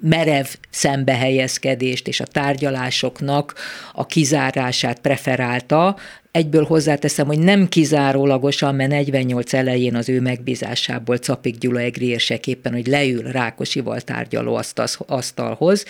merev 0.00 0.46
szembehelyezkedést 0.70 2.08
és 2.08 2.20
a 2.20 2.24
tárgyalásoknak 2.24 3.54
a 3.92 4.06
kizárását 4.06 5.00
preferálta, 5.00 5.96
Egyből 6.30 6.64
hozzáteszem, 6.64 7.26
hogy 7.26 7.38
nem 7.38 7.68
kizárólagosan, 7.68 8.74
mert 8.74 8.90
48 8.90 9.52
elején 9.52 9.94
az 9.94 10.08
ő 10.08 10.20
megbízásából 10.20 11.16
Capik 11.16 11.58
Gyula 11.58 11.80
egri 11.80 12.16
éppen, 12.44 12.72
hogy 12.72 12.86
leül 12.86 13.22
Rákosival 13.22 14.00
tárgyaló 14.00 14.60
asztalhoz, 15.06 15.84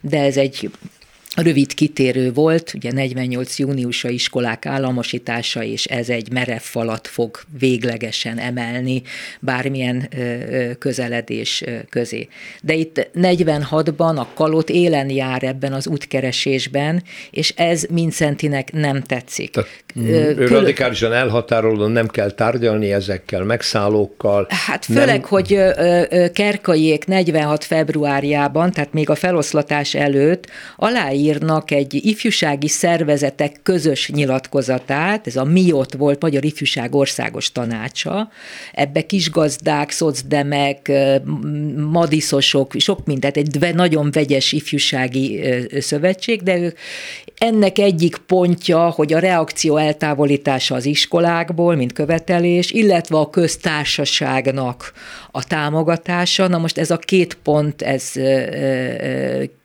de 0.00 0.20
ez 0.20 0.36
egy 0.36 0.70
rövid 1.36 1.74
kitérő 1.74 2.32
volt, 2.32 2.72
ugye 2.74 2.92
48 2.92 3.58
júniusa 3.58 4.08
iskolák 4.08 4.66
államosítása, 4.66 5.62
és 5.62 5.84
ez 5.84 6.08
egy 6.08 6.32
merev 6.32 6.60
falat 6.60 7.06
fog 7.06 7.40
véglegesen 7.58 8.38
emelni 8.38 9.02
bármilyen 9.40 10.08
közeledés 10.78 11.64
közé. 11.88 12.28
De 12.62 12.74
itt 12.74 13.08
46-ban 13.14 14.16
a 14.16 14.28
kalot 14.34 14.68
élen 14.68 15.10
jár 15.10 15.42
ebben 15.42 15.72
az 15.72 15.86
útkeresésben, 15.86 17.02
és 17.30 17.52
ez 17.56 17.84
Mincentinek 17.90 18.72
nem 18.72 19.02
tetszik. 19.02 19.50
Tehát, 19.50 19.68
ő 19.94 20.34
Kül... 20.34 20.48
radikálisan 20.48 21.12
elhatárolódott, 21.12 21.92
nem 21.92 22.08
kell 22.08 22.30
tárgyalni 22.30 22.92
ezekkel, 22.92 23.44
megszállókkal. 23.44 24.46
Hát 24.66 24.84
főleg, 24.84 25.20
nem... 25.20 25.28
hogy 25.28 25.58
Kerkaiék 26.32 27.04
46 27.06 27.64
februárjában, 27.64 28.72
tehát 28.72 28.92
még 28.92 29.10
a 29.10 29.14
feloszlatás 29.14 29.94
előtt 29.94 30.50
aláír 30.76 31.23
aláírnak 31.24 31.70
egy 31.70 31.94
ifjúsági 31.94 32.68
szervezetek 32.68 33.60
közös 33.62 34.10
nyilatkozatát, 34.10 35.26
ez 35.26 35.36
a 35.36 35.44
MIOT 35.44 35.94
volt, 35.94 36.22
Magyar 36.22 36.44
Ifjúság 36.44 36.94
Országos 36.94 37.52
Tanácsa, 37.52 38.30
ebbe 38.72 39.06
kisgazdák, 39.06 39.90
szocdemek, 39.90 40.92
madiszosok, 41.90 42.72
sok 42.78 43.06
mindent, 43.06 43.36
egy 43.36 43.74
nagyon 43.74 44.10
vegyes 44.10 44.52
ifjúsági 44.52 45.40
szövetség, 45.78 46.42
de 46.42 46.58
ők 46.58 46.78
ennek 47.38 47.78
egyik 47.78 48.16
pontja, 48.16 48.90
hogy 48.90 49.12
a 49.12 49.18
reakció 49.18 49.76
eltávolítása 49.76 50.74
az 50.74 50.86
iskolákból, 50.86 51.74
mint 51.74 51.92
követelés, 51.92 52.70
illetve 52.70 53.16
a 53.16 53.30
köztársaságnak 53.30 54.92
a 55.30 55.44
támogatása. 55.44 56.48
Na 56.48 56.58
most 56.58 56.78
ez 56.78 56.90
a 56.90 56.96
két 56.96 57.38
pont, 57.42 57.82
ez 57.82 58.12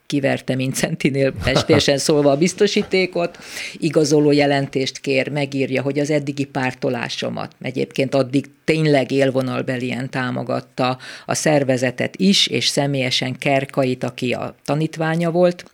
kiverte 0.10 0.55
Mincentinél 0.55 1.34
estésen 1.43 1.97
szólva 2.07 2.32
a 2.32 2.38
biztosítékot, 2.38 3.38
igazoló 3.74 4.32
jelentést 4.32 4.99
kér, 4.99 5.30
megírja, 5.30 5.82
hogy 5.82 5.99
az 5.99 6.10
eddigi 6.10 6.45
pártolásomat 6.45 7.55
egyébként 7.62 8.16
addig 8.16 8.45
tényleg 8.64 9.12
élvonalbelien 9.12 10.10
támogatta 10.10 10.97
a 11.26 11.34
szervezetet 11.34 12.16
is, 12.18 12.47
és 12.47 12.68
személyesen 12.68 13.38
Kerkait, 13.38 14.03
aki 14.03 14.34
a 14.34 14.55
tanítványa 14.66 15.32
volt, 15.32 15.66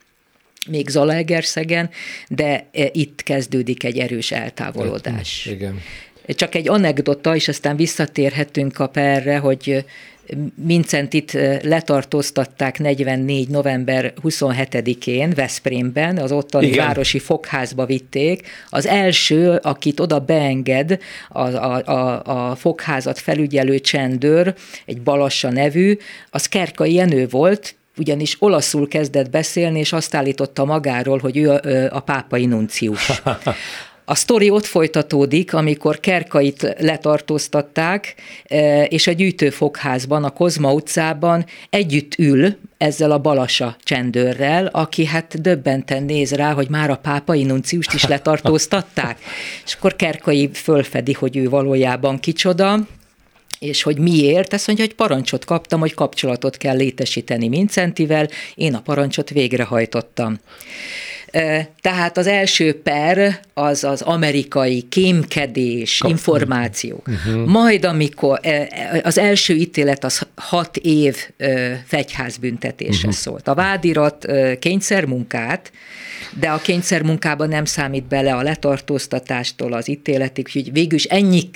még 0.68 0.88
Zalaegerszegen, 0.88 1.90
de 2.28 2.68
e, 2.72 2.88
itt 2.92 3.22
kezdődik 3.22 3.84
egy 3.84 3.98
erős 3.98 4.30
eltávolodás. 4.30 5.46
Igen. 5.46 5.80
Csak 6.26 6.54
egy 6.54 6.68
anekdota, 6.68 7.34
és 7.34 7.48
aztán 7.48 7.76
visszatérhetünk 7.76 8.78
a 8.78 8.86
perre, 8.86 9.38
hogy 9.38 9.84
Mincentit 10.54 11.32
letartóztatták 11.62 12.78
44. 12.78 13.48
november 13.48 14.12
27-én 14.22 15.30
Veszprémben, 15.30 16.18
az 16.18 16.32
ottani 16.32 16.66
Igen. 16.66 16.86
városi 16.86 17.18
fogházba 17.18 17.86
vitték. 17.86 18.48
Az 18.70 18.86
első, 18.86 19.50
akit 19.62 20.00
oda 20.00 20.20
beenged 20.20 20.98
a, 21.28 21.40
a, 21.40 21.84
a, 21.84 22.22
a 22.50 22.54
fogházat 22.54 23.18
felügyelő 23.18 23.78
csendőr, 23.78 24.54
egy 24.86 25.00
Balassa 25.00 25.50
nevű, 25.50 25.98
az 26.30 26.46
Kerkai 26.46 26.94
Jenő 26.94 27.26
volt, 27.28 27.74
ugyanis 27.98 28.36
olaszul 28.38 28.88
kezdett 28.88 29.30
beszélni, 29.30 29.78
és 29.78 29.92
azt 29.92 30.14
állította 30.14 30.64
magáról, 30.64 31.18
hogy 31.18 31.36
ő 31.36 31.50
a, 31.50 31.60
a 31.90 32.00
pápai 32.00 32.46
nuncius. 32.46 33.10
A 34.08 34.14
sztori 34.14 34.50
ott 34.50 34.64
folytatódik, 34.64 35.54
amikor 35.54 36.00
Kerkait 36.00 36.74
letartóztatták, 36.78 38.14
e, 38.44 38.84
és 38.84 39.06
a 39.06 39.12
gyűjtőfogházban, 39.12 40.24
a 40.24 40.30
Kozma 40.30 40.72
utcában 40.72 41.46
együtt 41.70 42.18
ül 42.18 42.56
ezzel 42.78 43.10
a 43.10 43.18
balasa 43.18 43.76
csendőrrel, 43.82 44.66
aki 44.66 45.04
hát 45.04 45.40
döbbenten 45.40 46.02
néz 46.02 46.32
rá, 46.32 46.52
hogy 46.52 46.68
már 46.68 46.90
a 46.90 46.96
pápai 46.96 47.42
nunciust 47.42 47.92
is 47.92 48.04
letartóztatták. 48.04 49.18
És 49.64 49.74
akkor 49.74 49.96
Kerkai 49.96 50.50
fölfedi, 50.52 51.12
hogy 51.12 51.36
ő 51.36 51.48
valójában 51.48 52.18
kicsoda, 52.20 52.86
és 53.58 53.82
hogy 53.82 53.98
miért, 53.98 54.52
azt 54.52 54.66
mondja, 54.66 54.84
hogy 54.84 54.94
parancsot 54.94 55.44
kaptam, 55.44 55.80
hogy 55.80 55.94
kapcsolatot 55.94 56.56
kell 56.56 56.76
létesíteni 56.76 57.48
Mincentivel, 57.48 58.28
én 58.54 58.74
a 58.74 58.80
parancsot 58.80 59.30
végrehajtottam. 59.30 60.38
Tehát 61.80 62.16
az 62.18 62.26
első 62.26 62.80
per 62.82 63.40
az 63.54 63.84
az 63.84 64.02
amerikai 64.02 64.82
kémkedés, 64.88 65.98
Kap. 65.98 66.10
információ. 66.10 67.02
Uh-huh. 67.06 67.46
Majd 67.46 67.84
amikor 67.84 68.40
az 69.02 69.18
első 69.18 69.54
ítélet 69.54 70.04
az 70.04 70.26
hat 70.34 70.76
év 70.76 71.16
fegyházbüntetésre 71.86 73.08
uh-huh. 73.08 73.22
szólt. 73.22 73.48
A 73.48 73.54
vádirat 73.54 74.26
kényszermunkát, 74.58 75.72
de 76.40 76.48
a 76.48 76.58
kényszermunkában 76.58 77.48
nem 77.48 77.64
számít 77.64 78.04
bele 78.04 78.34
a 78.34 78.42
letartóztatástól 78.42 79.72
az 79.72 79.88
ítéletig, 79.88 80.44
úgyhogy 80.46 80.72
végül 80.72 80.98
is 80.98 81.04
ennyi 81.04 81.50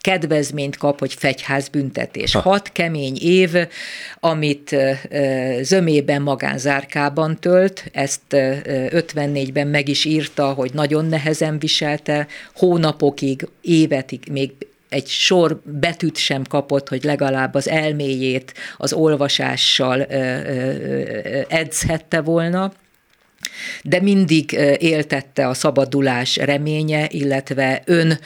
kedvezményt 0.00 0.76
kap, 0.76 0.98
hogy 0.98 1.14
fegyházbüntetés. 1.14 2.32
Ha. 2.32 2.40
Hat 2.40 2.72
kemény 2.72 3.16
év, 3.20 3.50
amit 4.20 4.76
zömében 5.60 6.22
magánzárkában 6.22 7.40
tölt, 7.40 7.84
ezt 7.92 8.22
54-ben 8.30 9.66
meg 9.66 9.88
is 9.88 10.04
írta, 10.04 10.52
hogy 10.52 10.70
nagyon 10.72 11.06
nehezen 11.06 11.58
viselte, 11.58 12.26
hónapokig, 12.54 13.48
évetig, 13.60 14.20
még 14.30 14.50
egy 14.88 15.06
sor 15.06 15.60
betűt 15.64 16.16
sem 16.16 16.44
kapott, 16.44 16.88
hogy 16.88 17.04
legalább 17.04 17.54
az 17.54 17.68
elméjét 17.68 18.54
az 18.76 18.92
olvasással 18.92 20.02
edzhette 21.48 22.20
volna 22.20 22.72
de 23.82 24.00
mindig 24.00 24.52
éltette 24.78 25.48
a 25.48 25.54
szabadulás 25.54 26.36
reménye, 26.36 27.08
illetve 27.10 27.82
ön 27.84 28.18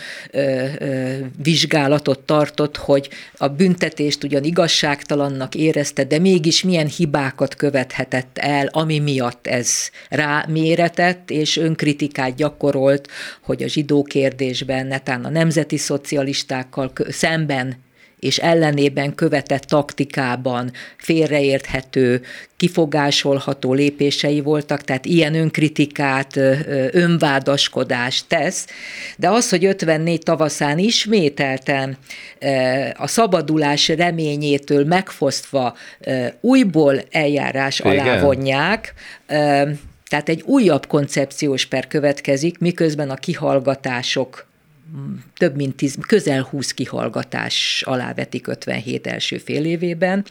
vizsgálatot 1.42 2.20
tartott, 2.20 2.76
hogy 2.76 3.08
a 3.36 3.48
büntetést 3.48 4.24
ugyan 4.24 4.44
igazságtalannak 4.44 5.54
érezte, 5.54 6.04
de 6.04 6.18
mégis 6.18 6.62
milyen 6.62 6.86
hibákat 6.86 7.54
követhetett 7.54 8.38
el, 8.38 8.66
ami 8.66 8.98
miatt 8.98 9.46
ez 9.46 9.90
rá 10.08 10.44
méretett, 10.48 11.30
és 11.30 11.56
önkritikát 11.56 12.34
gyakorolt, 12.34 13.08
hogy 13.42 13.62
a 13.62 13.68
zsidó 13.68 14.02
kérdésben, 14.02 14.86
netán 14.86 15.24
a 15.24 15.30
nemzeti 15.30 15.76
szocialistákkal 15.76 16.92
szemben 17.08 17.83
és 18.24 18.38
ellenében 18.38 19.14
követett 19.14 19.62
taktikában 19.62 20.70
félreérthető, 20.96 22.22
kifogásolható 22.56 23.72
lépései 23.72 24.40
voltak, 24.40 24.80
tehát 24.80 25.04
ilyen 25.04 25.34
önkritikát, 25.34 26.36
önvádaskodást 26.90 28.24
tesz, 28.28 28.66
de 29.16 29.28
az, 29.28 29.48
hogy 29.48 29.64
54 29.64 30.22
tavaszán 30.22 30.78
ismételten 30.78 31.96
a 32.94 33.06
szabadulás 33.06 33.88
reményétől 33.88 34.84
megfosztva 34.84 35.76
újból 36.40 37.00
eljárás 37.10 37.80
alá 37.80 38.20
vonják, 38.20 38.94
tehát 40.08 40.28
egy 40.28 40.42
újabb 40.46 40.86
koncepciós 40.86 41.66
per 41.66 41.86
következik, 41.86 42.58
miközben 42.58 43.10
a 43.10 43.14
kihallgatások 43.14 44.46
több 45.36 45.56
mint 45.56 45.76
tíz, 45.76 45.96
közel 46.06 46.42
20 46.42 46.72
kihallgatás 46.72 47.82
alá 47.86 48.14
vetik 48.14 48.46
57 48.46 49.06
első 49.06 49.38
fél 49.38 49.64
évében. 49.64 50.24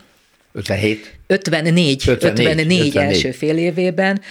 57? 0.52 1.18
54, 1.28 2.04
54, 2.08 2.48
54, 2.48 2.48
54 2.48 2.98
első 2.98 3.32
fél 3.32 3.58
évében, 3.58 4.22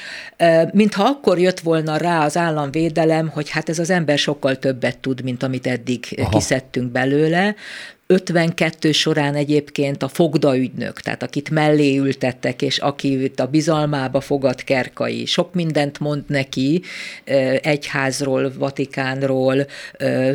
mintha 0.72 1.04
akkor 1.04 1.38
jött 1.38 1.60
volna 1.60 1.96
rá 1.96 2.24
az 2.24 2.36
államvédelem, 2.36 3.28
hogy 3.28 3.50
hát 3.50 3.68
ez 3.68 3.78
az 3.78 3.90
ember 3.90 4.18
sokkal 4.18 4.58
többet 4.58 4.98
tud, 4.98 5.22
mint 5.22 5.42
amit 5.42 5.66
eddig 5.66 6.04
Aha. 6.16 6.28
kiszedtünk 6.28 6.92
belőle, 6.92 7.54
52 8.12 8.92
során 8.92 9.34
egyébként 9.34 10.02
a 10.02 10.08
fogdaügynök, 10.08 11.00
tehát 11.00 11.22
akit 11.22 11.50
mellé 11.50 11.96
ültettek, 11.96 12.62
és 12.62 12.78
akit 12.78 13.40
a 13.40 13.46
bizalmába 13.46 14.20
fogad 14.20 14.64
Kerkai, 14.64 15.26
sok 15.26 15.54
mindent 15.54 15.98
mond 15.98 16.22
neki 16.26 16.82
egyházról, 17.60 18.52
Vatikánról, 18.58 19.66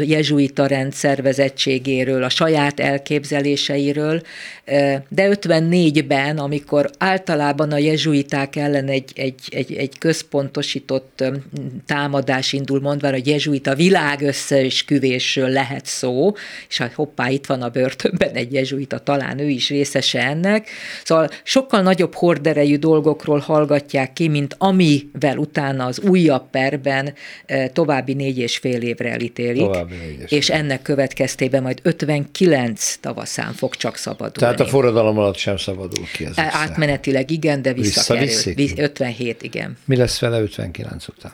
jezsuita 0.02 0.66
rendszervezettségéről, 0.66 2.24
a 2.24 2.30
saját 2.30 2.80
elképzeléseiről, 2.80 4.22
de 5.10 5.30
54-ben, 5.30 6.38
amikor 6.38 6.90
általában 6.98 7.72
a 7.72 7.78
jezsuiták 7.78 8.56
ellen 8.56 8.88
egy, 8.88 9.12
egy, 9.16 9.40
egy, 9.50 9.74
egy 9.74 9.98
központosított 9.98 11.24
támadás 11.86 12.54
indul, 12.54 12.80
mondva, 12.80 13.10
hogy 13.10 13.28
jezsuita 13.28 13.76
világ 13.76 14.22
összeesküvésről 14.22 15.50
lehet 15.50 15.86
szó, 15.86 16.34
és 16.70 16.78
hát 16.78 16.94
hoppá, 16.94 17.30
itt 17.30 17.46
van 17.46 17.62
a 17.62 17.67
börtönben 17.70 18.34
egy 18.34 18.54
jezsuita, 18.54 19.00
talán 19.00 19.40
ő 19.40 19.48
is 19.48 19.70
részese 19.70 20.20
ennek. 20.28 20.70
Szóval 21.04 21.30
sokkal 21.44 21.82
nagyobb 21.82 22.14
horderejű 22.14 22.78
dolgokról 22.78 23.40
hallgatják 23.40 24.14
ki, 24.14 24.28
mint 24.28 24.56
amivel 24.58 25.38
utána 25.38 25.86
az 25.86 26.00
újabb 26.00 26.50
perben 26.50 27.14
további 27.74 28.14
négy 28.14 28.38
és 28.38 28.58
fél 28.58 28.82
évre 28.82 29.12
elítélik, 29.12 29.70
és, 30.26 30.32
és 30.32 30.50
ennek 30.50 30.82
következtében 30.82 31.62
majd 31.62 31.80
59 31.82 32.96
tavaszán 32.96 33.54
fog 33.54 33.76
csak 33.76 33.96
szabadulni. 33.98 34.34
Tehát 34.34 34.60
a 34.60 34.66
forradalom 34.66 35.18
alatt 35.18 35.38
sem 35.38 35.58
szabadul 35.58 36.06
ki 36.14 36.26
ez 36.26 36.34
Átmenetileg 36.36 37.32
igen, 37.32 37.62
de 37.62 37.74
visszakerül. 37.74 38.30
57, 38.76 39.44
igen. 39.44 39.78
Mi 39.86 39.96
lesz 39.96 40.20
vele 40.20 40.42
59 40.42 41.08
után? 41.08 41.32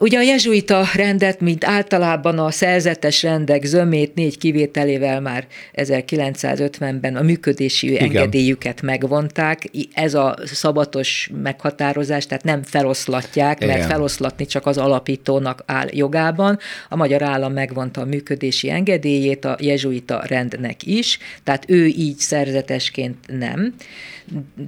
Ugye 0.00 0.18
a 0.18 0.22
jezsuita 0.22 0.84
rendet, 0.94 1.40
mint 1.40 1.64
általában 1.64 2.38
a 2.38 2.50
szerzetes 2.50 3.22
rendek 3.22 3.64
zömét 3.64 4.14
négy 4.14 4.38
kivételével 4.38 5.20
már 5.20 5.46
1950-ben 5.74 7.16
a 7.16 7.22
működési 7.22 7.90
Igen. 7.90 8.02
engedélyüket 8.02 8.82
megvonták. 8.82 9.70
Ez 9.92 10.14
a 10.14 10.36
szabatos 10.44 11.30
meghatározás, 11.42 12.26
tehát 12.26 12.44
nem 12.44 12.62
feloszlatják, 12.62 13.62
Igen. 13.62 13.76
mert 13.76 13.90
feloszlatni 13.90 14.46
csak 14.46 14.66
az 14.66 14.78
alapítónak 14.78 15.62
áll 15.66 15.88
jogában. 15.90 16.58
A 16.88 16.96
magyar 16.96 17.22
állam 17.22 17.52
megvonta 17.52 18.00
a 18.00 18.04
működési 18.04 18.70
engedélyét 18.70 19.44
a 19.44 19.56
jezsuita 19.60 20.22
rendnek 20.26 20.86
is, 20.86 21.18
tehát 21.44 21.64
ő 21.68 21.86
így 21.86 22.18
szerzetesként 22.18 23.16
nem. 23.38 23.74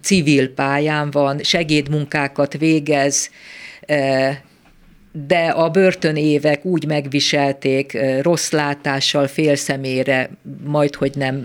Civil 0.02 0.48
pályán 0.48 1.10
van, 1.10 1.42
segédmunkákat 1.42 2.58
végez, 2.58 3.30
de 5.24 5.48
a 5.48 5.70
börtönévek 5.70 6.64
úgy 6.64 6.86
megviselték 6.86 7.98
rossz 8.22 8.50
látással, 8.50 9.26
félszemére, 9.26 10.30
majd 10.64 10.94
hogy 10.94 11.12
nem 11.14 11.36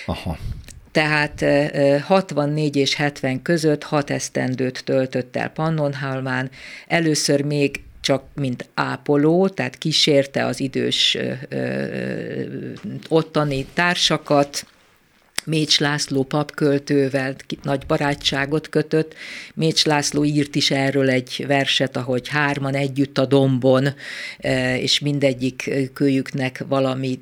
Aha. 0.07 0.39
Tehát 0.93 1.45
64 2.03 2.77
és 2.77 2.95
70 2.95 3.43
között 3.43 3.83
hat 3.83 4.11
esztendőt 4.11 4.85
töltött 4.85 5.37
el 5.37 5.49
Pannonhalmán, 5.49 6.51
először 6.87 7.43
még 7.43 7.81
csak 8.07 8.25
mint 8.35 8.69
ápoló, 8.75 9.49
tehát 9.49 9.79
kísérte 9.79 10.45
az 10.45 10.61
idős 10.61 11.19
ottani 13.09 13.67
társakat, 13.75 14.67
Mécs 15.45 15.81
László 15.81 16.23
papköltővel 16.23 17.37
nagy 17.63 17.87
barátságot 17.87 18.69
kötött. 18.69 19.15
Mécs 19.55 19.85
László 19.85 20.25
írt 20.25 20.55
is 20.55 20.71
erről 20.71 21.11
egy 21.11 21.45
verset, 21.47 21.97
ahogy 21.97 22.29
hárman 22.29 22.75
együtt 22.75 23.19
a 23.19 23.27
dombon, 23.27 23.89
és 24.79 24.99
mindegyik 24.99 25.71
kölyüknek 25.93 26.65
valami 26.69 27.19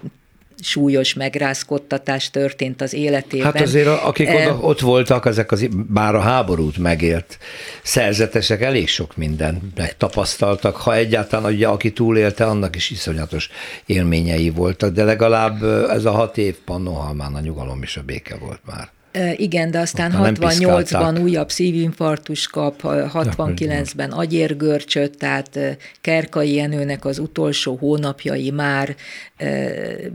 súlyos 0.65 1.15
megrázkodtatás 1.15 2.31
történt 2.31 2.81
az 2.81 2.93
életében. 2.93 3.53
Hát 3.53 3.61
azért 3.61 3.87
akik 3.87 4.29
e, 4.29 4.35
oda, 4.35 4.59
ott 4.61 4.81
voltak, 4.81 5.27
ezek 5.27 5.53
az 5.53 5.69
már 5.89 6.15
a 6.15 6.21
háborút 6.21 6.79
megélt 6.79 7.39
szerzetesek 7.83 8.63
elég 8.63 8.89
sok 8.89 9.17
mindent 9.17 9.77
megtapasztaltak, 9.77 10.77
ha 10.77 10.95
egyáltalán 10.95 11.53
ugye, 11.53 11.67
aki 11.67 11.93
túlélte, 11.93 12.45
annak 12.45 12.77
is 12.77 12.91
iszonyatos 12.91 13.51
élményei 13.87 14.51
voltak, 14.51 14.93
de 14.93 15.05
legalább 15.05 15.63
ez 15.89 16.05
a 16.05 16.11
hat 16.11 16.39
év 16.39 16.57
Pannonhalmán 16.65 17.35
a 17.35 17.41
nyugalom 17.41 17.83
és 17.83 17.97
a 17.97 18.03
béke 18.03 18.37
volt 18.37 18.61
már. 18.67 18.94
Igen, 19.37 19.71
de 19.71 19.79
aztán 19.79 20.13
68-ban 20.15 21.23
újabb 21.23 21.51
szívinfarktus 21.51 22.47
kap, 22.47 22.81
69-ben 22.85 24.11
agyérgörcsöt, 24.11 25.19
tehát 25.19 25.59
Kerkai 26.01 26.55
Jenőnek 26.55 27.05
az 27.05 27.19
utolsó 27.19 27.77
hónapjai 27.77 28.51
már 28.51 28.97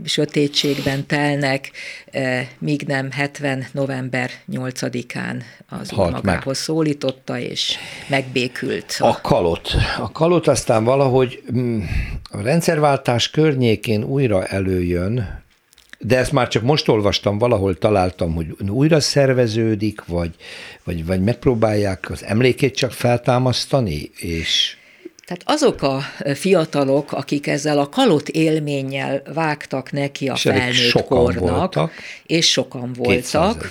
sötétségben 0.04 1.06
telnek, 1.06 1.70
míg 2.58 2.82
nem 2.86 3.10
70. 3.10 3.66
november 3.72 4.30
8-án 4.52 5.42
az 5.68 5.88
Halt 5.88 6.12
magához 6.12 6.44
meg. 6.44 6.54
szólította, 6.54 7.38
és 7.38 7.76
megbékült. 8.08 8.96
A 8.98 9.20
kalot. 9.20 9.70
A 9.98 10.12
kalot 10.12 10.48
aztán 10.48 10.84
valahogy 10.84 11.42
mm, 11.52 11.80
a 12.30 12.42
rendszerváltás 12.42 13.30
környékén 13.30 14.04
újra 14.04 14.44
előjön, 14.46 15.42
de 16.02 16.18
ezt 16.18 16.32
már 16.32 16.48
csak 16.48 16.62
most 16.62 16.88
olvastam, 16.88 17.38
valahol 17.38 17.78
találtam, 17.78 18.34
hogy 18.34 18.46
újra 18.68 19.00
szerveződik, 19.00 20.04
vagy, 20.04 20.30
vagy, 20.84 21.06
vagy 21.06 21.22
megpróbálják 21.22 22.10
az 22.10 22.24
emlékét 22.24 22.76
csak 22.76 22.92
feltámasztani, 22.92 24.10
és... 24.16 24.76
Tehát 25.26 25.42
azok 25.44 25.82
a 25.82 26.00
fiatalok, 26.34 27.12
akik 27.12 27.46
ezzel 27.46 27.78
a 27.78 27.88
kalott 27.88 28.28
élménnyel 28.28 29.22
vágtak 29.34 29.92
neki 29.92 30.28
a 30.28 30.36
felnőtt 30.36 31.04
kornak, 31.04 31.50
voltak, 31.50 31.92
és 32.26 32.50
sokan 32.50 32.92
voltak, 32.92 33.70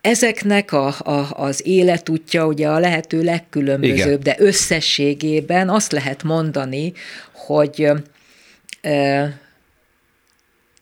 Ezeknek 0.00 0.72
a, 0.72 0.86
a, 0.86 1.28
az 1.30 1.66
életútja 1.66 2.46
ugye 2.46 2.68
a 2.68 2.78
lehető 2.78 3.22
legkülönbözőbb, 3.22 4.20
Igen. 4.20 4.22
de 4.22 4.34
összességében 4.38 5.68
azt 5.68 5.92
lehet 5.92 6.22
mondani, 6.22 6.92
hogy 7.32 7.90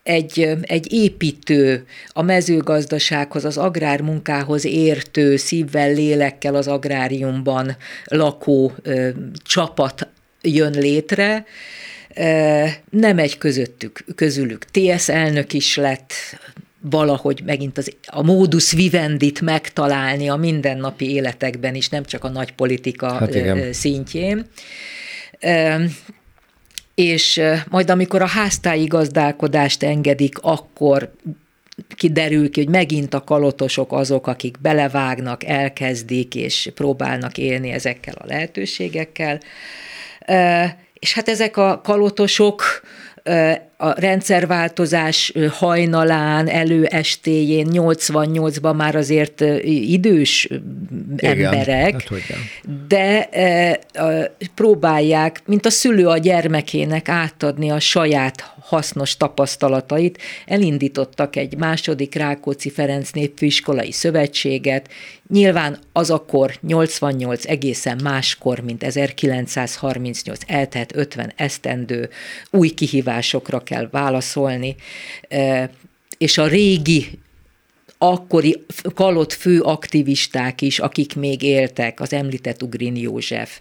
egy, 0.07 0.57
egy 0.63 0.93
építő, 0.93 1.87
a 2.09 2.23
mezőgazdasághoz, 2.23 3.45
az 3.45 3.57
agrármunkához 3.57 4.65
értő, 4.65 5.37
szívvel, 5.37 5.93
lélekkel 5.93 6.55
az 6.55 6.69
agráriumban 6.69 7.77
lakó 8.05 8.73
ö, 8.83 9.09
csapat 9.45 10.09
jön 10.43 10.73
létre, 10.73 11.45
nem 12.91 13.19
egy 13.19 13.39
közöttük, 13.39 14.05
közülük. 14.15 14.65
TS 14.65 15.09
elnök 15.09 15.53
is 15.53 15.77
lett, 15.77 16.13
valahogy 16.81 17.43
megint 17.47 17.79
az, 17.79 17.93
a 18.07 18.23
módus 18.23 18.73
vivendit 18.73 19.41
megtalálni 19.41 20.29
a 20.29 20.37
mindennapi 20.37 21.11
életekben 21.11 21.75
is, 21.75 21.89
nem 21.89 22.05
csak 22.05 22.25
a 22.25 22.29
nagy 22.29 22.53
politika 22.53 23.13
hát 23.13 23.35
szintjén 23.75 24.47
és 26.97 27.41
majd 27.71 27.91
amikor 27.91 28.23
a 28.23 28.27
háztáji 28.27 28.85
gazdálkodást 28.85 29.83
engedik, 29.83 30.39
akkor 30.41 31.13
kiderül 31.97 32.51
ki, 32.51 32.61
hogy 32.61 32.71
megint 32.73 33.15
a 33.15 33.25
kalotosok 33.25 33.93
azok, 33.93 34.27
akik 34.27 34.61
belevágnak, 34.61 35.45
elkezdik, 35.45 36.35
és 36.35 36.71
próbálnak 36.75 37.39
élni 37.39 37.71
ezekkel 37.71 38.15
a 38.19 38.27
lehetőségekkel. 38.27 39.41
És 40.99 41.15
hát 41.15 41.29
ezek 41.29 41.57
a 41.57 41.81
kalotosok 41.85 42.63
a 43.77 44.01
rendszerváltozás 44.01 45.33
hajnalán, 45.51 46.49
előestéjén, 46.49 47.67
88-ban 47.71 48.77
már 48.77 48.97
azért 48.97 49.41
idős 49.65 50.49
Igen, 51.17 51.45
emberek, 51.45 51.93
hát 51.93 52.23
de 52.89 53.29
próbálják, 54.55 55.43
mint 55.47 55.67
a 55.67 55.71
szülő 55.71 56.07
a 56.07 56.19
gyermekének 56.19 57.09
átadni 57.09 57.71
a 57.71 57.81
saját 57.81 58.55
hasznos 58.61 59.17
tapasztalatait, 59.17 60.23
elindítottak 60.47 61.37
egy 61.37 61.57
második 61.57 62.15
Rákóczi 62.15 62.71
Ferenc 62.71 63.11
Népfőiskolai 63.11 63.93
Szövetséget, 63.93 64.89
nyilván 65.29 65.79
az 65.93 66.11
akkor 66.11 66.55
88 66.61 67.45
egészen 67.47 68.01
máskor, 68.03 68.59
mint 68.59 68.83
1938, 68.83 70.41
eltelt 70.47 70.97
50 70.97 71.33
esztendő, 71.37 72.09
új 72.51 72.69
kihívásokra 72.69 73.61
kell 73.67 73.89
válaszolni, 73.91 74.75
és 76.19 76.39
a 76.39 76.47
régi 76.47 77.19
akkori 77.99 78.65
kalott 78.95 79.33
fő 79.33 79.61
aktivisták 79.61 80.63
is, 80.63 80.79
akik 80.79 81.15
még 81.15 81.43
éltek, 81.43 82.01
az 82.01 82.13
említett 82.13 82.63
Ugrin 82.63 82.97
József, 82.97 83.61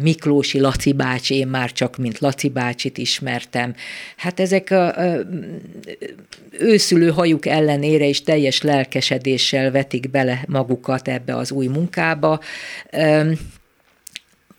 Miklósi 0.00 0.60
Laci 0.60 0.92
bácsi, 0.92 1.34
én 1.34 1.48
már 1.48 1.72
csak 1.72 1.96
mint 1.96 2.18
Laci 2.18 2.48
bácsit 2.48 2.98
ismertem. 2.98 3.74
Hát 4.16 4.40
ezek 4.40 4.70
a, 4.70 4.94
őszülő 6.50 7.10
hajuk 7.10 7.46
ellenére 7.46 8.04
is 8.04 8.22
teljes 8.22 8.62
lelkesedéssel 8.62 9.70
vetik 9.70 10.10
bele 10.10 10.44
magukat 10.48 11.08
ebbe 11.08 11.36
az 11.36 11.50
új 11.50 11.66
munkába 11.66 12.40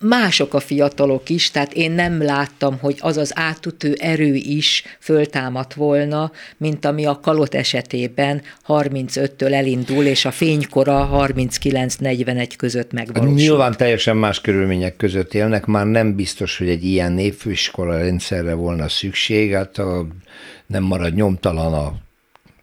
mások 0.03 0.53
a 0.53 0.59
fiatalok 0.59 1.29
is, 1.29 1.51
tehát 1.51 1.73
én 1.73 1.91
nem 1.91 2.21
láttam, 2.21 2.77
hogy 2.79 2.97
az 2.99 3.17
az 3.17 3.31
átütő 3.35 3.95
erő 3.99 4.33
is 4.33 4.83
föltámadt 4.99 5.73
volna, 5.73 6.31
mint 6.57 6.85
ami 6.85 7.05
a 7.05 7.19
kalot 7.19 7.55
esetében 7.55 8.41
35-től 8.67 9.53
elindul, 9.53 10.05
és 10.05 10.25
a 10.25 10.31
fénykora 10.31 11.09
39-41 11.13 12.51
között 12.57 12.91
megvalósul. 12.91 13.35
Nyilván 13.35 13.77
teljesen 13.77 14.17
más 14.17 14.41
körülmények 14.41 14.95
között 14.95 15.33
élnek, 15.33 15.65
már 15.65 15.85
nem 15.85 16.15
biztos, 16.15 16.57
hogy 16.57 16.69
egy 16.69 16.83
ilyen 16.83 17.11
népfőiskola 17.11 17.97
rendszerre 17.97 18.53
volna 18.53 18.89
szükség, 18.89 19.53
hát 19.53 19.77
a, 19.77 20.07
nem 20.65 20.83
marad 20.83 21.13
nyomtalan 21.13 21.73
a 21.73 21.93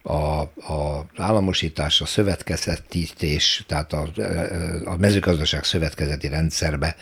a, 0.02 0.40
a 0.72 1.06
államosítás, 1.16 2.00
a 2.00 2.06
szövetkezetítés, 2.06 3.64
tehát 3.66 3.92
a, 3.92 4.08
a 4.84 4.96
mezőgazdaság 4.96 5.64
szövetkezeti 5.64 6.28
rendszerbe 6.28 6.96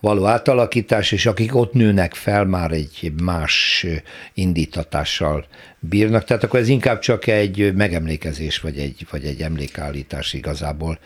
való 0.00 0.26
átalakítás, 0.26 1.12
és 1.12 1.26
akik 1.26 1.54
ott 1.54 1.72
nőnek 1.72 2.14
fel, 2.14 2.44
már 2.44 2.70
egy 2.70 3.12
más 3.22 3.86
indítatással 4.34 5.46
bírnak, 5.78 6.24
tehát 6.24 6.44
akkor 6.44 6.60
ez 6.60 6.68
inkább 6.68 6.98
csak 6.98 7.26
egy 7.26 7.74
megemlékezés, 7.74 8.58
vagy 8.58 8.78
egy, 8.78 9.06
vagy 9.10 9.24
egy 9.24 9.42
emlékállítás 9.42 10.32
igazából 10.32 10.98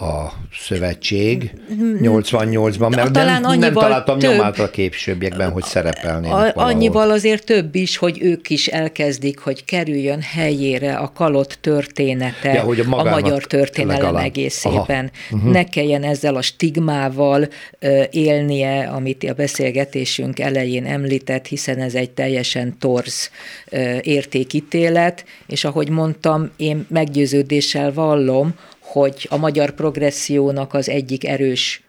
a 0.00 0.32
szövetség 0.52 1.52
88-ban, 2.02 2.96
mert 2.96 3.12
Talán 3.12 3.40
nem, 3.40 3.58
nem 3.58 3.72
találtam 3.72 4.18
több, 4.18 4.30
nyomát 4.30 4.58
a 4.58 4.70
későbbiekben, 4.70 5.50
hogy 5.50 5.62
szerepelnének 5.62 6.56
a, 6.56 6.64
Annyival 6.64 7.10
azért 7.10 7.44
több 7.44 7.74
is, 7.74 7.96
hogy 7.96 8.22
ők 8.22 8.50
is 8.50 8.66
elkezdik, 8.66 9.38
hogy 9.38 9.64
kerüljön 9.64 10.20
helyére 10.20 10.94
a 10.96 11.12
kalott 11.12 11.58
története 11.60 12.52
ja, 12.52 12.62
hogy 12.62 12.80
a, 12.80 12.98
a 12.98 13.04
magyar 13.04 13.44
történelem 13.44 14.02
legalább. 14.02 14.24
egészében. 14.24 15.10
Uh-huh. 15.30 15.52
Ne 15.52 15.64
kelljen 15.64 16.02
ezzel 16.02 16.36
a 16.36 16.42
stigmával 16.42 17.48
uh, 17.80 18.02
élnie, 18.10 18.88
amit 18.88 19.24
a 19.24 19.32
beszélgetésünk 19.32 20.38
elején 20.38 20.86
említett, 20.86 21.46
hiszen 21.46 21.78
ez 21.78 21.94
egy 21.94 22.10
teljesen 22.10 22.78
torz 22.78 23.30
uh, 23.72 23.98
értékítélet, 24.02 25.24
és 25.46 25.64
ahogy 25.64 25.88
mondtam, 25.88 26.50
én 26.56 26.86
meggyőződéssel 26.88 27.92
vallom, 27.92 28.54
hogy 28.92 29.26
a 29.30 29.36
magyar 29.36 29.70
progressziónak 29.70 30.74
az 30.74 30.88
egyik 30.88 31.26
erős 31.26 31.82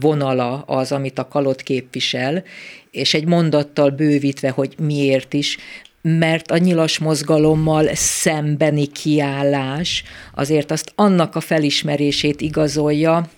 vonala 0.00 0.60
az, 0.60 0.92
amit 0.92 1.18
a 1.18 1.28
kalot 1.28 1.62
képvisel, 1.62 2.44
és 2.90 3.14
egy 3.14 3.26
mondattal 3.26 3.90
bővítve, 3.90 4.50
hogy 4.50 4.74
miért 4.78 5.32
is, 5.32 5.58
mert 6.02 6.50
a 6.50 6.56
nyilas 6.56 6.98
mozgalommal 6.98 7.94
szembeni 7.94 8.86
kiállás 8.86 10.02
azért 10.34 10.70
azt 10.70 10.92
annak 10.94 11.36
a 11.36 11.40
felismerését 11.40 12.40
igazolja, 12.40 13.30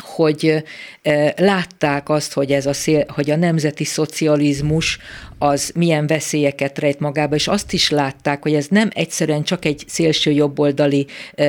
hogy 0.00 0.64
látták 1.36 2.08
azt, 2.08 2.32
hogy, 2.32 2.52
ez 2.52 2.66
a 2.66 2.72
szél, 2.72 3.04
hogy 3.08 3.30
a 3.30 3.36
nemzeti 3.36 3.84
szocializmus 3.84 4.98
az 5.38 5.72
milyen 5.74 6.06
veszélyeket 6.06 6.78
rejt 6.78 7.00
magába, 7.00 7.34
és 7.34 7.48
azt 7.48 7.72
is 7.72 7.90
látták, 7.90 8.42
hogy 8.42 8.54
ez 8.54 8.66
nem 8.70 8.90
egyszerűen 8.94 9.42
csak 9.42 9.64
egy 9.64 9.84
szélső 9.86 10.30
jobboldali 10.30 11.06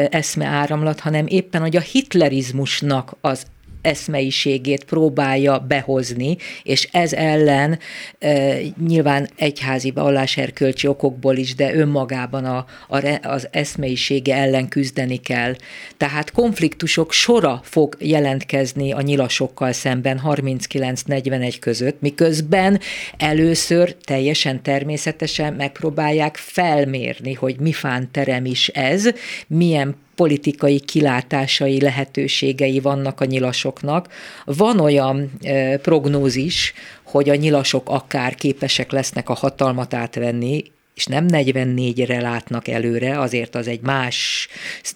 eszmeáramlat, 0.10 1.00
hanem 1.00 1.28
éppen, 1.28 1.62
hogy 1.62 1.76
a 1.76 1.82
hitlerizmusnak 1.82 3.18
az 3.22 3.45
eszmeiségét 3.82 4.84
próbálja 4.84 5.60
behozni, 5.60 6.38
és 6.64 6.88
ez 6.92 7.14
ellen 7.14 7.80
e, 8.20 8.58
nyilván 8.88 9.30
egyházi 9.36 9.92
valláserkölcsi 9.92 10.88
okokból 10.88 11.36
is, 11.36 11.56
de 11.56 11.74
önmagában 11.74 12.46
a, 12.46 12.66
a, 12.88 13.20
az 13.22 13.48
eszmeisége 13.52 14.36
ellen 14.36 14.68
küzdeni 14.68 15.18
kell. 15.18 15.56
Tehát 15.98 16.32
konfliktusok 16.32 17.12
sora 17.12 17.60
fog 17.64 17.96
jelentkezni 18.00 18.92
a 18.92 19.02
nyilasokkal 19.02 19.72
szemben 19.72 20.22
39-41 20.26 21.58
között, 21.60 22.02
miközben 22.02 22.80
először 23.18 23.96
teljesen 24.04 24.62
természetesen 24.64 25.54
megpróbálják 25.54 26.38
felmérni, 26.38 27.34
hogy 27.34 27.60
mi 27.60 27.72
fán 27.72 28.12
terem 28.12 28.46
is 28.46 28.68
ez, 28.68 29.10
milyen 29.48 29.96
politikai 30.20 30.80
kilátásai, 30.80 31.82
lehetőségei 31.82 32.80
vannak 32.80 33.22
a 33.22 33.26
nyilasoknak. 33.26 34.08
Van 34.46 34.80
olyan 34.80 35.32
e, 35.42 35.78
prognózis, 35.78 36.74
hogy 37.04 37.30
a 37.30 37.36
nyilasok 37.36 37.90
akár 37.90 38.36
képesek 38.36 38.92
lesznek 38.92 39.30
a 39.30 39.34
hatalmat 39.34 39.94
átvenni, 39.94 40.64
és 40.96 41.06
nem 41.06 41.26
44-re 41.30 42.22
látnak 42.22 42.68
előre, 42.68 43.20
azért 43.20 43.56
az 43.56 43.68
egy 43.68 43.82
más 43.82 44.48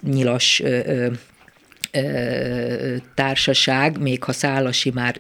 nyilas 0.02 0.60
ö, 0.60 1.08
ö, 1.92 2.96
társaság, 3.16 3.98
még 3.98 4.24
ha 4.24 4.32
Szálasi 4.32 4.92
már 4.92 5.20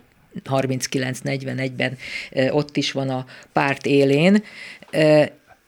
39-41-ben 0.49 1.97
ott 2.49 2.77
is 2.77 2.91
van 2.91 3.09
a 3.09 3.25
párt 3.53 3.85
élén, 3.85 4.43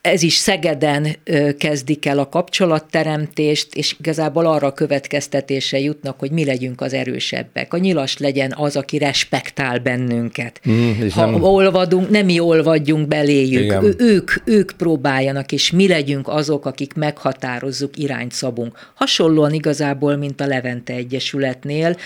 ez 0.06 0.22
is 0.22 0.36
Szegeden 0.36 1.16
kezdik 1.58 2.06
el 2.06 2.20
a 2.20 2.30
kapcsolatteremtést, 2.30 3.76
és 3.76 3.96
igazából 4.00 4.46
arra 4.46 4.68
a 4.68 4.74
következtetése 4.74 5.80
jutnak, 5.80 6.20
hogy 6.20 6.32
mi 6.32 6.46
legyünk 6.46 6.82
az 6.82 6.94
erősebbek. 6.94 7.74
A 7.74 7.78
nyilas 7.78 8.18
legyen 8.18 8.54
az, 8.58 8.76
aki 8.76 8.98
respektál 8.98 9.80
bennünket. 9.80 10.62
Mm, 10.70 10.92
ha 11.10 11.26
nem... 11.26 11.44
olvadunk, 11.44 12.10
nem 12.10 12.26
mi 12.26 12.40
olvadjunk 12.40 13.08
beléjük. 13.08 13.84
Ő, 13.84 13.96
ők, 13.98 14.32
ők 14.44 14.72
próbáljanak, 14.72 15.52
és 15.52 15.72
mi 15.72 15.88
legyünk 15.88 16.28
azok, 16.28 16.66
akik 16.66 16.94
meghatározzuk, 16.94 17.98
irányt 17.98 18.32
szabunk. 18.32 18.92
Hasonlóan 18.94 19.54
igazából, 19.54 20.16
mint 20.16 20.42
a 20.42 20.48
Levente 20.48 20.94
Egyesületnél, 20.94 21.98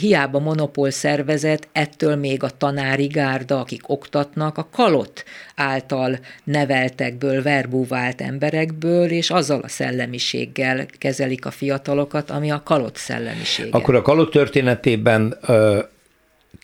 hiába 0.00 0.38
monopól 0.38 0.90
szervezet, 0.90 1.68
ettől 1.72 2.16
még 2.16 2.42
a 2.42 2.50
tanári 2.58 3.06
gárda, 3.06 3.60
akik 3.60 3.88
oktatnak, 3.88 4.58
a 4.58 4.68
kalott 4.72 5.24
által 5.58 6.18
neveltekből, 6.44 7.42
verbúvált 7.42 8.20
emberekből, 8.20 9.10
és 9.10 9.30
azzal 9.30 9.60
a 9.60 9.68
szellemiséggel 9.68 10.86
kezelik 10.98 11.46
a 11.46 11.50
fiatalokat, 11.50 12.30
ami 12.30 12.50
a 12.50 12.62
kalott 12.64 12.96
szellemisége. 12.96 13.68
Akkor 13.70 13.94
a 13.94 14.02
kalott 14.02 14.30
történetében 14.30 15.36
ö, 15.46 15.78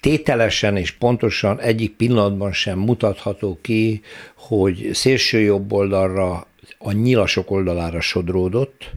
tételesen 0.00 0.76
és 0.76 0.90
pontosan 0.90 1.60
egyik 1.60 1.96
pillanatban 1.96 2.52
sem 2.52 2.78
mutatható 2.78 3.58
ki, 3.62 4.00
hogy 4.34 4.90
szélső 4.92 5.40
jobb 5.40 5.72
oldalra, 5.72 6.46
a 6.78 6.92
nyilasok 6.92 7.50
oldalára 7.50 8.00
sodródott, 8.00 8.90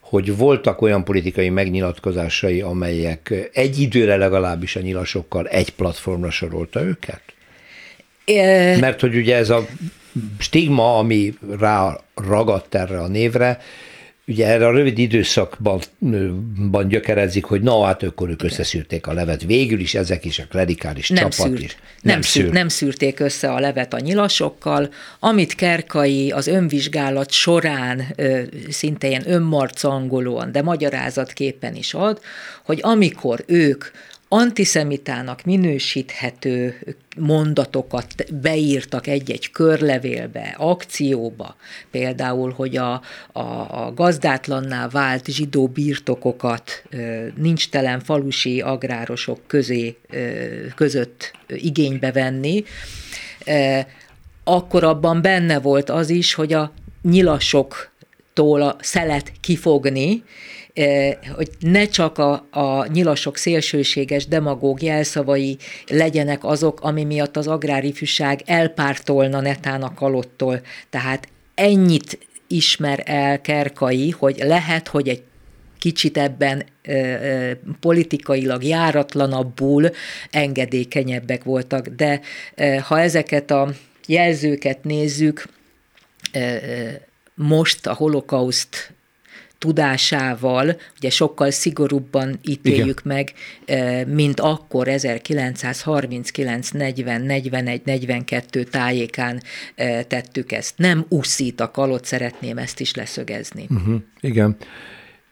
hogy 0.00 0.36
voltak 0.36 0.82
olyan 0.82 1.04
politikai 1.04 1.48
megnyilatkozásai, 1.48 2.60
amelyek 2.60 3.50
egy 3.52 3.78
időre 3.78 4.16
legalábbis 4.16 4.76
a 4.76 4.80
nyilasokkal 4.80 5.46
egy 5.46 5.70
platformra 5.70 6.30
sorolta 6.30 6.82
őket? 6.82 7.33
Mert 8.80 9.00
hogy 9.00 9.16
ugye 9.16 9.36
ez 9.36 9.50
a 9.50 9.66
stigma, 10.38 10.98
ami 10.98 11.34
rá 11.58 12.00
ragadt 12.14 12.74
erre 12.74 13.00
a 13.00 13.08
névre, 13.08 13.60
ugye 14.26 14.46
erre 14.46 14.66
a 14.66 14.70
rövid 14.70 14.98
időszakban 14.98 15.80
ban 16.70 16.88
gyökerezik, 16.88 17.44
hogy 17.44 17.62
na 17.62 17.84
hát 17.84 18.02
akkor 18.02 18.30
ők 18.30 18.42
összeszűrték 18.42 19.06
a 19.06 19.12
levet. 19.12 19.42
Végül 19.42 19.80
is 19.80 19.94
ezek 19.94 20.24
is 20.24 20.38
a 20.38 20.44
klerikális 20.50 21.08
nem 21.08 21.18
csapat 21.18 21.46
szűrt. 21.46 21.62
is. 21.62 21.76
Nem, 22.02 22.14
nem, 22.14 22.22
szűrt. 22.22 22.52
nem 22.52 22.68
szűrték 22.68 23.20
össze 23.20 23.50
a 23.50 23.60
levet 23.60 23.94
a 23.94 23.98
nyilasokkal. 23.98 24.88
Amit 25.20 25.54
Kerkai 25.54 26.30
az 26.30 26.46
önvizsgálat 26.46 27.30
során 27.30 28.04
ö, 28.16 28.40
szinte 28.68 29.08
ilyen 29.08 29.30
önmarcangolóan, 29.30 30.52
de 30.52 30.62
magyarázatképpen 30.62 31.74
is 31.74 31.94
ad, 31.94 32.20
hogy 32.62 32.78
amikor 32.82 33.44
ők 33.46 33.84
antiszemitának 34.34 35.44
minősíthető 35.44 36.78
mondatokat 37.16 38.14
beírtak 38.40 39.06
egy-egy 39.06 39.50
körlevélbe, 39.50 40.54
akcióba, 40.58 41.56
például, 41.90 42.52
hogy 42.52 42.76
a, 42.76 43.02
a, 43.32 43.40
a 43.84 43.92
gazdátlanná 43.94 44.88
vált 44.88 45.26
zsidó 45.26 45.66
birtokokat 45.66 46.82
nincs 47.36 47.68
telen 47.68 48.00
falusi 48.00 48.60
agrárosok 48.60 49.40
közé, 49.46 49.96
között 50.74 51.32
igénybe 51.48 52.12
venni, 52.12 52.64
akkor 54.44 54.84
abban 54.84 55.22
benne 55.22 55.60
volt 55.60 55.90
az 55.90 56.10
is, 56.10 56.34
hogy 56.34 56.52
a 56.52 56.72
nyilasoktól 57.02 58.62
a 58.62 58.76
szelet 58.80 59.32
kifogni, 59.40 60.22
hogy 61.34 61.50
ne 61.60 61.86
csak 61.86 62.18
a, 62.18 62.46
a 62.50 62.86
nyilasok 62.86 63.36
szélsőséges 63.36 64.26
demagóg 64.26 64.82
jelszavai 64.82 65.58
legyenek 65.86 66.44
azok, 66.44 66.80
ami 66.80 67.04
miatt 67.04 67.36
az 67.36 67.46
agrárifűság 67.46 68.42
elpártolna 68.46 69.40
netán 69.40 69.82
a 69.82 69.94
kalottól. 69.94 70.60
Tehát 70.90 71.28
ennyit 71.54 72.18
ismer 72.46 73.02
el 73.04 73.40
Kerkai, 73.40 74.10
hogy 74.10 74.36
lehet, 74.38 74.88
hogy 74.88 75.08
egy 75.08 75.22
kicsit 75.78 76.18
ebben 76.18 76.64
ö, 76.82 76.92
ö, 76.92 77.52
politikailag 77.80 78.64
járatlanabbul 78.64 79.90
engedékenyebbek 80.30 81.44
voltak. 81.44 81.86
De 81.86 82.20
ö, 82.54 82.76
ha 82.82 83.00
ezeket 83.00 83.50
a 83.50 83.72
jelzőket 84.06 84.84
nézzük, 84.84 85.48
most 87.34 87.86
a 87.86 87.94
holokauszt 87.94 88.93
tudásával, 89.64 90.76
ugye 90.96 91.10
sokkal 91.10 91.50
szigorúbban 91.50 92.38
ítéljük 92.42 93.00
Igen. 93.04 93.16
meg, 93.16 93.32
mint 94.06 94.40
akkor 94.40 94.88
1939, 94.88 96.70
40, 96.70 97.20
41, 97.20 97.82
42 97.84 98.62
tájékán 98.64 99.42
tettük 100.08 100.52
ezt. 100.52 100.78
Nem 100.78 101.04
úszít 101.08 101.60
a 101.60 101.70
kalot, 101.70 102.04
szeretném 102.04 102.58
ezt 102.58 102.80
is 102.80 102.94
leszögezni. 102.94 103.66
Uh-huh. 103.70 104.00
Igen. 104.20 104.56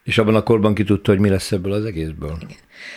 És 0.04 0.18
abban 0.18 0.34
a 0.34 0.42
korban 0.42 0.74
ki 0.74 0.84
tudta, 0.84 1.10
hogy 1.10 1.20
mi 1.20 1.28
lesz 1.28 1.52
ebből 1.52 1.72
az 1.72 1.84
egészből? 1.84 2.36
Igen. 2.40 2.56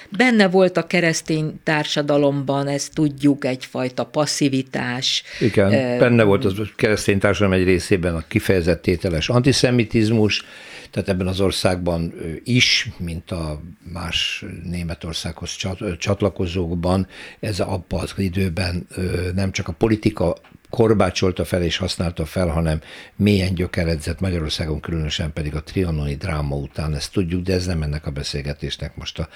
Benne 0.10 0.48
volt 0.48 0.78
a 0.78 0.88
keresztény 0.88 1.60
társadalomban, 1.64 2.68
ezt 2.68 2.94
tudjuk, 2.94 3.46
egyfajta 3.46 4.06
passzivitás. 4.06 5.24
Igen, 5.40 5.72
e, 5.72 5.98
benne 5.98 6.24
volt 6.24 6.46
a 6.46 6.52
keresztény 6.76 7.20
társadalom 7.20 7.60
egy 7.60 7.66
részében 7.66 8.16
a 8.16 8.24
kifejezett 8.28 8.82
tételes 8.82 9.30
antiszemitizmus, 9.30 10.44
tehát 10.92 11.10
ebben 11.10 11.28
az 11.28 11.40
országban 11.40 12.14
is, 12.44 12.90
mint 12.98 13.32
a 13.32 13.62
más 13.94 14.46
Németországhoz 14.64 15.56
csatlakozókban, 15.98 17.08
ez 17.40 17.60
abban 17.60 18.00
az 18.00 18.14
időben 18.18 18.88
nem 19.36 19.52
csak 19.52 19.68
a 19.68 19.72
politika 19.72 20.36
korbácsolta 20.76 21.46
fel 21.46 21.64
és 21.64 21.78
használta 21.78 22.26
fel, 22.26 22.48
hanem 22.48 22.82
mélyen 23.16 23.54
gyökeredzett 23.54 24.20
Magyarországon, 24.20 24.80
különösen 24.80 25.34
pedig 25.34 25.56
a 25.56 25.64
trianoni 25.64 26.16
dráma 26.16 26.56
után, 26.56 26.96
ezt 26.96 27.12
tudjuk, 27.12 27.44
de 27.44 27.54
ez 27.54 27.66
nem 27.66 27.82
ennek 27.82 28.06
a 28.06 28.12
beszélgetésnek 28.12 28.96
most 28.96 29.20
a, 29.20 29.28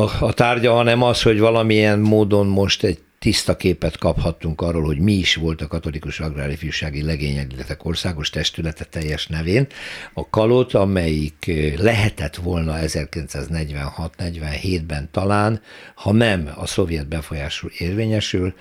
a, 0.00 0.24
a 0.24 0.32
tárgya, 0.32 0.72
hanem 0.72 1.02
az, 1.02 1.22
hogy 1.22 1.38
valamilyen 1.38 1.98
módon 1.98 2.46
most 2.46 2.84
egy 2.84 2.98
tiszta 3.18 3.56
képet 3.56 3.98
kaphattunk 3.98 4.60
arról, 4.60 4.82
hogy 4.82 4.98
mi 4.98 5.12
is 5.12 5.34
volt 5.34 5.60
a 5.60 5.66
katolikus 5.66 6.20
agrárifjúsági 6.20 7.02
legényegletek 7.02 7.84
országos 7.84 8.30
testülete 8.30 8.84
teljes 8.84 9.26
nevén. 9.26 9.66
A 10.12 10.28
kalot, 10.28 10.74
amelyik 10.74 11.50
lehetett 11.76 12.36
volna 12.36 12.76
1946-47-ben 12.80 15.08
talán, 15.10 15.60
ha 15.94 16.12
nem 16.12 16.50
a 16.56 16.66
szovjet 16.66 17.08
befolyású 17.08 17.68
érvényesül, 17.78 18.54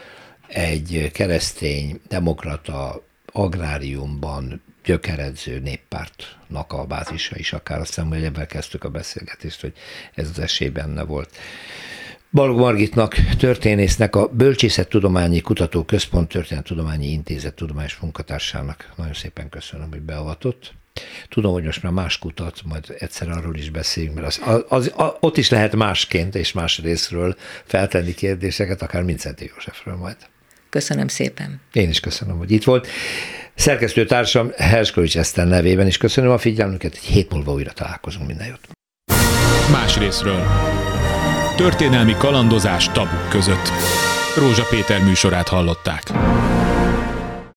egy 0.48 1.10
keresztény, 1.14 2.00
demokrata 2.08 3.04
agráriumban 3.32 4.62
gyökeredző 4.84 5.60
néppártnak 5.60 6.74
a 6.74 6.86
bázisa 6.86 7.36
is, 7.38 7.54
akár 7.54 7.80
azt 7.80 7.88
hiszem, 7.88 8.08
hogy 8.08 8.24
ebben 8.24 8.48
kezdtük 8.48 8.84
a 8.84 8.90
beszélgetést, 8.90 9.62
hogy 9.62 9.74
ez 10.14 10.30
az 10.30 10.40
esély 10.40 10.70
benne 10.70 11.04
volt. 11.04 11.38
Balog 12.32 12.60
Margitnak, 12.60 13.14
történésznek, 13.38 14.16
a 14.16 14.28
Bölcsészettudományi 14.28 15.42
Kutató 15.42 15.84
Központ 15.84 16.28
Történettudományi 16.28 17.08
Intézet 17.08 17.54
tudományos 17.54 17.98
munkatársának 17.98 18.94
nagyon 18.96 19.14
szépen 19.14 19.50
köszönöm, 19.50 19.90
hogy 19.90 20.02
beavatott. 20.02 20.74
Tudom, 21.30 21.54
hogy 21.54 21.64
most 21.64 21.84
már 21.84 21.92
más 21.92 22.20
kutat, 22.20 22.62
majd 22.66 22.96
egyszer 23.00 23.30
arról 23.30 23.56
is 23.56 23.70
beszéljünk, 23.70 24.16
mert 24.16 24.28
az, 24.28 24.42
az, 24.46 24.64
az, 24.68 24.92
az, 24.96 25.12
ott 25.20 25.38
is 25.38 25.50
lehet 25.50 25.76
másként 25.76 26.36
és 26.36 26.52
más 26.52 26.80
részről 26.80 27.36
feltenni 27.64 28.14
kérdéseket, 28.14 28.82
akár 28.82 29.04
Mincenti 29.04 29.52
Józsefről 29.54 29.96
majd. 29.96 30.18
Köszönöm 30.70 31.08
szépen. 31.08 31.62
Én 31.74 31.90
is 31.90 32.00
köszönöm, 32.00 32.38
hogy 32.38 32.52
itt 32.52 32.64
volt. 32.64 32.88
Szerkesztőtársam 33.56 34.52
Herskovics 34.58 35.18
Eszter 35.18 35.48
nevében 35.48 35.88
is 35.88 35.98
köszönöm 35.98 36.32
a 36.32 36.38
figyelmüket. 36.38 36.94
Egy 36.94 37.04
hét 37.04 37.32
múlva 37.32 37.52
újra 37.52 37.72
találkozunk. 37.72 38.28
Minden 38.28 38.48
jót. 38.48 38.68
Más 39.72 39.98
részről. 39.98 40.44
Történelmi 41.56 42.16
kalandozás 42.18 42.90
tabuk 42.90 43.30
között. 43.30 43.72
Rózsa 44.36 44.66
Péter 44.70 45.04
műsorát 45.04 45.48
hallották. 45.48 46.04